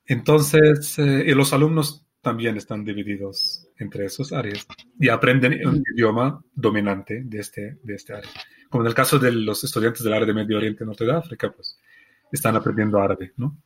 Entonces, 0.07 0.99
eh, 0.99 1.25
y 1.27 1.35
los 1.35 1.53
alumnos 1.53 2.05
también 2.21 2.57
están 2.57 2.85
divididos 2.85 3.67
entre 3.79 4.07
esas 4.07 4.33
áreas 4.33 4.67
y 4.99 5.09
aprenden 5.09 5.67
un 5.67 5.83
idioma 5.95 6.43
dominante 6.55 7.23
de 7.25 7.39
este, 7.41 7.79
de 7.83 7.95
este 7.95 8.15
área. 8.15 8.31
Como 8.71 8.83
en 8.85 8.89
el 8.89 8.95
caso 8.95 9.19
de 9.19 9.33
los 9.33 9.63
estudiantes 9.65 10.03
del 10.03 10.13
área 10.15 10.27
de 10.27 10.35
Medio 10.35 10.57
Oriente 10.57 10.85
y 10.85 10.87
norte 10.87 11.05
de 11.05 11.13
África, 11.13 11.53
pues 11.53 11.79
están 12.33 12.57
aprendiendo 12.57 13.01
árabe, 13.01 13.33
¿no? 13.37 13.57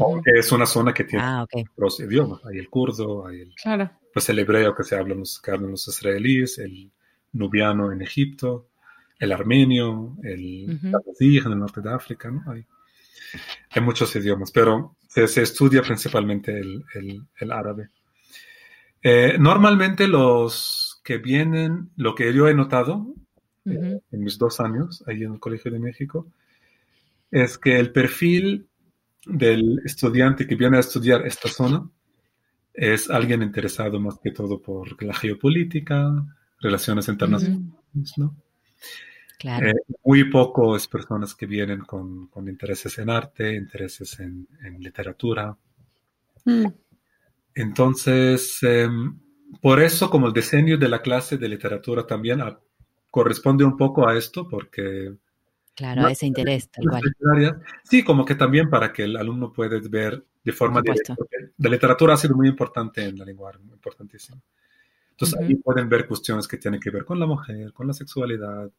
Aunque 0.00 0.32
es 0.38 0.50
una 0.52 0.64
zona 0.64 0.92
que 0.94 1.04
tiene 1.04 1.22
Ah, 1.24 1.46
idiomas. 1.98 2.40
Hay 2.46 2.58
el 2.58 2.68
kurdo, 2.70 3.26
hay 3.26 3.42
el, 3.42 3.54
Claro. 3.54 3.90
pues 4.12 4.28
el 4.30 4.38
hebreo 4.38 4.74
que 4.74 4.84
se 4.84 5.02
los, 5.04 5.40
que 5.40 5.50
hablan 5.50 5.70
los 5.72 5.86
israelíes, 5.86 6.58
el 6.58 6.90
nubiano 7.32 7.92
en 7.92 8.02
Egipto, 8.02 8.68
el 9.18 9.32
armenio, 9.32 10.16
el 10.22 10.74
Ujú. 10.74 10.90
tazí 11.04 11.38
en 11.38 11.52
el 11.52 11.58
norte 11.58 11.80
de 11.80 11.92
África, 11.92 12.30
¿no? 12.30 12.42
Hay, 12.50 12.64
hay 13.70 13.82
muchos 13.82 14.14
idiomas, 14.16 14.50
pero 14.52 14.96
se, 15.08 15.26
se 15.28 15.42
estudia 15.42 15.82
principalmente 15.82 16.58
el, 16.58 16.84
el- 16.94 17.22
el 17.40 17.52
árabe. 17.52 17.88
Eh, 19.02 19.36
normalmente 19.38 20.06
los 20.08 21.00
que 21.04 21.18
vienen, 21.18 21.90
lo 21.96 22.14
que 22.14 22.32
yo 22.32 22.48
he 22.48 22.54
notado 22.54 23.14
Ujú. 23.66 24.02
en 24.12 24.20
mis 24.22 24.38
dos 24.38 24.60
años 24.60 25.02
ahí 25.06 25.24
en 25.24 25.32
el 25.34 25.40
Colegio 25.40 25.70
de 25.70 25.78
México, 25.80 26.26
es 27.30 27.58
que 27.58 27.78
el 27.78 27.92
perfil 27.92 28.68
del 29.26 29.80
estudiante 29.84 30.46
que 30.46 30.56
viene 30.56 30.76
a 30.78 30.80
estudiar 30.80 31.26
esta 31.26 31.48
zona 31.48 31.88
es 32.74 33.10
alguien 33.10 33.42
interesado 33.42 34.00
más 34.00 34.18
que 34.22 34.32
todo 34.32 34.60
por 34.62 35.02
la 35.02 35.14
geopolítica, 35.14 36.12
relaciones 36.62 37.08
internacionales, 37.08 38.14
¿no? 38.16 38.34
Claro. 39.38 39.66
Eh, 39.68 39.74
muy 40.04 40.30
pocos 40.30 40.86
personas 40.86 41.34
que 41.34 41.46
vienen 41.46 41.80
con, 41.80 42.28
con 42.28 42.48
intereses 42.48 42.96
en 42.98 43.10
arte, 43.10 43.54
intereses 43.56 44.20
en, 44.20 44.46
en 44.62 44.80
literatura. 44.80 45.56
Mm. 46.44 46.66
Entonces, 47.56 48.62
em, 48.62 49.18
por 49.60 49.82
eso 49.82 50.08
como 50.08 50.28
el 50.28 50.32
diseño 50.32 50.78
de 50.78 50.88
la 50.88 51.02
clase 51.02 51.38
de 51.38 51.48
literatura 51.48 52.06
también 52.06 52.40
a- 52.40 52.58
corresponde 53.10 53.64
un 53.64 53.76
poco 53.76 54.08
a 54.08 54.16
esto, 54.16 54.48
porque 54.48 55.12
Claro, 55.74 56.06
ese 56.06 56.26
interés, 56.26 56.70
tal 56.70 56.84
cual. 56.88 57.62
Sí, 57.82 58.04
como 58.04 58.24
que 58.24 58.34
también 58.34 58.70
para 58.70 58.92
que 58.92 59.04
el 59.04 59.16
alumno 59.16 59.52
pueda 59.52 59.78
ver 59.90 60.24
de 60.44 60.52
forma 60.52 60.82
directa. 60.82 61.16
La 61.58 61.70
literatura 61.70 62.14
ha 62.14 62.16
sido 62.16 62.36
muy 62.36 62.48
importante 62.48 63.04
en 63.04 63.18
la 63.18 63.24
lengua, 63.24 63.52
muy 63.60 63.78
Entonces 65.12 65.38
Ujú. 65.38 65.44
ahí 65.46 65.54
pueden 65.54 65.88
ver 65.88 66.06
cuestiones 66.06 66.46
que 66.48 66.56
tienen 66.58 66.80
que 66.80 66.90
ver 66.90 67.04
con 67.04 67.18
la 67.20 67.26
mujer, 67.26 67.72
con 67.72 67.86
la 67.86 67.92
sexualidad, 67.92 68.70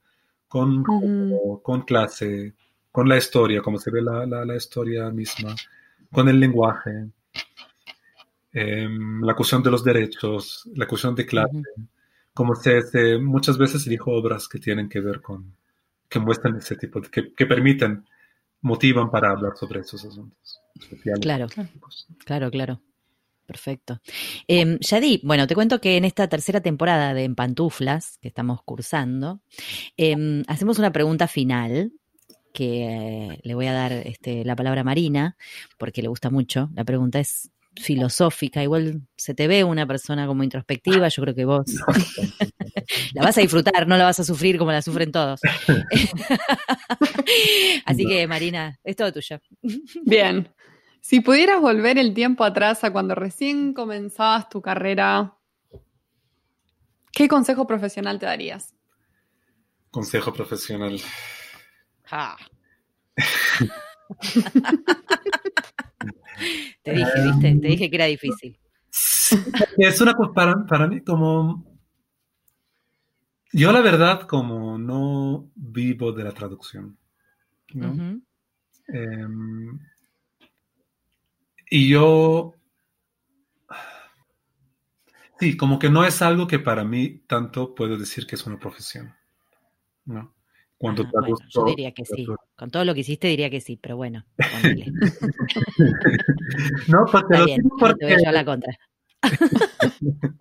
con, 0.48 0.80
Ujú. 0.82 1.00
género, 1.00 1.62
con 1.64 1.82
clase, 1.84 2.54
con 2.92 3.08
la 3.10 3.18
historia, 3.18 3.62
cómo 3.62 3.80
se 3.80 3.90
ve 3.92 4.02
la, 4.02 4.26
la- 4.26 4.46
la 4.46 4.56
historia 4.56 5.10
misma, 5.10 5.56
con 6.12 6.28
el 6.30 6.40
lenguaje, 6.40 7.08
em, 8.52 9.22
la 9.24 9.34
cuestión 9.36 9.64
de 9.64 9.72
los 9.72 9.84
derechos, 9.84 10.70
la 10.76 10.88
cuestión 10.88 11.16
de 11.16 11.26
clase. 11.26 11.58
Ujú. 11.58 11.88
Como 12.34 12.56
se, 12.56 12.82
se- 12.84 13.18
muchas 13.20 13.58
veces 13.58 13.86
elijo 13.88 14.12
obras 14.12 14.48
que 14.48 14.60
tienen 14.60 14.90
que 14.90 15.00
ver 15.00 15.22
con, 15.22 15.56
que 16.10 16.20
muestran 16.20 16.56
ese 16.58 16.76
tipo, 16.76 17.00
de, 17.00 17.10
que, 17.10 17.34
que 17.34 17.46
permiten, 17.46 18.06
motivan 18.62 19.10
para 19.12 19.32
hablar 19.32 19.56
sobre 19.58 19.82
esos 19.82 20.04
asuntos. 20.06 20.60
Claro. 21.22 21.48
Claro, 22.26 22.50
claro. 22.52 22.80
Perfecto. 23.54 24.02
Eh, 24.48 24.80
Yadi, 24.80 25.22
bueno, 25.24 25.46
te 25.46 25.54
cuento 25.54 25.80
que 25.80 25.96
en 25.96 26.06
esta 26.06 26.28
tercera 26.28 26.60
temporada 26.60 27.14
de 27.14 27.24
En 27.24 27.36
Pantuflas, 27.36 28.18
que 28.20 28.28
estamos 28.28 28.64
cursando, 28.64 29.42
eh, 29.96 30.44
hacemos 30.48 30.80
una 30.80 30.92
pregunta 30.92 31.28
final 31.28 31.92
que 32.52 32.86
eh, 32.88 33.40
le 33.44 33.54
voy 33.54 33.68
a 33.68 33.74
dar 33.74 33.92
este, 33.92 34.44
la 34.44 34.56
palabra 34.56 34.82
a 34.82 34.84
Marina, 34.84 35.38
porque 35.78 36.02
le 36.02 36.08
gusta 36.08 36.32
mucho. 36.32 36.72
La 36.74 36.84
pregunta 36.84 37.20
es 37.20 37.52
filosófica, 37.80 38.64
igual 38.64 39.04
se 39.16 39.36
te 39.36 39.48
ve 39.48 39.64
una 39.64 39.86
persona 39.86 40.26
como 40.26 40.44
introspectiva, 40.44 41.08
yo 41.10 41.22
creo 41.22 41.36
que 41.36 41.46
vos 41.46 41.66
la 43.14 43.22
vas 43.22 43.38
a 43.38 43.42
disfrutar, 43.42 43.88
no 43.88 43.98
la 43.98 44.06
vas 44.06 44.20
a 44.20 44.24
sufrir 44.24 44.58
como 44.58 44.72
la 44.72 44.82
sufren 44.82 45.12
todos. 45.12 45.42
Así 47.86 48.06
que, 48.06 48.28
Marina, 48.28 48.80
es 48.84 48.96
todo 48.96 49.14
tuyo. 49.14 49.40
Bien. 50.06 50.50
Si 51.04 51.20
pudieras 51.20 51.60
volver 51.60 51.98
el 51.98 52.14
tiempo 52.14 52.46
atrás 52.46 52.86
a 52.86 52.94
cuando 52.94 53.14
recién 53.14 53.74
comenzabas 53.74 54.48
tu 54.48 54.62
carrera, 54.62 55.36
¿qué 57.12 57.28
consejo 57.28 57.68
profesional 57.68 58.20
te 58.20 58.26
darías? 58.26 58.74
Consejo 59.92 60.32
profesional. 60.32 60.98
Ja. 62.04 62.38
Te 66.84 66.92
dije, 66.94 67.22
¿viste? 67.22 67.56
Te 67.62 67.68
dije 67.68 67.90
que 67.90 67.96
era 67.96 68.06
difícil. 68.06 68.58
Es 69.78 70.00
una 70.00 70.14
cosa 70.14 70.34
para, 70.34 70.66
para 70.66 70.88
mí 70.88 71.02
como... 71.02 71.66
Yo 73.52 73.74
la 73.74 73.82
verdad 73.82 74.22
como 74.22 74.78
no 74.78 75.52
vivo 75.54 76.14
de 76.14 76.24
la 76.24 76.32
traducción. 76.32 76.98
¿no? 77.74 78.22
Y 81.76 81.90
yo... 81.90 82.54
Sí, 85.40 85.58
como 85.58 85.80
que 85.80 85.90
no 85.90 86.06
es 86.06 86.22
algo 86.22 86.46
que 86.48 86.60
para 86.60 86.84
mí 86.84 87.24
tanto 87.28 87.74
puedo 87.74 87.98
decir 87.98 88.28
que 88.28 88.36
es 88.36 88.46
una 88.46 88.60
profesión. 88.60 89.12
¿no? 90.06 90.32
Cuando 90.78 91.02
Ah, 91.04 91.10
bueno, 91.12 91.36
yo 91.50 91.66
diría 91.66 91.92
que 91.92 92.06
sí. 92.06 92.28
Con 92.56 92.70
todo 92.70 92.86
lo 92.86 92.94
que 92.94 93.00
hiciste 93.00 93.28
diría 93.28 93.50
que 93.50 93.60
sí, 93.60 93.78
pero 93.82 93.98
bueno. 93.98 94.24
No, 96.88 97.06
porque 97.12 97.38
lo 97.38 97.46
bien, 97.46 97.62
no 97.64 97.70
te 97.70 97.76
voy 97.76 97.90
a 97.90 97.94
porque- 97.98 98.18
llevar 98.18 98.34
la 98.34 98.46
contra. 98.46 98.74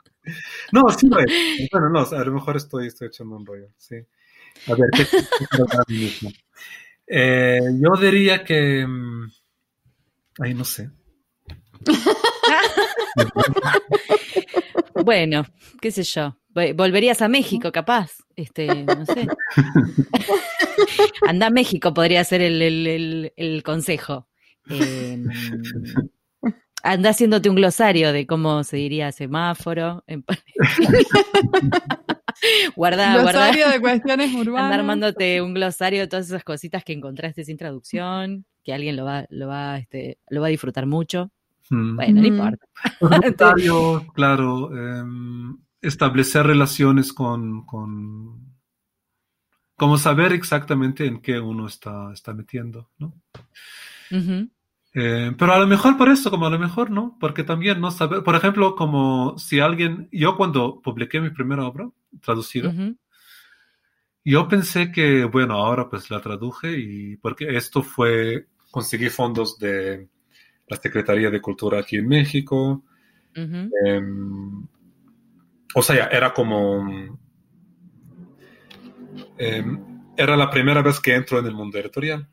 No, 0.70 0.88
sí 0.90 1.08
lo 1.08 1.18
es. 1.18 1.26
Bueno, 1.72 1.88
no, 1.90 2.00
a 2.00 2.24
lo 2.24 2.32
mejor 2.32 2.56
estoy, 2.56 2.86
estoy 2.86 3.08
echando 3.08 3.36
un 3.36 3.44
rollo, 3.44 3.66
sí. 3.76 3.96
A 4.68 4.74
ver, 4.74 4.88
¿qué 4.92 5.02
a 5.02 5.84
mismo? 5.88 6.30
Eh, 7.14 7.60
yo 7.80 8.00
diría 8.00 8.44
que... 8.44 8.86
mm, 8.86 9.28
Ay, 10.38 10.54
no 10.54 10.64
sé. 10.64 10.88
Bueno, 15.04 15.44
qué 15.80 15.90
sé 15.90 16.02
yo. 16.04 16.36
Vo- 16.54 16.74
Volverías 16.76 17.22
a 17.22 17.28
México, 17.28 17.72
capaz. 17.72 18.12
Este, 18.36 18.84
no 18.84 19.04
sé. 19.06 19.26
Anda 21.26 21.46
a 21.46 21.50
México 21.50 21.92
podría 21.94 22.22
ser 22.24 22.40
el, 22.42 22.60
el- 22.62 22.86
el- 22.86 23.32
el 23.36 23.62
consejo. 23.62 24.28
Eh, 24.70 25.22
anda 26.84 27.10
haciéndote 27.10 27.48
un 27.48 27.56
glosario 27.56 28.12
de 28.12 28.26
cómo 28.26 28.62
se 28.64 28.76
diría 28.76 29.10
semáforo. 29.12 30.04
en- 30.06 30.24
guarda, 32.76 33.12
guarda. 33.22 33.24
Glosario 33.32 33.68
de 33.70 33.80
cuestiones 33.80 34.28
Anda 34.34 34.40
urbanas. 34.40 34.78
armándote 34.78 35.42
un 35.42 35.54
glosario 35.54 36.00
de 36.00 36.06
todas 36.06 36.26
esas 36.26 36.44
cositas 36.44 36.84
que 36.84 36.92
encontraste 36.92 37.44
sin 37.44 37.56
traducción, 37.56 38.44
que 38.62 38.72
alguien 38.72 38.94
lo 38.96 39.04
va, 39.04 39.26
lo 39.30 39.48
va, 39.48 39.78
este, 39.78 40.18
lo 40.28 40.40
va 40.42 40.46
a 40.46 40.50
disfrutar 40.50 40.86
mucho. 40.86 41.32
Mm. 41.70 41.96
Bueno, 41.96 42.20
no 42.20 42.26
importa. 42.26 42.66
Voluntario, 43.00 44.06
claro. 44.14 44.70
em, 44.76 45.56
establecer 45.80 46.46
relaciones 46.46 47.12
con, 47.12 47.64
con... 47.66 48.52
Como 49.76 49.98
saber 49.98 50.32
exactamente 50.32 51.06
en 51.06 51.20
qué 51.20 51.40
uno 51.40 51.66
está, 51.66 52.12
está 52.12 52.32
metiendo, 52.34 52.90
¿no? 52.98 53.14
Eh, 54.94 55.32
pero 55.38 55.52
a 55.54 55.58
lo 55.58 55.66
mejor 55.66 55.96
por 55.96 56.08
eso, 56.10 56.30
como 56.30 56.46
a 56.46 56.50
lo 56.50 56.58
mejor 56.58 56.90
no, 56.90 57.16
porque 57.18 57.42
también 57.42 57.80
no 57.80 57.90
saber, 57.90 58.22
por 58.22 58.36
ejemplo, 58.36 58.76
como 58.76 59.38
si 59.38 59.58
alguien, 59.58 60.08
yo 60.12 60.36
cuando 60.36 60.80
publiqué 60.82 61.20
mi 61.20 61.30
primera 61.30 61.66
obra 61.66 61.90
traducida, 62.20 62.72
yo 64.24 64.48
pensé 64.48 64.92
que, 64.92 65.24
bueno, 65.24 65.54
ahora 65.54 65.88
pues 65.88 66.10
la 66.10 66.20
traduje 66.20 66.78
y 66.78 67.16
porque 67.16 67.56
esto 67.56 67.82
fue, 67.82 68.48
conseguí 68.70 69.08
fondos 69.08 69.58
de 69.58 70.08
la 70.72 70.80
Secretaría 70.80 71.30
de 71.30 71.40
Cultura 71.40 71.80
aquí 71.80 71.96
en 71.96 72.08
México, 72.08 72.82
ujú. 73.36 73.70
em, 73.86 74.66
o 75.74 75.82
sea, 75.82 76.06
era 76.06 76.32
como, 76.32 77.18
em, 79.38 79.78
era 80.16 80.36
la 80.36 80.50
primera 80.50 80.82
vez 80.82 81.00
que 81.00 81.14
entro 81.14 81.38
en 81.38 81.46
el 81.46 81.54
mundo 81.54 81.78
editorial. 81.78 82.26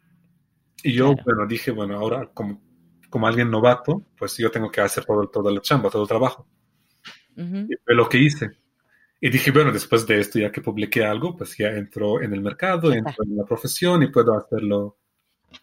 Y 0.84 0.94
yo, 0.94 1.14
Claro. 1.14 1.24
bueno, 1.26 1.48
dije, 1.48 1.72
bueno, 1.72 1.96
ahora 1.98 2.30
como, 2.34 2.62
como 3.10 3.28
alguien 3.28 3.50
novato, 3.52 4.06
pues 4.18 4.38
yo 4.38 4.50
tengo 4.52 4.72
que 4.72 4.82
hacer 4.82 5.04
todo, 5.06 5.28
toda 5.28 5.52
la 5.52 5.62
chamba, 5.62 5.90
todo 5.90 6.04
el 6.04 6.08
trabajo. 6.08 6.48
Ujú. 7.36 7.58
Y 7.70 7.76
fue 7.84 7.96
lo 7.96 8.08
que 8.08 8.18
hice. 8.20 8.52
Y 9.22 9.30
dije, 9.30 9.52
bueno, 9.52 9.72
después 9.72 10.08
de 10.08 10.20
esto, 10.20 10.40
ya 10.40 10.52
que 10.52 10.62
publiqué 10.62 11.04
algo, 11.04 11.36
pues 11.36 11.58
ya 11.58 11.68
entro 11.70 12.22
en 12.22 12.34
el 12.34 12.42
mercado, 12.42 12.94
entro 12.94 13.24
en 13.26 13.36
la 13.36 13.44
profesión 13.44 14.02
y 14.04 14.08
puedo 14.08 14.34
hacerlo 14.38 14.98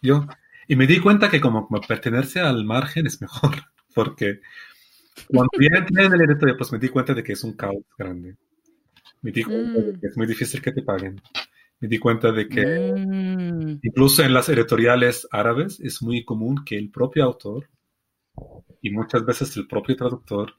yo. 0.03 0.27
Y 0.69 0.77
me 0.77 0.87
di 0.87 0.99
cuenta 1.01 1.31
que 1.31 1.41
como, 1.41 1.67
como 1.67 1.81
pertenecerse 1.81 2.41
al 2.41 2.65
margen 2.65 3.07
es 3.07 3.21
mejor, 3.21 3.51
porque 3.95 4.41
cuando 5.29 5.51
ya 5.61 5.79
entré 5.79 6.05
en 6.07 6.15
el 6.15 6.21
editorial, 6.23 6.57
pues 6.57 6.73
me 6.73 6.79
di 6.79 6.89
cuenta 6.89 7.15
de 7.15 7.23
que 7.23 7.33
es 7.33 7.45
un 7.45 7.55
caos 7.55 7.83
grande. 7.97 8.37
Me 9.23 9.31
di 9.33 9.43
cuenta 9.43 9.81
de 9.81 9.93
Mm. 9.93 10.01
que 10.01 10.07
es 10.09 10.17
muy 10.17 10.27
difícil 10.27 10.61
que 10.61 10.73
te 10.73 10.83
paguen. 10.83 11.21
Me 11.81 11.89
di 11.89 11.99
cuenta 11.99 12.33
de 12.33 12.49
que 12.49 12.95
Mm, 12.97 13.81
incluso 13.83 14.23
en 14.23 14.33
las 14.35 14.49
editoriales 14.49 15.27
árabes 15.31 15.79
es 15.81 16.03
muy 16.03 16.25
común 16.25 16.65
que 16.65 16.77
el 16.79 16.91
propio 16.91 17.25
autor 17.25 17.69
y 18.83 18.91
muchas 18.91 19.25
veces 19.25 19.57
el 19.57 19.67
propio 19.67 19.97
traductor 19.97 20.55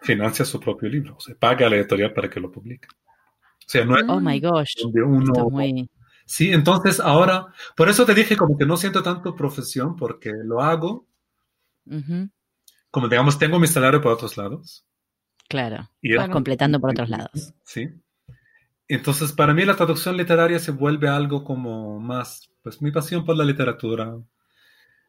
financia 0.00 0.44
su 0.44 0.60
propio 0.60 0.88
libro, 0.88 1.16
o 1.16 1.20
sea, 1.20 1.34
paga 1.36 1.66
a 1.66 1.70
la 1.70 1.76
editorial 1.76 2.12
para 2.12 2.28
que 2.30 2.38
lo 2.40 2.50
publique. 2.52 2.86
O 2.90 3.68
sea, 3.68 3.84
no 3.84 3.96
es 3.96 4.04
Oh 4.08 4.20
my 4.20 4.38
gosh. 4.40 4.74
donde 4.82 5.02
uno... 5.02 5.48
Muy. 5.50 5.88
Sí, 6.26 6.52
entonces 6.52 7.00
ahora, 7.00 7.46
por 7.76 7.88
eso 7.88 8.04
te 8.04 8.14
dije 8.14 8.36
como 8.36 8.58
que 8.58 8.66
no 8.66 8.76
siento 8.76 9.02
tanto 9.02 9.34
profesión, 9.34 9.96
porque 9.96 10.32
lo 10.44 10.60
hago, 10.60 11.06
Ujú, 11.86 12.28
como 12.90 13.08
digamos, 13.08 13.38
tengo 13.38 13.58
mi 13.60 13.68
salario 13.68 14.00
por 14.00 14.12
otros 14.12 14.36
lados. 14.36 14.84
Claro. 15.48 15.88
Y 16.02 16.14
Vas 16.14 16.28
completando 16.28 16.80
por 16.80 16.90
otros 16.90 17.08
lados. 17.08 17.54
Sí. 17.64 17.88
Entonces, 18.88 19.32
para 19.32 19.54
mí 19.54 19.64
la 19.64 19.76
traducción 19.76 20.16
literaria 20.16 20.58
se 20.58 20.70
vuelve 20.72 21.08
algo 21.08 21.44
como 21.44 21.98
más, 22.00 22.48
pues 22.62 22.80
mi 22.82 22.90
pasión 22.92 23.24
por 23.24 23.36
la 23.36 23.44
literatura. 23.44 24.16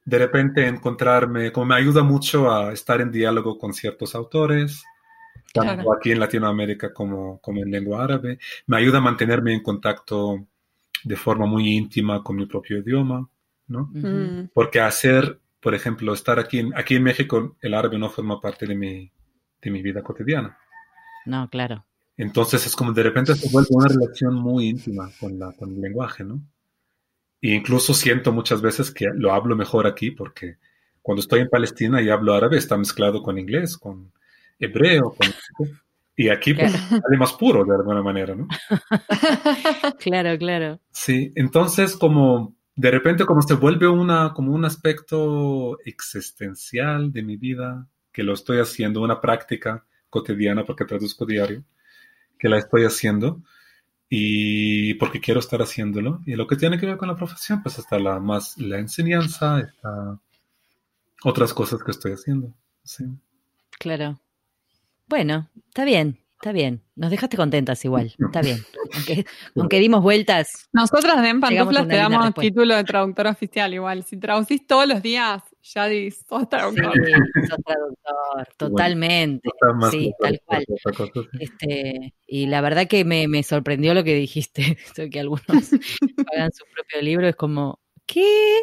De 0.05 0.17
repente 0.17 0.65
encontrarme, 0.67 1.51
como 1.51 1.67
me 1.67 1.75
ayuda 1.75 2.01
mucho 2.03 2.51
a 2.51 2.73
estar 2.73 3.01
en 3.01 3.11
diálogo 3.11 3.57
con 3.59 3.73
ciertos 3.73 4.15
autores, 4.15 4.83
tanto 5.53 5.73
Claro. 5.75 5.93
aquí 5.93 6.11
en 6.11 6.19
Latinoamérica 6.19 6.93
como, 6.93 7.39
como 7.41 7.61
en 7.61 7.71
lengua 7.71 8.03
árabe. 8.03 8.39
Me 8.67 8.77
ayuda 8.77 8.99
a 8.99 9.01
mantenerme 9.01 9.53
en 9.53 9.63
contacto 9.63 10.47
de 11.07 11.15
forma 11.15 11.45
muy 11.45 11.75
íntima 11.75 12.21
con 12.21 12.35
mi 12.35 12.45
propio 12.45 12.79
idioma, 12.79 13.27
¿no? 13.67 13.89
Mm. 13.93 14.49
Porque 14.53 14.81
hacer, 14.81 15.39
por 15.61 15.73
ejemplo, 15.73 16.13
estar 16.13 16.37
aquí 16.37 16.59
en, 16.59 16.77
aquí 16.77 16.95
en 16.95 17.03
México, 17.03 17.55
el 17.61 17.73
árabe 17.73 17.97
no 17.97 18.09
forma 18.09 18.41
parte 18.41 18.67
de 18.67 18.75
mi, 18.75 19.11
de 19.61 19.71
mi 19.71 19.81
vida 19.81 20.03
cotidiana. 20.03 20.57
No, 21.25 21.49
claro. 21.49 21.85
Entonces 22.17 22.65
es 22.65 22.75
como 22.75 22.91
de 22.91 23.03
repente 23.03 23.35
se 23.35 23.49
vuelve 23.49 23.69
una 23.71 23.87
relación 23.87 24.35
muy 24.35 24.67
íntima 24.67 25.09
con, 25.19 25.39
la, 25.39 25.53
con 25.53 25.71
el 25.71 25.81
lenguaje, 25.81 26.23
¿no? 26.23 26.41
E 27.41 27.53
incluso 27.53 27.93
siento 27.93 28.31
muchas 28.31 28.61
veces 28.61 28.91
que 28.91 29.05
lo 29.13 29.31
hablo 29.31 29.55
mejor 29.55 29.85
aquí 29.85 30.11
porque 30.11 30.57
cuando 31.01 31.21
estoy 31.21 31.41
en 31.41 31.49
Palestina 31.49 32.01
y 32.01 32.09
hablo 32.09 32.33
árabe 32.33 32.57
está 32.57 32.75
mezclado 32.75 33.21
con 33.21 33.37
inglés, 33.37 33.77
con 33.77 34.11
hebreo, 34.59 35.15
con... 35.15 35.27
Y 36.19 36.29
aquí 36.29 36.55
pues, 36.55 36.71
sale 36.71 37.17
más 37.17 37.33
puro 37.33 37.63
de 37.63 37.75
alguna 37.75 38.01
manera, 38.01 38.35
¿no? 38.35 38.47
Claro, 39.99 40.35
claro. 40.39 40.79
Sí, 40.91 41.31
entonces 41.35 41.95
como 41.95 42.55
de 42.75 42.89
repente 42.89 43.25
como 43.25 43.43
se 43.43 43.53
vuelve 43.53 43.87
una, 43.87 44.33
como 44.33 44.51
un 44.51 44.65
aspecto 44.65 45.77
existencial 45.85 47.13
de 47.13 47.21
mi 47.21 47.37
vida, 47.37 47.87
que 48.11 48.23
lo 48.23 48.33
estoy 48.33 48.57
haciendo, 48.59 49.01
una 49.01 49.21
práctica 49.21 49.85
cotidiana 50.09 50.65
porque 50.65 50.85
traduzco 50.85 51.23
diario, 51.23 51.63
que 52.39 52.49
la 52.49 52.57
estoy 52.57 52.85
haciendo 52.85 53.43
y 54.09 54.95
porque 54.95 55.19
quiero 55.19 55.39
estar 55.39 55.61
haciéndolo. 55.61 56.21
Y 56.25 56.35
lo 56.35 56.47
que 56.47 56.55
tiene 56.55 56.79
que 56.79 56.87
ver 56.87 56.97
con 56.97 57.09
la 57.09 57.15
profesión, 57.15 57.61
pues 57.61 57.77
está 57.77 57.99
la 57.99 58.19
más 58.19 58.57
la 58.57 58.79
enseñanza, 58.79 59.59
está 59.59 60.19
otras 61.23 61.53
cosas 61.53 61.83
que 61.83 61.91
estoy 61.91 62.13
haciendo. 62.13 62.55
Sí. 62.83 63.05
Claro. 63.77 64.19
Bueno, 65.07 65.49
está 65.69 65.85
bien, 65.85 66.19
está 66.33 66.51
bien. 66.51 66.81
Nos 66.95 67.11
dejaste 67.11 67.37
contentas 67.37 67.83
igual, 67.85 68.13
está 68.19 68.41
bien. 68.41 68.59
Aunque, 68.93 69.25
aunque 69.55 69.79
dimos 69.79 70.01
vueltas. 70.01 70.67
Nosotras 70.73 71.21
de 71.21 71.29
En 71.29 71.39
Pantuflas 71.39 71.87
te 71.87 71.95
damos 71.95 72.25
respuesta. 72.25 72.41
título 72.41 72.75
de 72.75 72.83
traductor 72.83 73.27
oficial 73.27 73.73
igual. 73.73 74.03
Si 74.03 74.17
traducís 74.17 74.65
todos 74.67 74.87
los 74.87 75.01
días, 75.01 75.43
ya 75.61 75.87
dices, 75.87 76.25
sos 76.27 76.41
Sí, 76.41 76.47
traductor. 76.49 76.93
sos 77.47 77.57
traductor, 77.65 78.47
totalmente. 78.57 79.49
Sí, 79.91 80.11
tal 80.19 80.41
cual. 80.45 80.65
sí. 80.67 81.21
Este, 81.39 82.13
y 82.25 82.47
la 82.47 82.61
verdad 82.61 82.87
que 82.87 83.05
me, 83.05 83.27
me 83.27 83.43
sorprendió 83.43 83.93
lo 83.93 84.03
que 84.03 84.15
dijiste, 84.15 84.77
que 85.11 85.19
algunos 85.19 85.43
pagan 85.45 86.51
su 86.53 86.65
propio 86.73 87.01
libro, 87.01 87.27
es 87.27 87.35
como, 87.35 87.79
¿qué? 88.05 88.61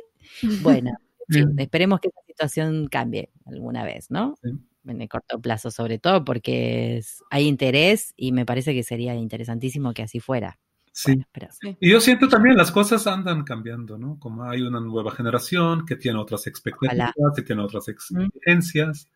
Bueno, 0.62 0.90
en 1.28 1.34
fin, 1.34 1.54
Mm. 1.54 1.58
esperemos 1.60 2.00
que 2.00 2.08
esa 2.08 2.20
situación 2.26 2.86
cambie 2.88 3.30
alguna 3.46 3.82
vez, 3.84 4.10
¿no? 4.10 4.34
Sí. 4.42 4.50
En 4.86 5.00
el 5.00 5.08
corto 5.08 5.40
plazo, 5.40 5.70
sobre 5.70 5.98
todo, 5.98 6.24
porque 6.24 6.98
es- 6.98 7.22
hay 7.30 7.46
interés 7.48 8.12
y 8.16 8.32
me 8.32 8.44
parece 8.46 8.74
que 8.74 8.82
sería 8.82 9.14
interesantísimo 9.14 9.94
que 9.94 10.02
así 10.02 10.20
fuera. 10.20 10.58
Sí. 10.92 11.12
Bueno, 11.12 11.26
pero 11.32 11.48
Y 11.80 11.90
yo 11.90 12.00
siento 12.00 12.28
también 12.28 12.56
las 12.56 12.70
cosas 12.70 13.06
andan 13.08 13.42
cambiando, 13.42 13.98
¿no? 13.98 14.16
Como 14.20 14.44
hay 14.44 14.62
una 14.62 14.78
nueva 14.80 15.10
generación 15.10 15.84
que 15.86 15.96
tiene 15.96 16.18
otras 16.20 16.46
expectativas 16.46 17.12
y 17.36 17.42
tiene 17.44 17.62
otras 17.62 17.88
exigencias 17.88 19.08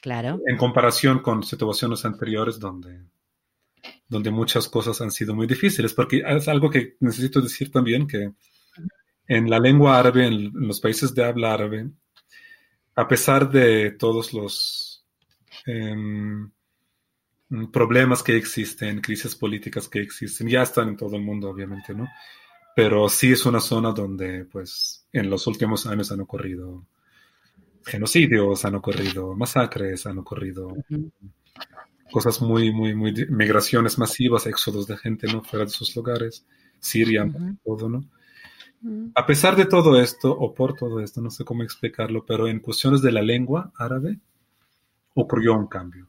claro, 0.00 0.40
en 0.46 0.56
comparación 0.56 1.18
con 1.18 1.42
situaciones 1.42 2.04
anteriores 2.06 2.58
donde, 2.58 3.02
donde 4.08 4.30
muchas 4.30 4.66
cosas 4.68 5.00
han 5.02 5.10
sido 5.10 5.34
muy 5.34 5.46
difíciles, 5.46 5.92
porque 5.92 6.22
es 6.26 6.48
algo 6.48 6.70
que 6.70 6.96
necesito 7.00 7.40
decir 7.42 7.70
también 7.70 8.06
que 8.06 8.32
en 9.28 9.50
la 9.50 9.58
lengua 9.58 9.98
árabe, 9.98 10.26
en, 10.26 10.32
en 10.34 10.66
los 10.68 10.80
países 10.80 11.14
de 11.14 11.24
habla 11.24 11.52
árabe, 11.52 11.90
a 12.94 13.06
pesar 13.06 13.50
de 13.50 13.90
todos 13.92 14.32
los 14.32 14.89
em, 15.70 16.50
problemas 17.72 18.22
que 18.22 18.36
existen, 18.36 19.00
crisis 19.00 19.34
políticas 19.34 19.88
que 19.88 20.00
existen, 20.00 20.48
ya 20.48 20.62
están 20.62 20.88
en 20.88 20.96
todo 20.96 21.16
el 21.16 21.22
mundo, 21.22 21.50
obviamente, 21.50 21.94
¿no? 21.94 22.08
Pero 22.76 23.08
sí 23.08 23.32
es 23.32 23.44
una 23.46 23.60
zona 23.60 23.90
donde, 23.92 24.44
pues, 24.44 25.06
en 25.12 25.28
los 25.28 25.46
últimos 25.46 25.86
años 25.86 26.12
han 26.12 26.20
ocurrido 26.20 26.86
genocidios, 27.84 28.64
han 28.64 28.76
ocurrido 28.76 29.34
masacres, 29.34 30.06
han 30.06 30.18
ocurrido 30.18 30.76
cosas 32.12 32.40
muy, 32.40 32.72
muy, 32.72 32.94
muy, 32.94 33.12
migraciones 33.28 33.98
masivas, 33.98 34.46
éxodos 34.46 34.86
de 34.86 34.96
gente, 34.96 35.26
¿no? 35.32 35.42
Fuera 35.42 35.64
de 35.64 35.70
sus 35.70 35.94
lugares, 35.96 36.46
Siria, 36.78 37.24
Ujú. 37.24 37.56
todo, 37.64 37.88
¿no? 37.88 38.04
A 39.14 39.26
pesar 39.26 39.56
de 39.56 39.66
todo 39.66 40.00
esto, 40.00 40.30
o 40.30 40.54
por 40.54 40.74
todo 40.74 41.00
esto, 41.00 41.20
no 41.20 41.30
sé 41.30 41.44
cómo 41.44 41.62
explicarlo, 41.62 42.24
pero 42.24 42.48
en 42.48 42.60
cuestiones 42.60 43.02
de 43.02 43.12
la 43.12 43.22
lengua 43.22 43.72
árabe 43.76 44.18
ocurrió 45.20 45.54
un 45.54 45.66
cambio. 45.66 46.08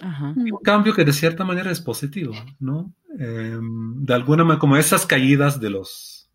ajá, 0.00 0.34
Un 0.36 0.58
cambio 0.62 0.94
que 0.94 1.04
de 1.04 1.12
cierta 1.12 1.44
manera 1.44 1.70
es 1.70 1.80
positivo, 1.80 2.34
¿no? 2.60 2.92
Eh, 3.18 3.58
de 3.60 4.14
alguna 4.14 4.42
manera, 4.44 4.58
como 4.60 4.76
esas 4.76 5.06
caídas 5.06 5.60
de 5.60 5.70
los, 5.70 6.28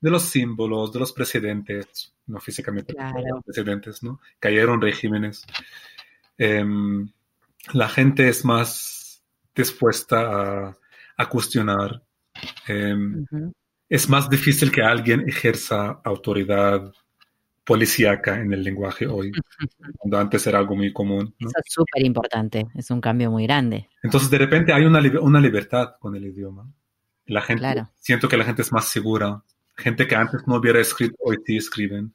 de 0.00 0.10
los 0.10 0.22
símbolos, 0.22 0.92
de 0.92 0.98
los 1.00 1.12
presidentes, 1.12 2.12
no 2.26 2.40
físicamente, 2.40 2.94
Claro. 2.94 3.20
los 3.34 3.44
presidentes, 3.44 4.02
¿no? 4.02 4.20
Cayeron 4.40 4.80
regímenes. 4.80 5.44
Eh, 6.38 6.64
la 7.72 7.88
gente 7.88 8.28
es 8.28 8.44
más 8.44 9.22
dispuesta 9.54 10.66
a, 10.68 10.76
a 11.16 11.28
cuestionar. 11.28 12.02
Eh, 12.68 12.94
ujú, 12.94 13.52
es 13.88 14.08
más 14.08 14.28
difícil 14.28 14.70
que 14.70 14.82
alguien 14.82 15.28
ejerza 15.28 16.00
autoridad 16.04 16.92
policíaca 17.68 18.40
en 18.40 18.50
el 18.54 18.62
lenguaje 18.64 19.06
hoy, 19.14 19.30
cuando 19.98 20.18
antes 20.18 20.46
era 20.46 20.58
algo 20.58 20.74
muy 20.74 20.90
común. 20.92 21.34
¿no? 21.38 21.48
Eso 21.50 21.58
es 21.64 21.72
súper 21.72 22.02
importante, 22.04 22.66
es 22.74 22.90
un 22.90 23.00
cambio 23.02 23.30
muy 23.30 23.44
grande. 23.44 23.88
Entonces, 24.02 24.30
de 24.30 24.38
repente 24.38 24.72
hay 24.72 24.84
una, 24.86 25.00
una 25.20 25.38
libertad 25.40 25.96
con 26.00 26.16
el 26.16 26.24
idioma. 26.24 26.66
La 27.26 27.42
gente, 27.42 27.60
Claro. 27.60 27.90
siento 27.98 28.26
que 28.26 28.38
la 28.38 28.44
gente 28.44 28.62
es 28.62 28.72
más 28.72 28.88
segura. 28.88 29.42
Gente 29.76 30.06
que 30.08 30.16
antes 30.16 30.40
no 30.46 30.56
hubiera 30.56 30.80
escrito, 30.80 31.14
hoy 31.20 31.36
sí 31.46 31.58
escriben. 31.58 32.12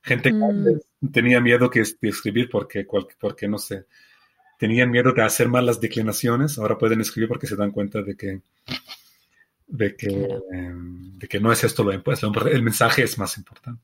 Gente 0.00 0.30
que 0.30 0.36
Mm. 0.36 0.42
antes 0.44 0.86
tenía 1.12 1.38
miedo 1.40 1.68
que 1.68 1.80
de 2.00 2.08
escribir 2.08 2.48
porque, 2.50 2.86
porque, 3.20 3.46
no 3.46 3.58
sé, 3.58 3.84
tenían 4.58 4.90
miedo 4.90 5.12
de 5.12 5.22
hacer 5.22 5.48
malas 5.48 5.80
declinaciones, 5.82 6.58
ahora 6.58 6.78
pueden 6.78 7.02
escribir 7.02 7.28
porque 7.28 7.46
se 7.46 7.56
dan 7.56 7.72
cuenta 7.72 8.00
de 8.00 8.16
que, 8.16 8.40
de 9.66 9.94
que, 9.96 10.08
Claro. 10.08 10.42
em, 10.50 11.18
de 11.18 11.28
que 11.28 11.38
no 11.40 11.52
es 11.52 11.62
esto 11.62 11.84
lo 11.84 11.92
impuesto, 11.92 12.32
lo 12.32 12.46
el 12.48 12.62
mensaje 12.62 13.02
es 13.02 13.18
más 13.18 13.36
importante. 13.36 13.82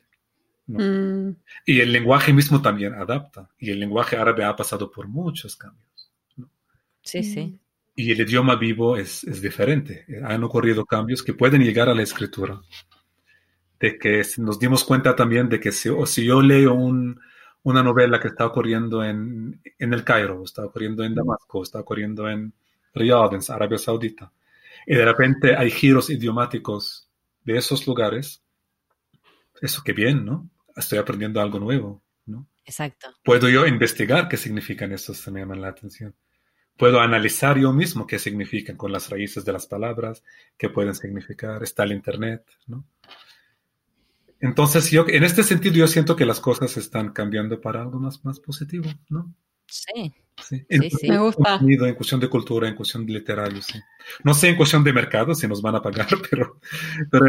Mm. 0.67 1.31
Y 1.67 1.81
el 1.81 1.93
lenguaje 1.93 2.33
mismo 2.33 2.63
también 2.63 2.95
adapta. 2.95 3.51
Y 3.59 3.71
el 3.71 3.81
lenguaje 3.81 4.17
árabe 4.17 4.45
ha 4.45 4.57
pasado 4.57 4.91
por 4.91 5.09
muchos 5.09 5.57
cambios. 5.57 6.13
Sí, 7.03 7.23
sí. 7.23 7.59
Y 7.97 8.11
el 8.11 8.21
idioma 8.21 8.57
vivo 8.57 8.97
es, 8.97 9.25
es 9.25 9.41
diferente. 9.41 10.07
Han 10.25 10.43
ocurrido 10.45 10.85
cambios 10.85 11.23
que 11.23 11.35
pueden 11.35 11.63
llegar 11.63 11.89
a 11.89 11.95
la 11.95 12.03
escritura. 12.03 12.61
De 13.79 13.99
que 13.99 14.23
nos 14.39 14.59
dimos 14.59 14.85
cuenta 14.85 15.15
también 15.15 15.49
de 15.49 15.61
que 15.61 15.71
si, 15.71 15.89
o 15.89 16.07
si 16.07 16.25
yo 16.25 16.41
leo 16.41 16.75
un, 16.75 17.21
una 17.65 17.83
novela 17.83 18.21
que 18.21 18.29
está 18.29 18.47
ocurriendo 18.47 19.03
en, 19.03 19.61
en 19.79 19.93
el 19.93 20.05
Cairo, 20.05 20.43
está 20.45 20.65
ocurriendo 20.65 21.03
en 21.03 21.15
Damasco, 21.15 21.63
está 21.63 21.81
ocurriendo 21.81 22.29
en 22.29 22.53
Riyadh, 22.95 23.35
en 23.35 23.41
Arabia 23.49 23.79
Saudita, 23.79 24.33
y 24.87 24.95
de 24.95 25.05
repente 25.05 25.57
hay 25.57 25.71
giros 25.71 26.11
idiomáticos 26.11 27.09
de 27.43 27.57
esos 27.57 27.87
lugares, 27.87 28.43
eso 29.61 29.83
qué 29.85 29.93
bien, 29.93 30.25
¿no? 30.25 30.49
Estoy 30.77 30.99
aprendiendo 30.99 31.41
algo 31.41 31.59
nuevo, 31.59 32.03
¿no? 32.27 32.49
Exacto. 32.65 33.09
Puedo 33.25 33.49
yo 33.49 33.67
investigar 33.67 34.29
qué 34.29 34.37
significan 34.37 34.93
estos 34.93 35.23
que 35.23 35.31
me 35.31 35.41
llaman 35.41 35.61
la 35.61 35.69
atención. 35.69 36.15
Puedo 36.77 37.01
analizar 37.01 37.59
yo 37.59 37.73
mismo 37.73 38.07
qué 38.07 38.19
significan 38.19 38.77
con 38.77 38.91
las 38.91 39.09
raíces 39.09 39.45
de 39.45 39.53
las 39.53 39.67
palabras, 39.67 40.25
qué 40.59 40.69
pueden 40.69 40.95
significar. 40.95 41.63
Está 41.63 41.85
el 41.85 41.93
Internet, 41.93 42.45
¿no? 42.67 42.85
Entonces, 44.41 44.91
yo, 44.91 45.07
en 45.09 45.25
este 45.25 45.43
sentido, 45.43 45.77
yo 45.77 45.87
siento 45.87 46.17
que 46.17 46.27
las 46.27 46.41
cosas 46.41 46.77
están 46.77 47.13
cambiando 47.13 47.61
para 47.61 47.81
algo 47.81 48.01
más, 48.01 48.25
más 48.25 48.41
positivo, 48.41 48.91
¿no? 49.09 49.33
Sí. 49.69 50.13
Sí, 50.43 50.65
en, 50.69 50.91
sí. 50.91 51.09
Me 51.09 51.19
gusta. 51.19 51.61
en 51.63 51.95
cuestión 51.95 52.19
de 52.21 52.29
cultura, 52.29 52.69
en 52.69 52.75
cuestión 52.75 53.07
de 53.07 53.13
literario, 53.13 53.63
sí. 53.63 53.79
No 54.25 54.35
sé 54.35 54.49
en 54.49 54.57
cuestión 54.57 54.83
de 54.83 54.93
mercado 54.93 55.33
si 55.33 55.47
nos 55.47 55.63
van 55.63 55.77
a 55.77 55.81
pagar, 55.83 56.09
pero, 56.31 56.59
pero 57.11 57.27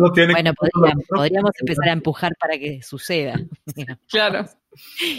no 0.00 0.10
tiene 0.12 0.32
bueno, 0.32 0.52
podríamos, 0.54 1.04
podríamos 1.08 1.50
empezar 1.60 1.88
a 1.88 1.92
empujar 1.92 2.32
para 2.38 2.58
que 2.58 2.82
suceda. 2.82 3.38
Claro. 4.10 4.46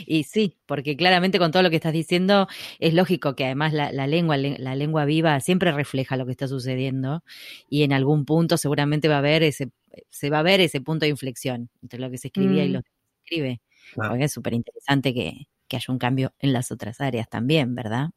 Y 0.06 0.24
sí, 0.24 0.58
porque 0.66 0.96
claramente 0.98 1.40
con 1.40 1.52
todo 1.52 1.64
lo 1.64 1.70
que 1.70 1.78
estás 1.78 1.94
diciendo 1.94 2.48
es 2.80 2.94
lógico 2.94 3.36
que 3.36 3.46
además 3.46 3.74
la, 3.74 3.92
la, 3.92 4.08
lengua, 4.08 4.38
la 4.38 4.76
lengua 4.76 5.06
viva 5.06 5.40
siempre 5.40 5.72
refleja 5.72 6.18
lo 6.18 6.26
que 6.26 6.32
está 6.32 6.48
sucediendo 6.48 7.24
y 7.70 7.84
en 7.84 7.94
algún 7.94 8.26
punto 8.26 8.58
seguramente 8.58 9.08
va 9.08 9.16
a 9.16 9.20
haber 9.20 9.44
ese, 9.44 9.72
se 10.10 10.30
va 10.30 10.40
a 10.40 10.44
ver 10.44 10.60
ese 10.62 10.82
punto 10.82 11.06
de 11.06 11.10
inflexión 11.10 11.70
entre 11.82 12.00
lo 12.00 12.10
que 12.12 12.18
se 12.18 12.28
escribía 12.28 12.66
y 12.66 12.70
Mm. 12.70 12.74
lo 12.74 12.82
que 12.84 12.90
se 12.90 13.24
escribe. 13.24 13.62
Claro. 13.94 14.10
Porque 14.12 14.26
es 14.26 14.32
súper 14.34 14.54
interesante 14.54 15.14
que, 15.14 15.48
que 15.72 15.78
haya 15.78 15.92
un 15.94 15.98
cambio 15.98 16.34
en 16.40 16.52
las 16.54 16.70
otras 16.72 17.00
áreas 17.00 17.30
también, 17.30 17.74
¿verdad? 17.74 18.10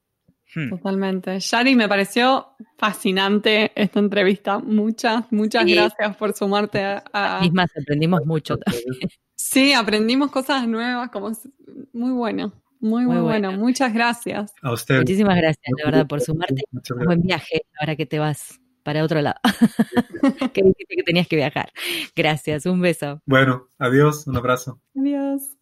Hmm. 0.57 0.71
Totalmente. 0.71 1.39
Shari, 1.41 1.75
me 1.77 1.89
pareció 1.89 2.49
fascinante 2.77 3.71
esta 3.81 3.99
entrevista. 4.01 4.59
Muchas, 4.59 5.25
muchas 5.33 5.65
Sí. 5.65 5.75
gracias 5.75 6.17
por 6.17 6.33
sumarte 6.35 6.83
a, 6.85 7.03
a- 7.13 7.41
Mismas 7.41 7.71
aprendimos 7.81 8.27
mucho. 8.27 8.59
Sí, 9.37 9.73
aprendimos 9.73 10.31
cosas 10.31 10.67
nuevas, 10.67 11.11
como 11.11 11.31
muy 11.93 12.13
bueno, 12.13 12.53
muy, 12.81 13.05
muy, 13.05 13.15
Muy 13.17 13.23
bueno. 13.23 13.49
bueno. 13.49 13.63
Muchas 13.65 13.93
gracias. 13.93 14.53
A 14.63 14.73
usted. 14.73 14.99
Muchísimas 14.99 15.37
gracias, 15.37 15.65
la 15.79 15.85
verdad, 15.91 16.07
por 16.07 16.21
sumarte. 16.21 16.63
Un 16.73 17.05
buen 17.05 17.21
viaje 17.23 17.63
ahora 17.79 17.95
que 17.95 18.07
te 18.07 18.19
vas 18.19 18.59
para 18.83 19.05
otro 19.05 19.21
lado. 19.21 19.39
que 20.55 20.63
dijiste 20.63 20.97
que 20.97 21.03
tenías 21.05 21.29
que 21.29 21.37
viajar. 21.37 21.71
Gracias, 22.17 22.65
un 22.67 22.81
beso. 22.81 23.21
Bueno, 23.27 23.69
adiós, 23.79 24.27
un 24.27 24.37
abrazo. 24.37 24.81
Adiós. 24.99 25.57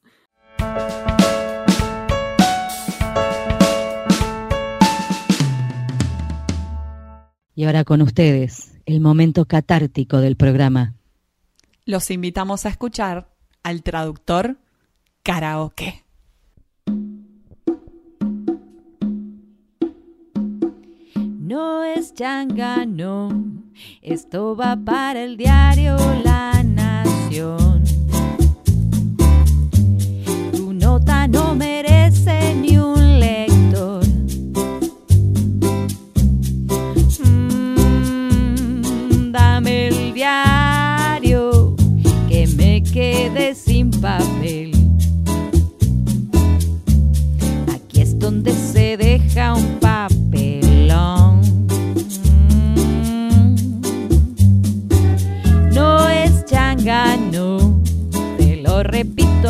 Y 7.54 7.64
ahora 7.64 7.84
con 7.84 8.00
ustedes, 8.02 8.78
el 8.86 9.00
momento 9.00 9.44
catártico 9.44 10.18
del 10.18 10.36
programa. 10.36 10.94
Los 11.84 12.10
invitamos 12.10 12.64
a 12.64 12.70
escuchar 12.70 13.28
al 13.62 13.82
traductor 13.82 14.56
karaoke. 15.22 16.04
No 21.16 21.84
es 21.84 22.14
changa, 22.14 22.86
no. 22.86 23.28
Esto 24.00 24.56
va 24.56 24.76
para 24.76 25.22
el 25.22 25.36
diario 25.36 25.96
La 26.24 26.62
Nación. 26.62 27.81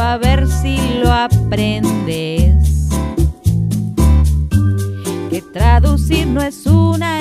A 0.00 0.16
ver 0.16 0.46
si 0.46 0.78
lo 1.02 1.12
aprendes. 1.12 2.88
Que 5.30 5.42
traducir 5.52 6.26
no 6.26 6.42
es 6.42 6.66
una 6.66 7.20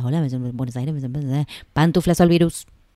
en 0.33 0.55
Buenos 0.55 0.75
Aires, 0.75 0.93
Pantuflas 1.73 2.21
al 2.21 2.29
virus. 2.29 2.65